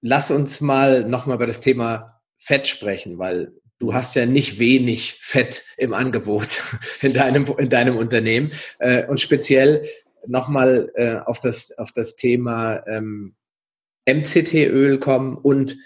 lass 0.01 0.31
uns 0.31 0.61
mal 0.61 1.05
nochmal 1.05 1.37
über 1.37 1.47
das 1.47 1.61
Thema 1.61 2.21
Fett 2.39 2.69
sprechen, 2.69 3.19
weil 3.19 3.53
du 3.79 3.95
hast 3.95 4.15
ja 4.15 4.27
nicht 4.27 4.59
wenig 4.59 5.19
Fett 5.21 5.65
im 5.77 5.93
Angebot 5.93 6.63
in 7.03 7.13
deinem, 7.13 7.47
in 7.59 7.69
deinem 7.69 7.97
Unternehmen. 7.97 8.53
Äh, 8.79 9.07
und 9.07 9.21
speziell 9.21 9.87
nochmal 10.27 10.91
äh, 10.95 11.17
auf, 11.17 11.41
das, 11.41 11.77
auf 11.79 11.93
das 11.93 12.17
Thema 12.17 12.87
ähm, 12.87 13.35
MCT-Öl 14.07 14.99
kommen 14.99 15.37
und 15.37 15.77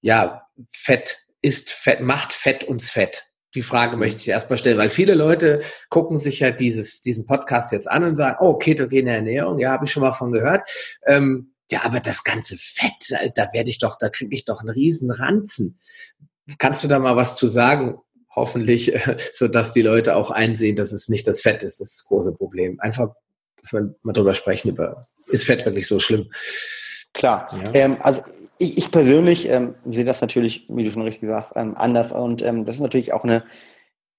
ja, 0.00 0.46
Fett 0.72 1.18
ist 1.42 1.70
Fett, 1.70 2.00
macht 2.00 2.32
Fett 2.32 2.64
uns 2.64 2.90
Fett. 2.90 3.24
Die 3.54 3.62
Frage 3.62 3.96
möchte 3.96 4.22
ich 4.22 4.28
erstmal 4.28 4.58
stellen, 4.58 4.78
weil 4.78 4.90
viele 4.90 5.14
Leute 5.14 5.60
gucken 5.90 6.16
sich 6.16 6.40
ja 6.40 6.50
dieses, 6.50 7.02
diesen 7.02 7.26
Podcast 7.26 7.72
jetzt 7.72 7.90
an 7.90 8.04
und 8.04 8.14
sagen, 8.14 8.38
oh, 8.40 8.54
ketogene 8.54 9.14
Ernährung, 9.14 9.58
ja, 9.58 9.70
habe 9.70 9.84
ich 9.84 9.92
schon 9.92 10.02
mal 10.02 10.12
von 10.12 10.32
gehört. 10.32 10.68
Ähm, 11.06 11.52
ja, 11.70 11.84
aber 11.84 12.00
das 12.00 12.24
ganze 12.24 12.56
Fett, 12.58 13.32
da 13.34 13.48
werde 13.52 13.70
ich 13.70 13.78
doch, 13.78 13.96
da 13.98 14.08
kriege 14.08 14.34
ich 14.34 14.44
doch 14.44 14.60
einen 14.60 14.70
riesen 14.70 15.10
Ranzen. 15.10 15.78
Kannst 16.58 16.84
du 16.84 16.88
da 16.88 16.98
mal 16.98 17.16
was 17.16 17.36
zu 17.36 17.48
sagen? 17.48 17.98
Hoffentlich, 18.34 18.92
so 19.32 19.48
dass 19.48 19.72
die 19.72 19.82
Leute 19.82 20.16
auch 20.16 20.30
einsehen, 20.30 20.76
dass 20.76 20.92
es 20.92 21.08
nicht 21.08 21.26
das 21.26 21.40
Fett 21.40 21.62
ist, 21.62 21.80
das 21.80 22.04
große 22.06 22.32
Problem. 22.32 22.80
Einfach, 22.80 23.14
dass 23.60 23.72
wir 23.72 23.94
mal 24.02 24.12
drüber 24.12 24.34
sprechen, 24.34 24.70
über, 24.70 25.04
ist 25.28 25.44
Fett 25.44 25.64
wirklich 25.64 25.86
so 25.86 25.98
schlimm? 25.98 26.30
Klar. 27.12 27.48
Ja. 27.64 27.74
Ähm, 27.74 27.96
also 28.00 28.22
ich, 28.58 28.78
ich 28.78 28.90
persönlich 28.90 29.48
ähm, 29.48 29.74
sehe 29.84 30.04
das 30.04 30.20
natürlich, 30.20 30.66
wie 30.68 30.84
du 30.84 30.90
schon 30.90 31.02
richtig 31.02 31.22
gesagt 31.22 31.52
ähm, 31.56 31.76
anders. 31.76 32.12
Und 32.12 32.42
ähm, 32.42 32.64
das 32.64 32.76
ist 32.76 32.80
natürlich 32.80 33.12
auch 33.12 33.24
eine, 33.24 33.44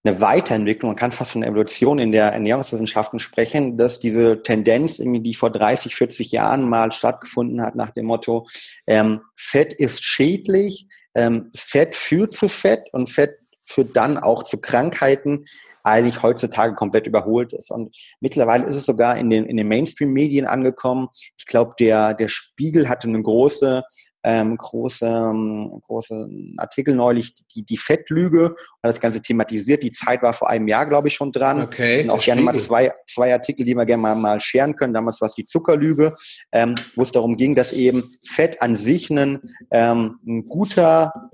eine 0.04 0.20
Weiterentwicklung, 0.20 0.90
man 0.92 0.96
kann 0.98 1.14
fast 1.14 1.32
von 1.32 1.44
Evolution 1.44 1.98
in 1.98 2.12
der 2.12 2.34
Ernährungswissenschaften 2.34 3.20
sprechen, 3.20 3.78
dass 3.78 4.00
diese 4.00 4.44
Tendenz, 4.44 4.98
die 4.98 5.34
vor 5.34 5.50
30, 5.50 5.96
40 5.96 6.32
Jahren 6.32 6.68
mal 6.68 6.92
stattgefunden 6.92 7.62
hat, 7.62 7.76
nach 7.76 7.92
dem 7.92 8.08
Motto, 8.08 8.46
ähm, 8.86 9.22
Fett 9.36 9.72
ist 9.74 10.04
schädlich, 10.04 10.88
ähm, 11.16 11.52
Fett 11.56 11.96
führt 11.96 12.34
zu 12.34 12.50
Fett 12.50 12.90
und 12.92 13.10
Fett 13.10 13.40
führt 13.66 13.96
dann 13.96 14.18
auch 14.18 14.44
zu 14.44 14.58
Krankheiten, 14.58 15.46
eigentlich 15.84 16.24
heutzutage 16.24 16.76
komplett 16.76 17.08
überholt 17.08 17.52
ist. 17.54 17.70
Und 17.70 17.96
mittlerweile 18.22 18.66
ist 18.66 18.78
es 18.78 18.86
sogar 18.86 19.18
in 19.18 19.30
den, 19.30 19.46
in 19.46 19.58
den 19.58 19.68
Mainstream-Medien 19.68 20.46
angekommen. 20.46 21.10
Ich 21.38 21.46
glaube, 21.46 21.74
der, 21.78 22.14
der 22.14 22.30
Spiegel 22.30 22.88
hatte 22.88 23.10
eine 23.10 23.22
große 23.22 23.84
ähm, 24.24 24.58
große, 24.58 25.06
ähm, 25.06 25.82
große 25.86 26.30
Artikel 26.58 26.96
neulich, 26.96 27.34
die, 27.54 27.64
die 27.64 27.78
Fettlüge, 27.78 28.50
und 28.52 28.58
das 28.82 29.00
Ganze 29.00 29.22
thematisiert. 29.22 29.84
Die 29.84 29.92
Zeit 29.92 30.22
war 30.22 30.34
vor 30.34 30.50
einem 30.50 30.68
Jahr, 30.68 30.86
glaube 30.86 31.10
ich, 31.10 31.14
schon 31.14 31.32
dran. 31.32 31.62
Okay. 31.62 32.04
Und 32.04 32.10
auch 32.10 32.24
gerne 32.24 32.42
Spiegel. 32.42 32.44
mal 32.44 32.58
zwei, 32.58 32.92
zwei 33.08 33.34
Artikel, 33.34 33.66
die 33.66 33.76
wir 33.76 33.86
gerne 33.86 34.02
mal, 34.02 34.16
mal 34.16 34.40
scheren 34.40 34.76
können. 34.76 34.94
Damals 34.94 35.20
war 35.22 35.28
es 35.28 35.36
die 35.36 35.44
Zuckerlüge, 35.44 36.16
ähm, 36.52 36.76
wo 36.96 37.02
es 37.02 37.12
darum 37.12 37.36
ging, 37.36 37.56
dass 37.56 37.74
eben 37.74 38.16
Fett 38.26 38.62
an 38.62 38.76
sich 38.76 39.10
ein, 39.10 39.42
ähm, 39.72 40.20
ein 40.26 40.48
guter 40.48 41.30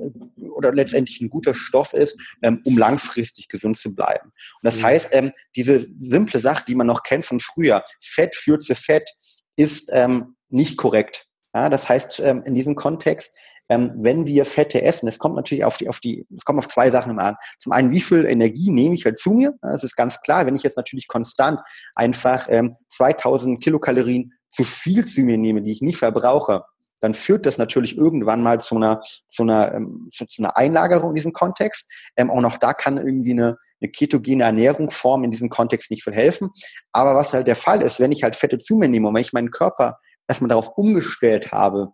oder 0.59 0.73
letztendlich 0.73 1.21
ein 1.21 1.29
guter 1.29 1.55
Stoff 1.55 1.93
ist, 1.93 2.17
ähm, 2.43 2.61
um 2.65 2.77
langfristig 2.77 3.47
gesund 3.47 3.77
zu 3.77 3.95
bleiben. 3.95 4.25
Und 4.27 4.63
das 4.63 4.79
mhm. 4.79 4.83
heißt, 4.83 5.09
ähm, 5.13 5.31
diese 5.55 5.87
simple 5.97 6.39
Sache, 6.39 6.65
die 6.67 6.75
man 6.75 6.85
noch 6.85 7.03
kennt 7.03 7.25
von 7.25 7.39
früher, 7.39 7.83
Fett 8.01 8.35
führt 8.35 8.63
zu 8.63 8.75
Fett, 8.75 9.09
ist 9.55 9.89
ähm, 9.93 10.35
nicht 10.49 10.77
korrekt. 10.77 11.27
Ja, 11.55 11.69
das 11.69 11.87
heißt, 11.89 12.19
ähm, 12.19 12.43
in 12.45 12.53
diesem 12.53 12.75
Kontext, 12.75 13.35
ähm, 13.69 13.93
wenn 13.95 14.25
wir 14.25 14.45
Fette 14.45 14.81
essen, 14.81 15.07
es 15.07 15.17
kommt 15.17 15.35
natürlich 15.35 15.63
auf 15.63 15.77
die, 15.77 15.87
auf 15.87 15.99
die, 15.99 16.27
es 16.35 16.43
kommt 16.43 16.59
auf 16.59 16.67
zwei 16.67 16.91
Sachen 16.91 17.11
immer 17.11 17.23
an. 17.23 17.35
Zum 17.59 17.71
einen, 17.71 17.91
wie 17.91 18.01
viel 18.01 18.25
Energie 18.25 18.69
nehme 18.69 18.95
ich 18.95 19.05
halt 19.05 19.17
zu 19.17 19.31
mir? 19.31 19.55
Das 19.61 19.83
ist 19.83 19.95
ganz 19.95 20.19
klar. 20.21 20.45
Wenn 20.45 20.55
ich 20.55 20.63
jetzt 20.63 20.77
natürlich 20.77 21.07
konstant 21.07 21.61
einfach 21.95 22.49
2000 22.89 23.53
ähm, 23.55 23.59
Kilokalorien 23.59 24.33
zu 24.49 24.63
viel 24.63 25.05
zu 25.05 25.21
mir 25.21 25.37
nehme, 25.37 25.61
die 25.61 25.71
ich 25.71 25.81
nicht 25.81 25.97
verbrauche, 25.97 26.63
dann 27.01 27.13
führt 27.13 27.45
das 27.45 27.57
natürlich 27.57 27.97
irgendwann 27.97 28.43
mal 28.43 28.59
zu 28.59 28.75
einer, 28.75 29.01
zu 29.27 29.43
einer, 29.43 29.79
zu, 30.11 30.25
zu 30.25 30.43
einer 30.43 30.57
Einlagerung 30.57 31.11
in 31.11 31.15
diesem 31.15 31.33
Kontext. 31.33 31.89
Ähm, 32.15 32.29
auch 32.29 32.41
noch 32.41 32.57
da 32.57 32.73
kann 32.73 32.97
irgendwie 32.97 33.31
eine, 33.31 33.57
eine 33.81 33.91
ketogene 33.91 34.43
Ernährungsform 34.43 35.23
in 35.23 35.31
diesem 35.31 35.49
Kontext 35.49 35.91
nicht 35.91 36.03
viel 36.03 36.13
helfen. 36.13 36.49
Aber 36.91 37.15
was 37.15 37.33
halt 37.33 37.47
der 37.47 37.55
Fall 37.55 37.81
ist, 37.81 37.99
wenn 37.99 38.11
ich 38.11 38.23
halt 38.23 38.35
Fette 38.35 38.57
zu 38.57 38.75
mir 38.75 38.87
nehme 38.87 39.07
und 39.07 39.13
wenn 39.15 39.21
ich 39.21 39.33
meinen 39.33 39.51
Körper 39.51 39.99
erstmal 40.27 40.49
darauf 40.49 40.77
umgestellt 40.77 41.51
habe, 41.51 41.93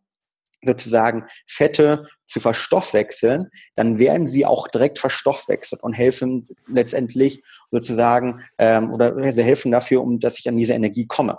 sozusagen 0.65 1.25
Fette 1.45 2.07
zu 2.25 2.39
verstoffwechseln, 2.39 3.49
dann 3.75 3.99
werden 3.99 4.27
sie 4.27 4.45
auch 4.45 4.67
direkt 4.67 4.99
verstoffwechselt 4.99 5.83
und 5.83 5.93
helfen 5.93 6.43
letztendlich 6.67 7.43
sozusagen 7.71 8.41
ähm, 8.57 8.91
oder 8.91 9.31
sie 9.31 9.43
helfen 9.43 9.71
dafür, 9.71 10.01
um 10.01 10.19
dass 10.19 10.39
ich 10.39 10.49
an 10.49 10.57
diese 10.57 10.73
Energie 10.73 11.05
komme. 11.05 11.37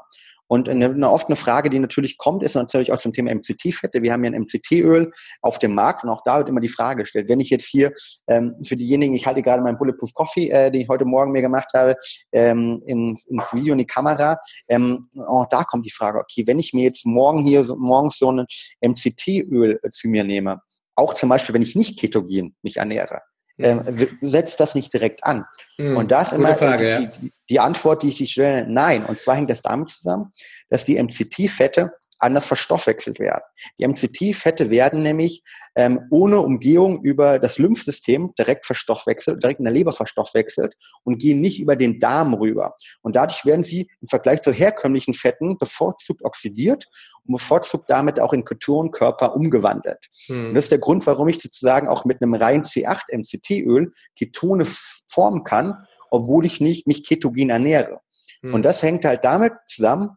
Und 0.48 0.68
eine, 0.68 1.10
oft 1.10 1.26
eine 1.26 1.36
Frage, 1.36 1.70
die 1.70 1.78
natürlich 1.78 2.18
kommt, 2.18 2.42
ist 2.42 2.54
natürlich 2.54 2.92
auch 2.92 2.98
zum 2.98 3.12
Thema 3.12 3.34
MCT-Fette. 3.34 4.02
Wir 4.02 4.12
haben 4.12 4.24
ja 4.24 4.30
ein 4.30 4.42
MCT-Öl 4.42 5.10
auf 5.42 5.58
dem 5.58 5.74
Markt 5.74 6.04
und 6.04 6.10
auch 6.10 6.22
da 6.24 6.38
wird 6.38 6.48
immer 6.48 6.60
die 6.60 6.68
Frage 6.68 7.02
gestellt, 7.02 7.28
wenn 7.28 7.40
ich 7.40 7.50
jetzt 7.50 7.66
hier 7.66 7.92
ähm, 8.28 8.54
für 8.64 8.76
diejenigen, 8.76 9.14
ich 9.14 9.26
halte 9.26 9.42
gerade 9.42 9.62
meinen 9.62 9.78
Bulletproof 9.78 10.14
Coffee, 10.14 10.48
äh, 10.50 10.70
den 10.70 10.82
ich 10.82 10.88
heute 10.88 11.04
Morgen 11.04 11.32
mir 11.32 11.42
gemacht 11.42 11.70
habe, 11.74 11.96
ähm, 12.32 12.82
ins, 12.86 13.26
ins 13.26 13.52
Video 13.52 13.72
in 13.72 13.78
die 13.78 13.86
Kamera, 13.86 14.38
ähm, 14.68 15.08
auch 15.26 15.46
da 15.48 15.64
kommt 15.64 15.84
die 15.84 15.90
Frage, 15.90 16.18
okay, 16.18 16.46
wenn 16.46 16.58
ich 16.58 16.72
mir 16.72 16.84
jetzt 16.84 17.06
morgen 17.06 17.44
hier 17.44 17.64
morgens 17.76 18.18
so 18.18 18.30
ein 18.30 18.46
MCT-Öl 18.80 19.80
äh, 19.82 19.90
zu 19.90 20.08
mir 20.08 20.24
nehme, 20.24 20.60
auch 20.94 21.14
zum 21.14 21.28
Beispiel, 21.28 21.54
wenn 21.54 21.62
ich 21.62 21.76
nicht 21.76 21.98
ketogen 21.98 22.56
mich 22.62 22.76
ernähre, 22.78 23.20
ähm, 23.58 23.82
setzt 24.20 24.60
das 24.60 24.74
nicht 24.74 24.92
direkt 24.92 25.24
an? 25.24 25.44
Mhm, 25.78 25.96
und 25.96 26.10
da 26.10 26.22
ist 26.22 26.32
immer 26.32 26.54
Frage, 26.54 27.10
die, 27.12 27.20
die, 27.20 27.32
die, 27.50 27.60
Antwort, 27.60 28.02
die 28.02 28.08
ich 28.08 28.32
stelle, 28.32 28.66
nein. 28.68 29.04
Und 29.04 29.18
zwar 29.18 29.36
hängt 29.36 29.50
das 29.50 29.62
damit 29.62 29.90
zusammen, 29.90 30.32
dass 30.68 30.84
die 30.84 31.02
MCT-Fette 31.02 31.92
anders 32.18 32.46
verstoffwechselt 32.46 33.18
werden. 33.18 33.42
Die 33.78 33.86
MCT-Fette 33.86 34.70
werden 34.70 35.02
nämlich 35.02 35.42
ähm, 35.74 36.00
ohne 36.10 36.40
Umgehung 36.40 37.02
über 37.02 37.38
das 37.38 37.58
Lymphsystem 37.58 38.32
direkt 38.38 38.66
verstoffwechselt, 38.66 39.42
direkt 39.42 39.60
in 39.60 39.64
der 39.64 39.74
Leber 39.74 39.92
verstoffwechselt 39.92 40.74
und 41.04 41.20
gehen 41.20 41.40
nicht 41.40 41.60
über 41.60 41.76
den 41.76 41.98
Darm 41.98 42.34
rüber. 42.34 42.74
Und 43.02 43.16
dadurch 43.16 43.44
werden 43.44 43.62
sie 43.62 43.90
im 44.00 44.08
Vergleich 44.08 44.42
zu 44.42 44.52
herkömmlichen 44.52 45.14
Fetten 45.14 45.58
bevorzugt 45.58 46.24
oxidiert 46.24 46.86
und 47.24 47.34
bevorzugt 47.34 47.90
damit 47.90 48.20
auch 48.20 48.32
in 48.32 48.44
Ketonkörper 48.44 49.34
umgewandelt. 49.34 50.06
Hm. 50.26 50.48
Und 50.48 50.54
das 50.54 50.64
ist 50.64 50.72
der 50.72 50.78
Grund, 50.78 51.06
warum 51.06 51.28
ich 51.28 51.40
sozusagen 51.40 51.88
auch 51.88 52.04
mit 52.04 52.22
einem 52.22 52.34
rein 52.34 52.62
C8-MCT-Öl 52.62 53.92
Ketone 54.16 54.64
formen 55.06 55.44
kann, 55.44 55.86
obwohl 56.10 56.46
ich 56.46 56.60
nicht 56.60 56.86
mich 56.86 57.06
ketogen 57.06 57.50
ernähre. 57.50 58.00
Hm. 58.42 58.54
Und 58.54 58.62
das 58.62 58.82
hängt 58.82 59.04
halt 59.04 59.24
damit 59.24 59.52
zusammen, 59.66 60.10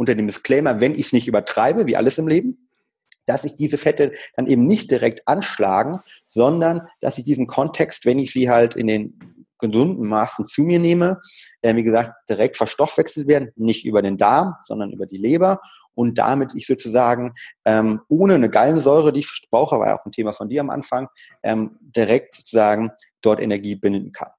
unter 0.00 0.14
dem 0.14 0.26
Disclaimer, 0.26 0.80
wenn 0.80 0.94
ich 0.94 1.06
es 1.06 1.12
nicht 1.12 1.28
übertreibe, 1.28 1.86
wie 1.86 1.94
alles 1.94 2.16
im 2.16 2.26
Leben, 2.26 2.70
dass 3.26 3.44
ich 3.44 3.58
diese 3.58 3.76
Fette 3.76 4.12
dann 4.34 4.46
eben 4.46 4.66
nicht 4.66 4.90
direkt 4.90 5.28
anschlagen, 5.28 6.00
sondern 6.26 6.88
dass 7.02 7.18
ich 7.18 7.26
diesen 7.26 7.46
Kontext, 7.46 8.06
wenn 8.06 8.18
ich 8.18 8.32
sie 8.32 8.48
halt 8.48 8.76
in 8.76 8.86
den 8.86 9.44
gesunden 9.58 10.08
Maßen 10.08 10.46
zu 10.46 10.62
mir 10.62 10.78
nehme, 10.78 11.20
äh, 11.60 11.76
wie 11.76 11.82
gesagt, 11.82 12.14
direkt 12.30 12.56
verstoffwechselt 12.56 13.28
werden, 13.28 13.50
nicht 13.56 13.84
über 13.84 14.00
den 14.00 14.16
Darm, 14.16 14.54
sondern 14.62 14.90
über 14.90 15.04
die 15.04 15.18
Leber 15.18 15.60
und 15.94 16.16
damit 16.16 16.54
ich 16.54 16.66
sozusagen 16.66 17.34
ähm, 17.66 18.00
ohne 18.08 18.36
eine 18.36 18.48
Gallensäure, 18.48 19.12
die 19.12 19.20
ich 19.20 19.48
brauche, 19.50 19.78
war 19.78 19.88
ja 19.88 19.98
auch 19.98 20.06
ein 20.06 20.12
Thema 20.12 20.32
von 20.32 20.48
dir 20.48 20.62
am 20.62 20.70
Anfang, 20.70 21.08
ähm, 21.42 21.76
direkt 21.82 22.36
sozusagen 22.36 22.90
dort 23.20 23.38
Energie 23.38 23.74
binden 23.74 24.12
kann. 24.12 24.30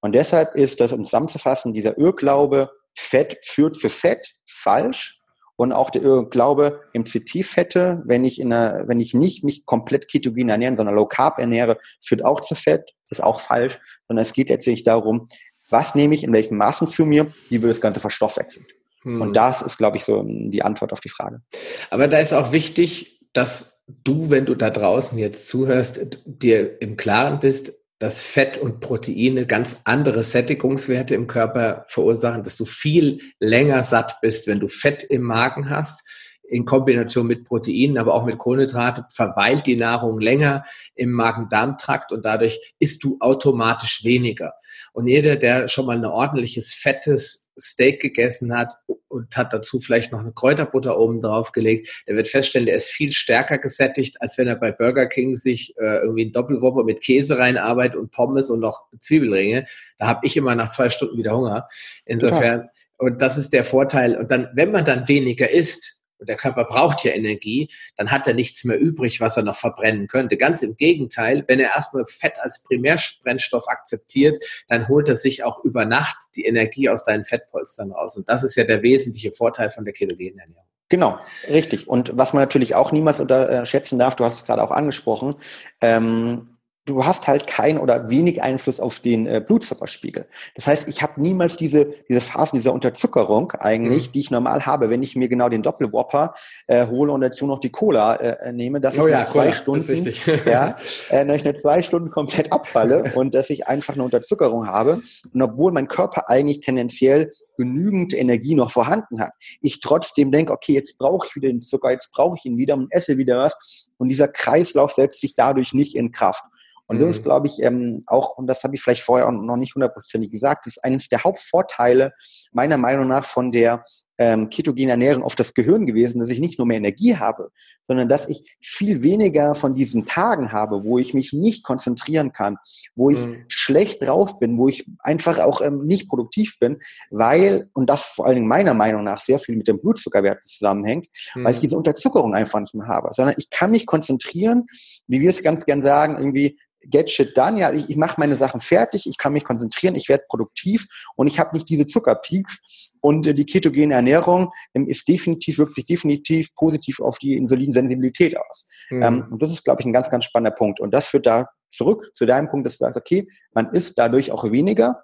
Und 0.00 0.14
deshalb 0.14 0.54
ist 0.54 0.80
das, 0.80 0.94
um 0.94 1.04
zusammenzufassen, 1.04 1.74
dieser 1.74 1.98
Irrglaube, 1.98 2.70
Fett 2.96 3.38
führt 3.42 3.76
für 3.76 3.88
Fett 3.88 4.34
falsch. 4.46 5.18
Und 5.56 5.72
auch 5.72 5.90
der 5.90 6.24
Glaube, 6.30 6.80
MCT-Fette, 6.94 8.02
wenn 8.06 8.24
ich 8.24 8.40
in 8.40 8.50
einer, 8.50 8.88
wenn 8.88 8.98
ich 8.98 9.12
nicht 9.12 9.44
mich 9.44 9.66
komplett 9.66 10.10
ketogen 10.10 10.48
ernähren, 10.48 10.74
sondern 10.74 10.94
low 10.94 11.04
carb 11.04 11.38
ernähre, 11.38 11.78
führt 12.02 12.24
auch 12.24 12.40
zu 12.40 12.54
Fett. 12.54 12.94
ist 13.10 13.22
auch 13.22 13.40
falsch. 13.40 13.78
Sondern 14.08 14.22
es 14.22 14.32
geht 14.32 14.48
letztlich 14.48 14.84
darum, 14.84 15.28
was 15.68 15.94
nehme 15.94 16.14
ich 16.14 16.24
in 16.24 16.32
welchen 16.32 16.56
Maßen 16.56 16.88
zu 16.88 17.04
mir, 17.04 17.32
wie 17.50 17.60
wird 17.60 17.70
das 17.70 17.80
Ganze 17.80 18.00
verstoffwechselt. 18.00 18.66
Hm. 19.02 19.20
Und 19.20 19.34
das 19.34 19.62
ist, 19.62 19.78
glaube 19.78 19.96
ich, 19.96 20.04
so 20.04 20.24
die 20.26 20.62
Antwort 20.62 20.92
auf 20.92 21.00
die 21.00 21.08
Frage. 21.08 21.42
Aber 21.90 22.08
da 22.08 22.18
ist 22.18 22.32
auch 22.32 22.52
wichtig, 22.52 23.20
dass 23.32 23.82
du, 23.86 24.30
wenn 24.30 24.46
du 24.46 24.54
da 24.54 24.70
draußen 24.70 25.16
jetzt 25.18 25.46
zuhörst, 25.46 26.18
dir 26.24 26.80
im 26.80 26.96
Klaren 26.96 27.40
bist, 27.40 27.72
dass 28.00 28.22
Fett 28.22 28.56
und 28.56 28.80
Proteine 28.80 29.46
ganz 29.46 29.82
andere 29.84 30.24
Sättigungswerte 30.24 31.14
im 31.14 31.26
Körper 31.26 31.84
verursachen, 31.86 32.42
dass 32.42 32.56
du 32.56 32.64
viel 32.64 33.20
länger 33.38 33.82
satt 33.82 34.20
bist, 34.22 34.46
wenn 34.46 34.58
du 34.58 34.68
Fett 34.68 35.04
im 35.04 35.22
Magen 35.22 35.68
hast, 35.68 36.02
in 36.48 36.64
Kombination 36.64 37.26
mit 37.26 37.44
Proteinen, 37.44 37.98
aber 37.98 38.14
auch 38.14 38.24
mit 38.24 38.38
Kohlenhydrate 38.38 39.06
verweilt 39.10 39.66
die 39.66 39.76
Nahrung 39.76 40.18
länger 40.18 40.64
im 40.94 41.12
Magen-Darm-Trakt 41.12 42.10
und 42.10 42.24
dadurch 42.24 42.74
isst 42.78 43.04
du 43.04 43.18
automatisch 43.20 44.02
weniger. 44.02 44.54
Und 44.92 45.06
jeder, 45.06 45.36
der 45.36 45.68
schon 45.68 45.86
mal 45.86 45.96
ein 45.96 46.04
ordentliches, 46.04 46.72
fettes 46.72 47.49
Steak 47.60 48.00
gegessen 48.00 48.56
hat 48.56 48.74
und 49.08 49.36
hat 49.36 49.52
dazu 49.52 49.80
vielleicht 49.80 50.12
noch 50.12 50.20
eine 50.20 50.32
Kräuterbutter 50.32 50.98
oben 50.98 51.20
drauf 51.20 51.52
gelegt, 51.52 52.04
der 52.06 52.16
wird 52.16 52.28
feststellen, 52.28 52.66
der 52.66 52.76
ist 52.76 52.90
viel 52.90 53.12
stärker 53.12 53.58
gesättigt, 53.58 54.20
als 54.20 54.38
wenn 54.38 54.48
er 54.48 54.56
bei 54.56 54.72
Burger 54.72 55.06
King 55.06 55.36
sich 55.36 55.76
äh, 55.78 55.98
irgendwie 55.98 56.26
ein 56.26 56.32
Doppelwopper 56.32 56.84
mit 56.84 57.00
Käse 57.00 57.38
reinarbeitet 57.38 57.96
und 57.96 58.10
Pommes 58.10 58.50
und 58.50 58.60
noch 58.60 58.84
Zwiebelringe. 58.98 59.66
Da 59.98 60.06
habe 60.06 60.26
ich 60.26 60.36
immer 60.36 60.54
nach 60.54 60.70
zwei 60.70 60.88
Stunden 60.88 61.18
wieder 61.18 61.36
Hunger. 61.36 61.68
Insofern, 62.04 62.60
Total. 62.60 62.70
und 62.98 63.22
das 63.22 63.38
ist 63.38 63.52
der 63.52 63.64
Vorteil. 63.64 64.16
Und 64.16 64.30
dann, 64.30 64.48
wenn 64.54 64.70
man 64.70 64.84
dann 64.84 65.08
weniger 65.08 65.50
isst, 65.50 65.99
und 66.20 66.28
der 66.28 66.36
Körper 66.36 66.64
braucht 66.64 67.04
ja 67.04 67.12
Energie, 67.12 67.70
dann 67.96 68.10
hat 68.10 68.26
er 68.26 68.34
nichts 68.34 68.64
mehr 68.64 68.78
übrig, 68.78 69.20
was 69.20 69.36
er 69.36 69.42
noch 69.42 69.56
verbrennen 69.56 70.06
könnte. 70.06 70.36
Ganz 70.36 70.62
im 70.62 70.76
Gegenteil, 70.76 71.44
wenn 71.48 71.60
er 71.60 71.74
erstmal 71.74 72.04
Fett 72.06 72.34
als 72.40 72.62
Primärbrennstoff 72.62 73.66
akzeptiert, 73.68 74.44
dann 74.68 74.88
holt 74.88 75.08
er 75.08 75.16
sich 75.16 75.44
auch 75.44 75.64
über 75.64 75.84
Nacht 75.84 76.16
die 76.36 76.44
Energie 76.44 76.88
aus 76.88 77.04
deinen 77.04 77.24
Fettpolstern 77.24 77.92
raus. 77.92 78.16
Und 78.16 78.28
das 78.28 78.44
ist 78.44 78.56
ja 78.56 78.64
der 78.64 78.82
wesentliche 78.82 79.32
Vorteil 79.32 79.70
von 79.70 79.84
der 79.84 79.94
ketogenen 79.94 80.38
Ernährung. 80.38 80.64
Genau, 80.90 81.20
richtig. 81.48 81.86
Und 81.88 82.12
was 82.14 82.32
man 82.32 82.42
natürlich 82.42 82.74
auch 82.74 82.90
niemals 82.90 83.20
unterschätzen 83.20 83.98
darf, 83.98 84.16
du 84.16 84.24
hast 84.24 84.34
es 84.34 84.44
gerade 84.44 84.62
auch 84.62 84.72
angesprochen, 84.72 85.36
ähm, 85.80 86.48
du 86.86 87.04
hast 87.04 87.28
halt 87.28 87.46
kein 87.46 87.78
oder 87.78 88.10
wenig 88.10 88.42
Einfluss 88.42 88.80
auf 88.80 89.00
den 89.00 89.26
äh, 89.26 89.42
Blutzuckerspiegel. 89.44 90.26
Das 90.54 90.66
heißt, 90.66 90.88
ich 90.88 91.02
habe 91.02 91.20
niemals 91.20 91.56
diese, 91.56 91.92
diese 92.08 92.20
Phasen 92.20 92.58
dieser 92.58 92.72
Unterzuckerung 92.72 93.52
eigentlich, 93.52 94.08
mhm. 94.08 94.12
die 94.12 94.20
ich 94.20 94.30
normal 94.30 94.66
habe, 94.66 94.90
wenn 94.90 95.02
ich 95.02 95.14
mir 95.14 95.28
genau 95.28 95.48
den 95.48 95.62
Doppelwhopper 95.62 96.34
äh, 96.66 96.86
hole 96.86 97.12
und 97.12 97.20
dazu 97.20 97.46
noch 97.46 97.60
die 97.60 97.70
Cola 97.70 98.16
äh, 98.16 98.48
äh 98.48 98.52
nehme, 98.52 98.80
dass 98.80 98.98
oh, 98.98 99.06
ich 99.06 99.12
ja, 99.12 99.24
zwei 99.24 99.52
Cola, 99.52 99.82
Stunden, 99.82 100.12
ja, 100.46 100.76
äh, 101.10 101.26
dass 101.26 101.36
ich 101.36 101.46
eine 101.46 101.54
zwei 101.56 101.82
Stunden 101.82 102.10
komplett 102.10 102.52
abfalle 102.52 103.12
und 103.14 103.34
dass 103.34 103.50
ich 103.50 103.68
einfach 103.68 103.94
eine 103.94 104.02
Unterzuckerung 104.02 104.66
habe. 104.66 105.02
Und 105.32 105.42
obwohl 105.42 105.72
mein 105.72 105.86
Körper 105.86 106.28
eigentlich 106.28 106.60
tendenziell 106.60 107.30
genügend 107.56 108.14
Energie 108.14 108.54
noch 108.54 108.70
vorhanden 108.70 109.20
hat, 109.20 109.32
ich 109.60 109.80
trotzdem 109.80 110.32
denke, 110.32 110.52
okay, 110.52 110.72
jetzt 110.72 110.96
brauche 110.96 111.26
ich 111.26 111.36
wieder 111.36 111.48
den 111.48 111.60
Zucker, 111.60 111.90
jetzt 111.90 112.10
brauche 112.10 112.36
ich 112.38 112.44
ihn 112.46 112.56
wieder 112.56 112.74
und 112.74 112.90
esse 112.90 113.18
wieder 113.18 113.38
was. 113.38 113.90
Und 113.98 114.08
dieser 114.08 114.28
Kreislauf 114.28 114.92
setzt 114.92 115.20
sich 115.20 115.34
dadurch 115.34 115.74
nicht 115.74 115.94
in 115.94 116.10
Kraft. 116.10 116.42
Und 116.90 116.98
das 116.98 117.10
ist, 117.10 117.18
mhm. 117.20 117.22
glaube 117.22 117.46
ich, 117.46 117.62
ähm, 117.62 118.02
auch, 118.08 118.36
und 118.36 118.48
das 118.48 118.64
habe 118.64 118.74
ich 118.74 118.82
vielleicht 118.82 119.04
vorher 119.04 119.28
auch 119.28 119.30
noch 119.30 119.56
nicht 119.56 119.76
hundertprozentig 119.76 120.28
gesagt, 120.28 120.66
ist 120.66 120.82
eines 120.82 121.08
der 121.08 121.22
Hauptvorteile 121.22 122.12
meiner 122.50 122.78
Meinung 122.78 123.06
nach 123.06 123.24
von 123.24 123.52
der 123.52 123.84
ähm, 124.20 124.50
ketogenen 124.50 124.90
Ernährung 124.90 125.22
auf 125.22 125.34
das 125.34 125.54
Gehirn 125.54 125.86
gewesen, 125.86 126.20
dass 126.20 126.28
ich 126.28 126.40
nicht 126.40 126.58
nur 126.58 126.66
mehr 126.66 126.76
Energie 126.76 127.16
habe, 127.16 127.48
sondern 127.86 128.06
dass 128.06 128.28
ich 128.28 128.44
viel 128.60 129.00
weniger 129.00 129.54
von 129.54 129.74
diesen 129.74 130.04
Tagen 130.04 130.52
habe, 130.52 130.84
wo 130.84 130.98
ich 130.98 131.14
mich 131.14 131.32
nicht 131.32 131.64
konzentrieren 131.64 132.30
kann, 132.30 132.58
wo 132.94 133.08
ich 133.08 133.18
mhm. 133.18 133.46
schlecht 133.48 134.02
drauf 134.02 134.38
bin, 134.38 134.58
wo 134.58 134.68
ich 134.68 134.84
einfach 134.98 135.38
auch 135.38 135.62
ähm, 135.62 135.86
nicht 135.86 136.10
produktiv 136.10 136.58
bin, 136.58 136.80
weil, 137.10 137.70
und 137.72 137.88
das 137.88 138.10
vor 138.10 138.26
allen 138.26 138.34
Dingen 138.34 138.48
meiner 138.48 138.74
Meinung 138.74 139.04
nach 139.04 139.20
sehr 139.20 139.38
viel 139.38 139.56
mit 139.56 139.68
dem 139.68 139.80
Blutzuckerwert 139.80 140.46
zusammenhängt, 140.46 141.06
mhm. 141.34 141.44
weil 141.44 141.52
ich 141.52 141.58
mhm. 141.58 141.62
diese 141.62 141.76
Unterzuckerung 141.78 142.34
einfach 142.34 142.60
nicht 142.60 142.74
mehr 142.74 142.88
habe, 142.88 143.08
sondern 143.12 143.36
ich 143.38 143.48
kann 143.48 143.70
mich 143.70 143.86
konzentrieren, 143.86 144.66
wie 145.06 145.22
wir 145.22 145.30
es 145.30 145.42
ganz 145.42 145.64
gern 145.64 145.80
sagen, 145.80 146.18
irgendwie 146.18 146.58
get 146.82 147.10
shit 147.10 147.36
done. 147.36 147.60
Ja, 147.60 147.72
ich, 147.72 147.90
ich 147.90 147.96
mache 147.96 148.18
meine 148.18 148.36
Sachen 148.36 148.60
fertig, 148.60 149.06
ich 149.06 149.18
kann 149.18 149.32
mich 149.32 149.44
konzentrieren, 149.44 149.94
ich 149.94 150.08
werde 150.08 150.24
produktiv 150.28 150.86
und 151.16 151.26
ich 151.26 151.38
habe 151.38 151.54
nicht 151.54 151.68
diese 151.68 151.86
Zuckerpeaks. 151.86 152.92
Und 153.00 153.26
äh, 153.26 153.34
die 153.34 153.46
ketogene 153.46 153.94
Ernährung 153.94 154.50
ähm, 154.74 154.86
ist 154.86 155.08
definitiv, 155.08 155.58
wirkt 155.58 155.74
sich 155.74 155.86
definitiv 155.86 156.54
positiv 156.54 157.00
auf 157.00 157.18
die 157.18 157.34
Insulinsensibilität 157.34 158.36
aus. 158.38 158.66
Mhm. 158.90 159.02
Ähm, 159.02 159.26
und 159.30 159.42
das 159.42 159.50
ist, 159.52 159.64
glaube 159.64 159.80
ich, 159.80 159.86
ein 159.86 159.92
ganz, 159.92 160.10
ganz 160.10 160.24
spannender 160.24 160.56
Punkt. 160.56 160.80
Und 160.80 160.92
das 160.92 161.08
führt 161.08 161.26
da 161.26 161.48
zurück 161.72 162.10
zu 162.14 162.26
deinem 162.26 162.50
Punkt, 162.50 162.66
dass 162.66 162.78
du 162.78 162.84
sagst, 162.84 162.98
okay, 162.98 163.28
man 163.52 163.72
isst 163.72 163.98
dadurch 163.98 164.32
auch 164.32 164.50
weniger, 164.50 165.02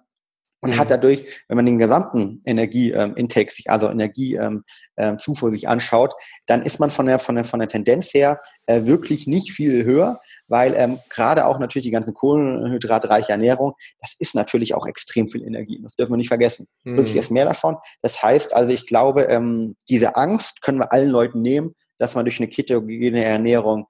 und 0.60 0.70
mhm. 0.70 0.78
hat 0.78 0.90
dadurch, 0.90 1.24
wenn 1.48 1.56
man 1.56 1.66
den 1.66 1.78
gesamten 1.78 2.40
Energie-Intake 2.46 3.48
ähm, 3.48 3.54
sich, 3.54 3.70
also 3.70 3.88
Energiezufuhr 3.88 5.48
ähm, 5.48 5.52
sich 5.52 5.68
anschaut, 5.68 6.14
dann 6.46 6.62
ist 6.62 6.80
man 6.80 6.90
von 6.90 7.06
der, 7.06 7.18
von 7.18 7.34
der, 7.34 7.44
von 7.44 7.60
der 7.60 7.68
Tendenz 7.68 8.12
her 8.14 8.40
äh, 8.66 8.84
wirklich 8.84 9.26
nicht 9.26 9.52
viel 9.52 9.84
höher, 9.84 10.20
weil 10.48 10.74
ähm, 10.74 10.98
gerade 11.10 11.46
auch 11.46 11.58
natürlich 11.58 11.84
die 11.84 11.92
ganze 11.92 12.12
kohlenhydratreiche 12.12 13.32
Ernährung, 13.32 13.74
das 14.00 14.14
ist 14.18 14.34
natürlich 14.34 14.74
auch 14.74 14.86
extrem 14.86 15.28
viel 15.28 15.42
Energie. 15.42 15.80
Das 15.82 15.94
dürfen 15.94 16.12
wir 16.12 16.16
nicht 16.16 16.28
vergessen. 16.28 16.66
Mhm. 16.84 16.94
Plötzlich 16.94 17.16
ist 17.16 17.30
mehr 17.30 17.44
davon. 17.44 17.76
Das 18.02 18.22
heißt 18.22 18.54
also, 18.54 18.72
ich 18.72 18.86
glaube, 18.86 19.22
ähm, 19.24 19.76
diese 19.88 20.16
Angst 20.16 20.62
können 20.62 20.78
wir 20.78 20.92
allen 20.92 21.10
Leuten 21.10 21.42
nehmen, 21.42 21.74
dass 21.98 22.14
man 22.14 22.24
durch 22.24 22.40
eine 22.40 22.48
ketogene 22.48 23.24
Ernährung 23.24 23.86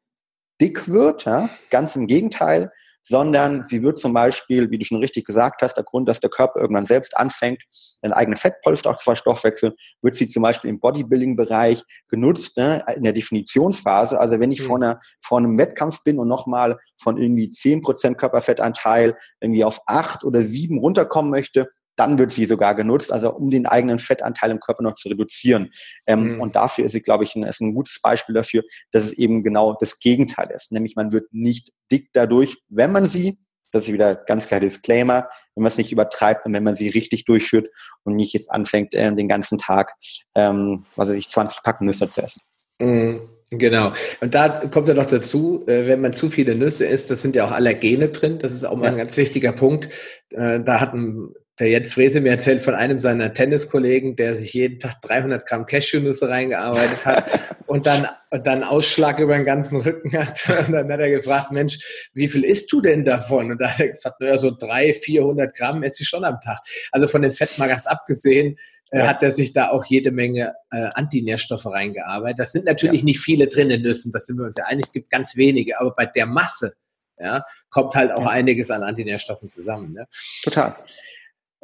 dick 0.61 0.89
wird. 0.89 1.25
Ja? 1.27 1.49
Ganz 1.71 1.97
im 1.97 2.07
Gegenteil 2.07 2.71
sondern 3.09 3.65
sie 3.65 3.83
wird 3.83 3.99
zum 3.99 4.13
Beispiel, 4.13 4.71
wie 4.71 4.79
du 4.79 4.85
schon 4.85 4.99
richtig 4.99 5.25
gesagt 5.25 5.63
hast, 5.63 5.77
der 5.77 5.85
Grund, 5.85 6.09
dass 6.09 6.19
der 6.19 6.29
Körper 6.29 6.61
irgendwann 6.61 6.87
selbst 6.87 7.17
anfängt, 7.17 7.63
einen 8.03 8.13
eigenen 8.13 8.37
Fettpolster 8.37 8.91
auch 8.91 8.97
zu 8.97 9.05
verstoffwechseln, 9.05 9.75
wird 10.03 10.17
sie 10.17 10.27
zum 10.27 10.43
Beispiel 10.43 10.71
im 10.71 10.81
Bodybuilding-Bereich 10.81 11.85
genutzt, 12.09 12.57
ne, 12.57 12.85
in 12.97 13.05
der 13.05 13.13
Definitionsphase. 13.13 14.19
Also 14.19 14.41
wenn 14.41 14.51
ich 14.51 14.61
mhm. 14.63 14.65
vor, 14.65 14.77
einer, 14.77 15.01
vor 15.23 15.39
einem 15.39 15.57
Wettkampf 15.57 16.03
bin 16.03 16.19
und 16.19 16.27
nochmal 16.27 16.79
von 17.01 17.17
irgendwie 17.17 17.51
zehn 17.51 17.81
Prozent 17.81 18.19
Körperfettanteil 18.19 19.17
irgendwie 19.41 19.65
auf 19.65 19.81
acht 19.87 20.25
oder 20.25 20.43
sieben 20.43 20.79
runterkommen 20.81 21.31
möchte, 21.31 21.69
dann 21.97 22.19
wird 22.19 22.31
sie 22.31 22.45
sogar 22.45 22.75
genutzt, 22.75 23.13
also 23.13 23.33
um 23.33 23.51
den 23.51 23.67
eigenen 23.67 23.99
Fettanteil 23.99 24.51
im 24.51 24.61
Körper 24.61 24.83
noch 24.83 24.95
zu 24.95 25.09
reduzieren. 25.09 25.71
Ähm, 26.07 26.35
mhm. 26.35 26.41
Und 26.41 26.57
dafür 26.57 26.85
ist 26.85 26.93
sie, 26.93 27.03
glaube 27.03 27.25
ich, 27.25 27.35
ein, 27.35 27.43
ist 27.43 27.61
ein 27.61 27.75
gutes 27.75 28.01
Beispiel 28.01 28.35
dafür, 28.35 28.63
dass 28.93 29.05
es 29.05 29.13
eben 29.13 29.43
genau 29.43 29.77
das 29.79 29.99
Gegenteil 29.99 30.51
ist. 30.51 30.73
Nämlich 30.73 30.97
man 30.97 31.13
wird 31.13 31.33
nicht 31.33 31.73
dick 31.91 32.11
dadurch, 32.13 32.57
wenn 32.69 32.93
man 32.93 33.07
sie, 33.07 33.39
das 33.73 33.87
ist 33.87 33.93
wieder 33.93 34.15
ganz 34.15 34.47
klar 34.47 34.61
Disclaimer, 34.61 35.29
wenn 35.55 35.63
man 35.63 35.69
es 35.69 35.79
nicht 35.79 35.93
übertreibt 35.93 36.47
und 36.47 36.53
wenn 36.53 36.63
man 36.63 36.75
sie 36.75 36.89
richtig 36.89 37.25
durchführt 37.25 37.69
und 38.05 38.15
nicht 38.17 38.33
jetzt 38.33 38.51
anfängt, 38.51 38.95
äh, 38.95 39.15
den 39.15 39.29
ganzen 39.29 39.59
Tag, 39.59 39.95
ähm, 40.35 40.85
was 40.95 41.09
weiß 41.09 41.17
ich, 41.17 41.29
20 41.29 41.63
Packen 41.63 41.87
Nüsse 41.87 42.09
zu 42.09 42.23
essen. 42.23 42.43
Mhm. 42.79 43.29
Genau. 43.51 43.93
Und 44.21 44.35
da 44.35 44.49
kommt 44.49 44.89
ja 44.89 44.95
noch 44.95 45.07
dazu, 45.07 45.65
äh, 45.69 45.87
wenn 45.87 46.01
man 46.01 46.13
zu 46.13 46.31
viele 46.31 46.57
Nüsse 46.57 46.85
isst, 46.85 47.11
das 47.11 47.23
sind 47.23 47.37
ja 47.37 47.47
auch 47.47 47.53
Allergene 47.53 48.09
drin. 48.09 48.41
Das 48.41 48.53
ist 48.53 48.65
auch 48.65 48.77
mal 48.77 48.89
ein 48.89 48.97
ganz 48.97 49.17
wichtiger 49.17 49.53
Punkt. 49.53 49.89
Äh, 50.31 50.61
da 50.61 50.81
hat 50.81 50.95
ein 50.95 51.33
der 51.59 51.69
Jens 51.69 51.95
Frese 51.95 52.21
mir 52.21 52.31
erzählt 52.31 52.61
von 52.61 52.75
einem 52.75 52.99
seiner 52.99 53.33
Tenniskollegen, 53.33 54.15
der 54.17 54.35
sich 54.35 54.53
jeden 54.53 54.79
Tag 54.79 55.01
300 55.03 55.47
Gramm 55.47 55.65
Cashewnüsse 55.65 56.29
reingearbeitet 56.29 57.07
hat 57.07 57.31
und 57.67 57.87
dann, 57.87 58.07
und 58.31 58.47
dann 58.47 58.63
Ausschlag 58.63 59.19
über 59.19 59.35
den 59.35 59.47
ganzen 59.47 59.81
Rücken 59.81 60.13
hat. 60.13 60.49
Und 60.67 60.73
dann 60.73 60.91
hat 60.91 61.01
er 61.01 61.11
gefragt, 61.11 61.53
Mensch, 61.53 62.09
wie 62.13 62.29
viel 62.29 62.45
isst 62.45 62.71
du 62.73 62.81
denn 62.81 63.05
davon? 63.05 63.51
Und 63.51 63.61
da 63.61 63.71
hat 63.71 63.81
er 63.81 63.89
gesagt, 63.89 64.21
naja, 64.21 64.37
so 64.39 64.51
300, 64.51 64.97
400 64.97 65.57
Gramm 65.57 65.83
esse 65.83 66.03
ich 66.03 66.09
schon 66.09 66.25
am 66.25 66.41
Tag. 66.41 66.59
Also 66.93 67.09
von 67.09 67.23
dem 67.23 67.33
Fett 67.33 67.57
mal 67.59 67.69
ganz 67.69 67.87
abgesehen, 67.87 68.59
äh, 68.91 68.99
ja. 68.99 69.07
hat 69.07 69.23
er 69.23 69.31
sich 69.31 69.53
da 69.53 69.71
auch 69.71 69.85
jede 69.85 70.11
Menge 70.11 70.55
äh, 70.71 70.89
Antinährstoffe 70.95 71.67
reingearbeitet. 71.67 72.39
Das 72.39 72.53
sind 72.53 72.67
natürlich 72.67 73.01
ja. 73.01 73.07
nicht 73.07 73.21
viele 73.21 73.47
drin 73.47 73.71
in 73.71 73.83
Nüssen, 73.83 74.13
das 74.13 74.27
sind 74.27 74.39
wir 74.39 74.45
uns 74.45 74.57
ja 74.57 74.65
einig, 74.65 74.85
es 74.87 74.93
gibt 74.93 75.11
ganz 75.11 75.37
wenige, 75.37 75.81
aber 75.81 75.95
bei 75.95 76.07
der 76.07 76.27
Masse 76.27 76.75
ja, 77.19 77.45
kommt 77.71 77.95
halt 77.95 78.13
auch 78.13 78.27
einiges 78.27 78.71
an 78.71 78.83
Antinährstoffen 78.83 79.49
zusammen. 79.49 79.93
Ne? 79.93 80.07
Total. 80.43 80.77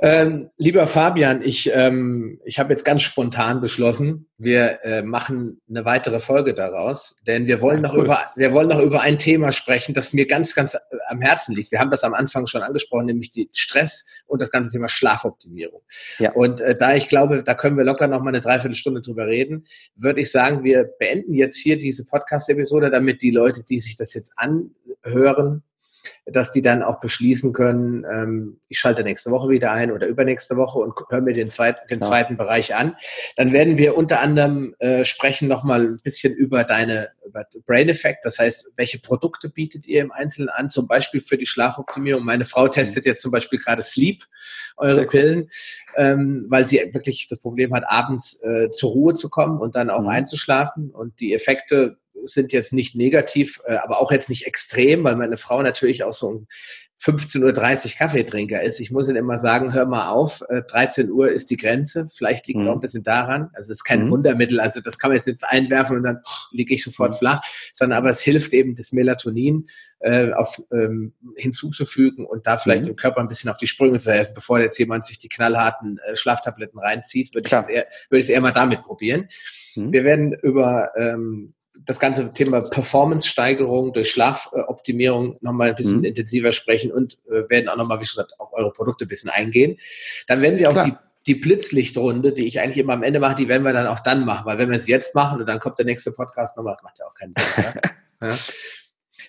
Ähm, 0.04 0.50
lieber 0.58 0.88
Fabian, 0.88 1.42
ich, 1.42 1.70
ähm, 1.72 2.40
ich 2.44 2.58
habe 2.58 2.72
jetzt 2.72 2.84
ganz 2.84 3.02
spontan 3.02 3.60
beschlossen, 3.60 4.26
wir 4.36 4.80
äh, 4.82 5.02
machen 5.02 5.60
eine 5.70 5.84
weitere 5.84 6.18
Folge 6.18 6.54
daraus, 6.54 7.16
denn 7.24 7.46
wir 7.46 7.60
wollen, 7.60 7.84
ja, 7.84 7.88
noch 7.88 7.94
über, 7.94 8.32
wir 8.34 8.52
wollen 8.52 8.66
noch 8.66 8.80
über 8.80 9.00
ein 9.00 9.16
Thema 9.16 9.52
sprechen, 9.52 9.94
das 9.94 10.12
mir 10.12 10.26
ganz, 10.26 10.56
ganz 10.56 10.74
äh, 10.74 10.78
am 11.06 11.20
Herzen 11.20 11.54
liegt. 11.54 11.70
Wir 11.70 11.78
haben 11.78 11.92
das 11.92 12.02
am 12.02 12.14
Anfang 12.14 12.48
schon 12.48 12.62
angesprochen, 12.62 13.06
nämlich 13.06 13.30
die 13.30 13.48
Stress 13.52 14.04
und 14.26 14.42
das 14.42 14.50
ganze 14.50 14.72
Thema 14.72 14.88
Schlafoptimierung. 14.88 15.82
Ja. 16.18 16.32
Und 16.32 16.60
äh, 16.60 16.74
da 16.76 16.96
ich 16.96 17.06
glaube, 17.06 17.44
da 17.44 17.54
können 17.54 17.76
wir 17.76 17.84
locker 17.84 18.08
noch 18.08 18.22
mal 18.22 18.30
eine 18.30 18.40
Dreiviertelstunde 18.40 19.02
drüber 19.02 19.28
reden, 19.28 19.68
würde 19.94 20.20
ich 20.20 20.32
sagen, 20.32 20.64
wir 20.64 20.82
beenden 20.98 21.34
jetzt 21.34 21.58
hier 21.58 21.78
diese 21.78 22.04
Podcast-Episode, 22.04 22.90
damit 22.90 23.22
die 23.22 23.30
Leute, 23.30 23.62
die 23.62 23.78
sich 23.78 23.96
das 23.96 24.14
jetzt 24.14 24.32
anhören, 24.34 25.62
dass 26.26 26.52
die 26.52 26.62
dann 26.62 26.82
auch 26.82 27.00
beschließen 27.00 27.52
können, 27.52 28.04
ähm, 28.04 28.60
ich 28.68 28.78
schalte 28.78 29.04
nächste 29.04 29.30
Woche 29.30 29.48
wieder 29.48 29.72
ein 29.72 29.92
oder 29.92 30.06
übernächste 30.06 30.56
Woche 30.56 30.78
und 30.78 30.94
höre 31.10 31.20
mir 31.20 31.32
den, 31.32 31.50
zweit, 31.50 31.78
den 31.90 32.00
ja. 32.00 32.06
zweiten 32.06 32.36
Bereich 32.36 32.74
an. 32.74 32.96
Dann 33.36 33.52
werden 33.52 33.78
wir 33.78 33.96
unter 33.96 34.20
anderem 34.20 34.74
äh, 34.78 35.04
sprechen 35.04 35.48
nochmal 35.48 35.82
ein 35.82 35.96
bisschen 36.02 36.34
über 36.34 36.64
deine 36.64 37.10
über 37.26 37.46
Brain 37.66 37.88
Effect, 37.88 38.24
das 38.24 38.38
heißt, 38.38 38.72
welche 38.76 38.98
Produkte 38.98 39.48
bietet 39.48 39.86
ihr 39.86 40.02
im 40.02 40.12
Einzelnen 40.12 40.48
an, 40.48 40.70
zum 40.70 40.86
Beispiel 40.86 41.20
für 41.20 41.38
die 41.38 41.46
Schlafoptimierung. 41.46 42.24
Meine 42.24 42.44
Frau 42.44 42.68
testet 42.68 43.06
jetzt 43.06 43.22
zum 43.22 43.30
Beispiel 43.30 43.58
gerade 43.58 43.82
Sleep, 43.82 44.24
eure 44.76 44.94
Sehr 44.96 45.06
Pillen, 45.06 45.50
ähm, 45.96 46.46
weil 46.48 46.66
sie 46.66 46.78
wirklich 46.92 47.28
das 47.28 47.38
Problem 47.38 47.72
hat, 47.74 47.84
abends 47.86 48.42
äh, 48.42 48.70
zur 48.70 48.90
Ruhe 48.90 49.14
zu 49.14 49.30
kommen 49.30 49.60
und 49.60 49.76
dann 49.76 49.90
auch 49.90 50.02
mhm. 50.02 50.08
einzuschlafen 50.08 50.90
und 50.90 51.20
die 51.20 51.34
Effekte 51.34 51.98
sind 52.26 52.52
jetzt 52.52 52.72
nicht 52.72 52.94
negativ, 52.94 53.60
äh, 53.64 53.76
aber 53.76 54.00
auch 54.00 54.12
jetzt 54.12 54.28
nicht 54.28 54.46
extrem, 54.46 55.04
weil 55.04 55.16
meine 55.16 55.36
Frau 55.36 55.62
natürlich 55.62 56.04
auch 56.04 56.14
so 56.14 56.30
ein 56.32 56.48
15.30 57.02 57.84
Uhr 57.84 57.98
Kaffeetrinker 57.98 58.62
ist. 58.62 58.78
Ich 58.78 58.92
muss 58.92 59.08
ihnen 59.08 59.16
immer 59.16 59.36
sagen, 59.36 59.72
hör 59.72 59.86
mal 59.86 60.10
auf, 60.10 60.40
13 60.48 61.08
äh, 61.08 61.10
Uhr 61.10 61.32
ist 61.32 61.50
die 61.50 61.56
Grenze. 61.56 62.06
Vielleicht 62.06 62.46
liegt 62.46 62.60
es 62.60 62.66
mhm. 62.66 62.70
auch 62.70 62.76
ein 62.76 62.80
bisschen 62.80 63.02
daran. 63.02 63.50
Also 63.54 63.72
es 63.72 63.78
ist 63.78 63.84
kein 63.84 64.04
mhm. 64.04 64.10
Wundermittel, 64.10 64.60
also 64.60 64.80
das 64.80 64.98
kann 64.98 65.10
man 65.10 65.16
jetzt 65.16 65.26
nicht 65.26 65.42
einwerfen 65.42 65.96
und 65.96 66.04
dann 66.04 66.20
liege 66.52 66.74
ich 66.74 66.84
sofort 66.84 67.12
mhm. 67.12 67.16
flach, 67.16 67.40
sondern 67.72 67.98
aber 67.98 68.10
es 68.10 68.20
hilft 68.20 68.52
eben, 68.52 68.76
das 68.76 68.92
Melatonin 68.92 69.68
äh, 69.98 70.32
auf, 70.32 70.62
ähm, 70.72 71.14
hinzuzufügen 71.36 72.24
und 72.24 72.46
da 72.46 72.56
vielleicht 72.56 72.84
mhm. 72.84 72.88
dem 72.88 72.96
Körper 72.96 73.20
ein 73.20 73.28
bisschen 73.28 73.50
auf 73.50 73.56
die 73.56 73.66
Sprünge 73.66 73.98
zu 73.98 74.12
helfen, 74.12 74.34
bevor 74.34 74.60
jetzt 74.60 74.78
jemand 74.78 75.04
sich 75.04 75.18
die 75.18 75.28
knallharten 75.28 75.98
äh, 75.98 76.14
Schlaftabletten 76.14 76.78
reinzieht, 76.78 77.34
würde 77.34 77.48
ich, 77.48 77.52
es 77.52 77.68
eher, 77.68 77.86
eher 78.10 78.40
mal 78.40 78.52
damit 78.52 78.82
probieren. 78.82 79.28
Mhm. 79.74 79.92
Wir 79.92 80.04
werden 80.04 80.32
über 80.34 80.92
ähm, 80.96 81.54
das 81.74 81.98
ganze 81.98 82.32
Thema 82.32 82.60
Performance-Steigerung 82.60 83.92
durch 83.92 84.10
Schlafoptimierung 84.10 85.38
nochmal 85.40 85.70
ein 85.70 85.74
bisschen 85.74 85.98
mhm. 85.98 86.04
intensiver 86.04 86.52
sprechen 86.52 86.92
und 86.92 87.18
äh, 87.28 87.48
werden 87.48 87.68
auch 87.68 87.76
nochmal, 87.76 87.98
wie 87.98 88.04
gesagt, 88.04 88.38
auf 88.38 88.52
eure 88.52 88.72
Produkte 88.72 89.04
ein 89.04 89.08
bisschen 89.08 89.30
eingehen. 89.30 89.78
Dann 90.26 90.42
werden 90.42 90.58
wir 90.58 90.70
auch 90.70 90.84
die, 90.84 90.94
die 91.26 91.34
Blitzlichtrunde, 91.34 92.32
die 92.32 92.46
ich 92.46 92.60
eigentlich 92.60 92.78
immer 92.78 92.92
am 92.92 93.02
Ende 93.02 93.20
mache, 93.20 93.36
die 93.36 93.48
werden 93.48 93.62
wir 93.62 93.72
dann 93.72 93.86
auch 93.86 94.00
dann 94.00 94.24
machen, 94.24 94.46
weil 94.46 94.58
wenn 94.58 94.70
wir 94.70 94.78
es 94.78 94.86
jetzt 94.86 95.14
machen 95.14 95.40
und 95.40 95.48
dann 95.48 95.60
kommt 95.60 95.78
der 95.78 95.86
nächste 95.86 96.12
Podcast 96.12 96.56
nochmal, 96.56 96.76
macht 96.82 96.98
ja 96.98 97.06
auch 97.06 97.14
keinen 97.14 97.32
Sinn. 97.32 97.44
ja? 98.20 98.28
ja. 98.28 98.36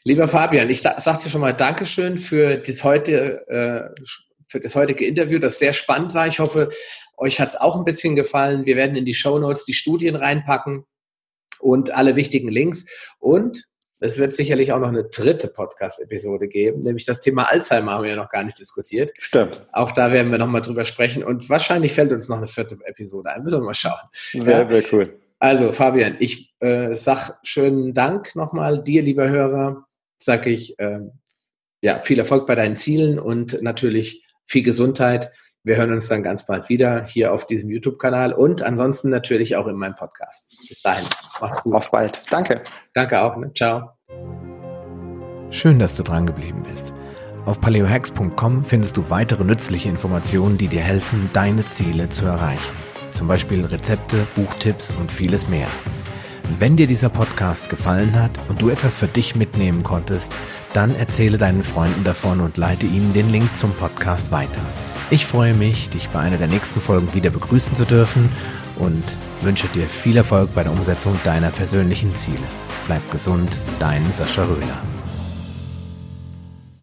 Lieber 0.05 0.27
Fabian, 0.27 0.69
ich 0.69 0.81
sage 0.81 1.23
dir 1.23 1.29
schon 1.29 1.39
mal 1.39 1.53
Dankeschön 1.53 2.17
für 2.17 2.57
das 2.57 2.83
heute, 2.83 3.47
äh, 3.47 4.03
für 4.47 4.59
das 4.59 4.75
heutige 4.75 5.05
Interview, 5.05 5.39
das 5.39 5.59
sehr 5.59 5.71
spannend 5.71 6.13
war. 6.13 6.27
Ich 6.27 6.39
hoffe, 6.39 6.69
euch 7.15 7.39
hat 7.39 7.49
es 7.49 7.55
auch 7.55 7.77
ein 7.77 7.85
bisschen 7.85 8.15
gefallen. 8.15 8.65
Wir 8.65 8.75
werden 8.75 8.97
in 8.97 9.05
die 9.05 9.13
Show 9.13 9.39
Notes 9.39 9.63
die 9.63 9.73
Studien 9.73 10.15
reinpacken 10.15 10.85
und 11.63 11.91
alle 11.91 12.15
wichtigen 12.15 12.49
Links. 12.49 12.85
Und 13.19 13.67
es 13.99 14.17
wird 14.17 14.33
sicherlich 14.33 14.73
auch 14.73 14.79
noch 14.79 14.89
eine 14.89 15.05
dritte 15.05 15.47
Podcast-Episode 15.47 16.49
geben, 16.49 16.81
nämlich 16.81 17.05
das 17.05 17.21
Thema 17.21 17.43
Alzheimer 17.43 17.93
haben 17.93 18.03
wir 18.03 18.11
ja 18.11 18.15
noch 18.17 18.29
gar 18.29 18.43
nicht 18.43 18.59
diskutiert. 18.59 19.11
Stimmt. 19.17 19.65
Auch 19.71 19.93
da 19.93 20.11
werden 20.11 20.29
wir 20.29 20.37
nochmal 20.37 20.61
drüber 20.61 20.83
sprechen 20.83 21.23
und 21.23 21.49
wahrscheinlich 21.49 21.93
fällt 21.93 22.11
uns 22.11 22.27
noch 22.27 22.37
eine 22.37 22.47
vierte 22.47 22.77
Episode 22.83 23.29
ein. 23.31 23.43
Müssen 23.43 23.61
wir 23.61 23.65
mal 23.65 23.73
schauen. 23.73 24.01
Sehr, 24.33 24.63
ja? 24.63 24.69
sehr 24.69 24.83
cool. 24.91 25.17
Also 25.39 25.71
Fabian, 25.71 26.17
ich 26.19 26.53
äh, 26.59 26.95
sag 26.95 27.39
schönen 27.43 27.93
Dank 27.93 28.35
nochmal 28.35 28.83
dir, 28.83 29.01
lieber 29.01 29.29
Hörer. 29.29 29.85
Sag 30.19 30.47
ich 30.47 30.77
äh, 30.79 30.99
ja 31.81 31.99
viel 31.99 32.19
Erfolg 32.19 32.45
bei 32.45 32.55
deinen 32.55 32.75
Zielen 32.75 33.19
und 33.19 33.61
natürlich 33.61 34.25
viel 34.45 34.63
Gesundheit. 34.63 35.31
Wir 35.65 35.77
hören 35.77 35.93
uns 35.93 36.09
dann 36.09 36.23
ganz 36.23 36.45
bald 36.45 36.67
wieder 36.67 37.05
hier 37.05 37.31
auf 37.31 37.47
diesem 37.47 37.69
YouTube-Kanal 37.69 38.33
und 38.33 38.61
ansonsten 38.61 39.09
natürlich 39.09 39.55
auch 39.55 39.67
in 39.67 39.77
meinem 39.77 39.95
Podcast. 39.95 40.57
Bis 40.67 40.81
dahin, 40.81 41.05
mach's 41.39 41.63
gut. 41.63 41.73
Auf 41.73 41.89
bald. 41.89 42.21
Danke. 42.29 42.63
Danke 42.93 43.21
auch. 43.21 43.37
Ne? 43.37 43.49
Ciao. 43.55 43.91
Schön, 45.51 45.79
dass 45.79 45.93
du 45.93 46.03
dran 46.03 46.25
geblieben 46.25 46.63
bist. 46.63 46.91
Auf 47.45 47.61
paleohacks.com 47.61 48.65
findest 48.65 48.97
du 48.97 49.09
weitere 49.09 49.45
nützliche 49.45 49.87
Informationen, 49.87 50.57
die 50.57 50.67
dir 50.67 50.81
helfen, 50.81 51.29
deine 51.31 51.63
Ziele 51.63 52.09
zu 52.09 52.25
erreichen. 52.25 52.73
Zum 53.11 53.29
Beispiel 53.29 53.63
Rezepte, 53.63 54.27
Buchtipps 54.35 54.93
und 54.99 55.13
vieles 55.13 55.47
mehr. 55.47 55.67
Wenn 56.59 56.75
dir 56.75 56.87
dieser 56.87 57.09
Podcast 57.09 57.69
gefallen 57.69 58.21
hat 58.21 58.31
und 58.49 58.61
du 58.61 58.67
etwas 58.67 58.97
für 58.97 59.07
dich 59.07 59.37
mitnehmen 59.37 59.81
konntest, 59.81 60.35
dann 60.73 60.93
erzähle 60.93 61.37
deinen 61.37 61.63
Freunden 61.63 62.03
davon 62.03 62.41
und 62.41 62.57
leite 62.57 62.85
ihnen 62.85 63.13
den 63.13 63.29
Link 63.29 63.55
zum 63.55 63.71
Podcast 63.73 64.33
weiter. 64.33 64.61
Ich 65.09 65.25
freue 65.25 65.53
mich, 65.53 65.89
dich 65.89 66.09
bei 66.09 66.19
einer 66.19 66.37
der 66.37 66.47
nächsten 66.47 66.81
Folgen 66.81 67.13
wieder 67.13 67.29
begrüßen 67.29 67.75
zu 67.75 67.85
dürfen 67.85 68.29
und 68.77 69.03
wünsche 69.41 69.67
dir 69.67 69.85
viel 69.85 70.17
Erfolg 70.17 70.53
bei 70.55 70.63
der 70.63 70.71
Umsetzung 70.71 71.19
deiner 71.23 71.51
persönlichen 71.51 72.15
Ziele. 72.15 72.43
Bleib 72.87 73.11
gesund, 73.11 73.49
dein 73.79 74.11
Sascha 74.11 74.43
Röhler. 74.43 74.81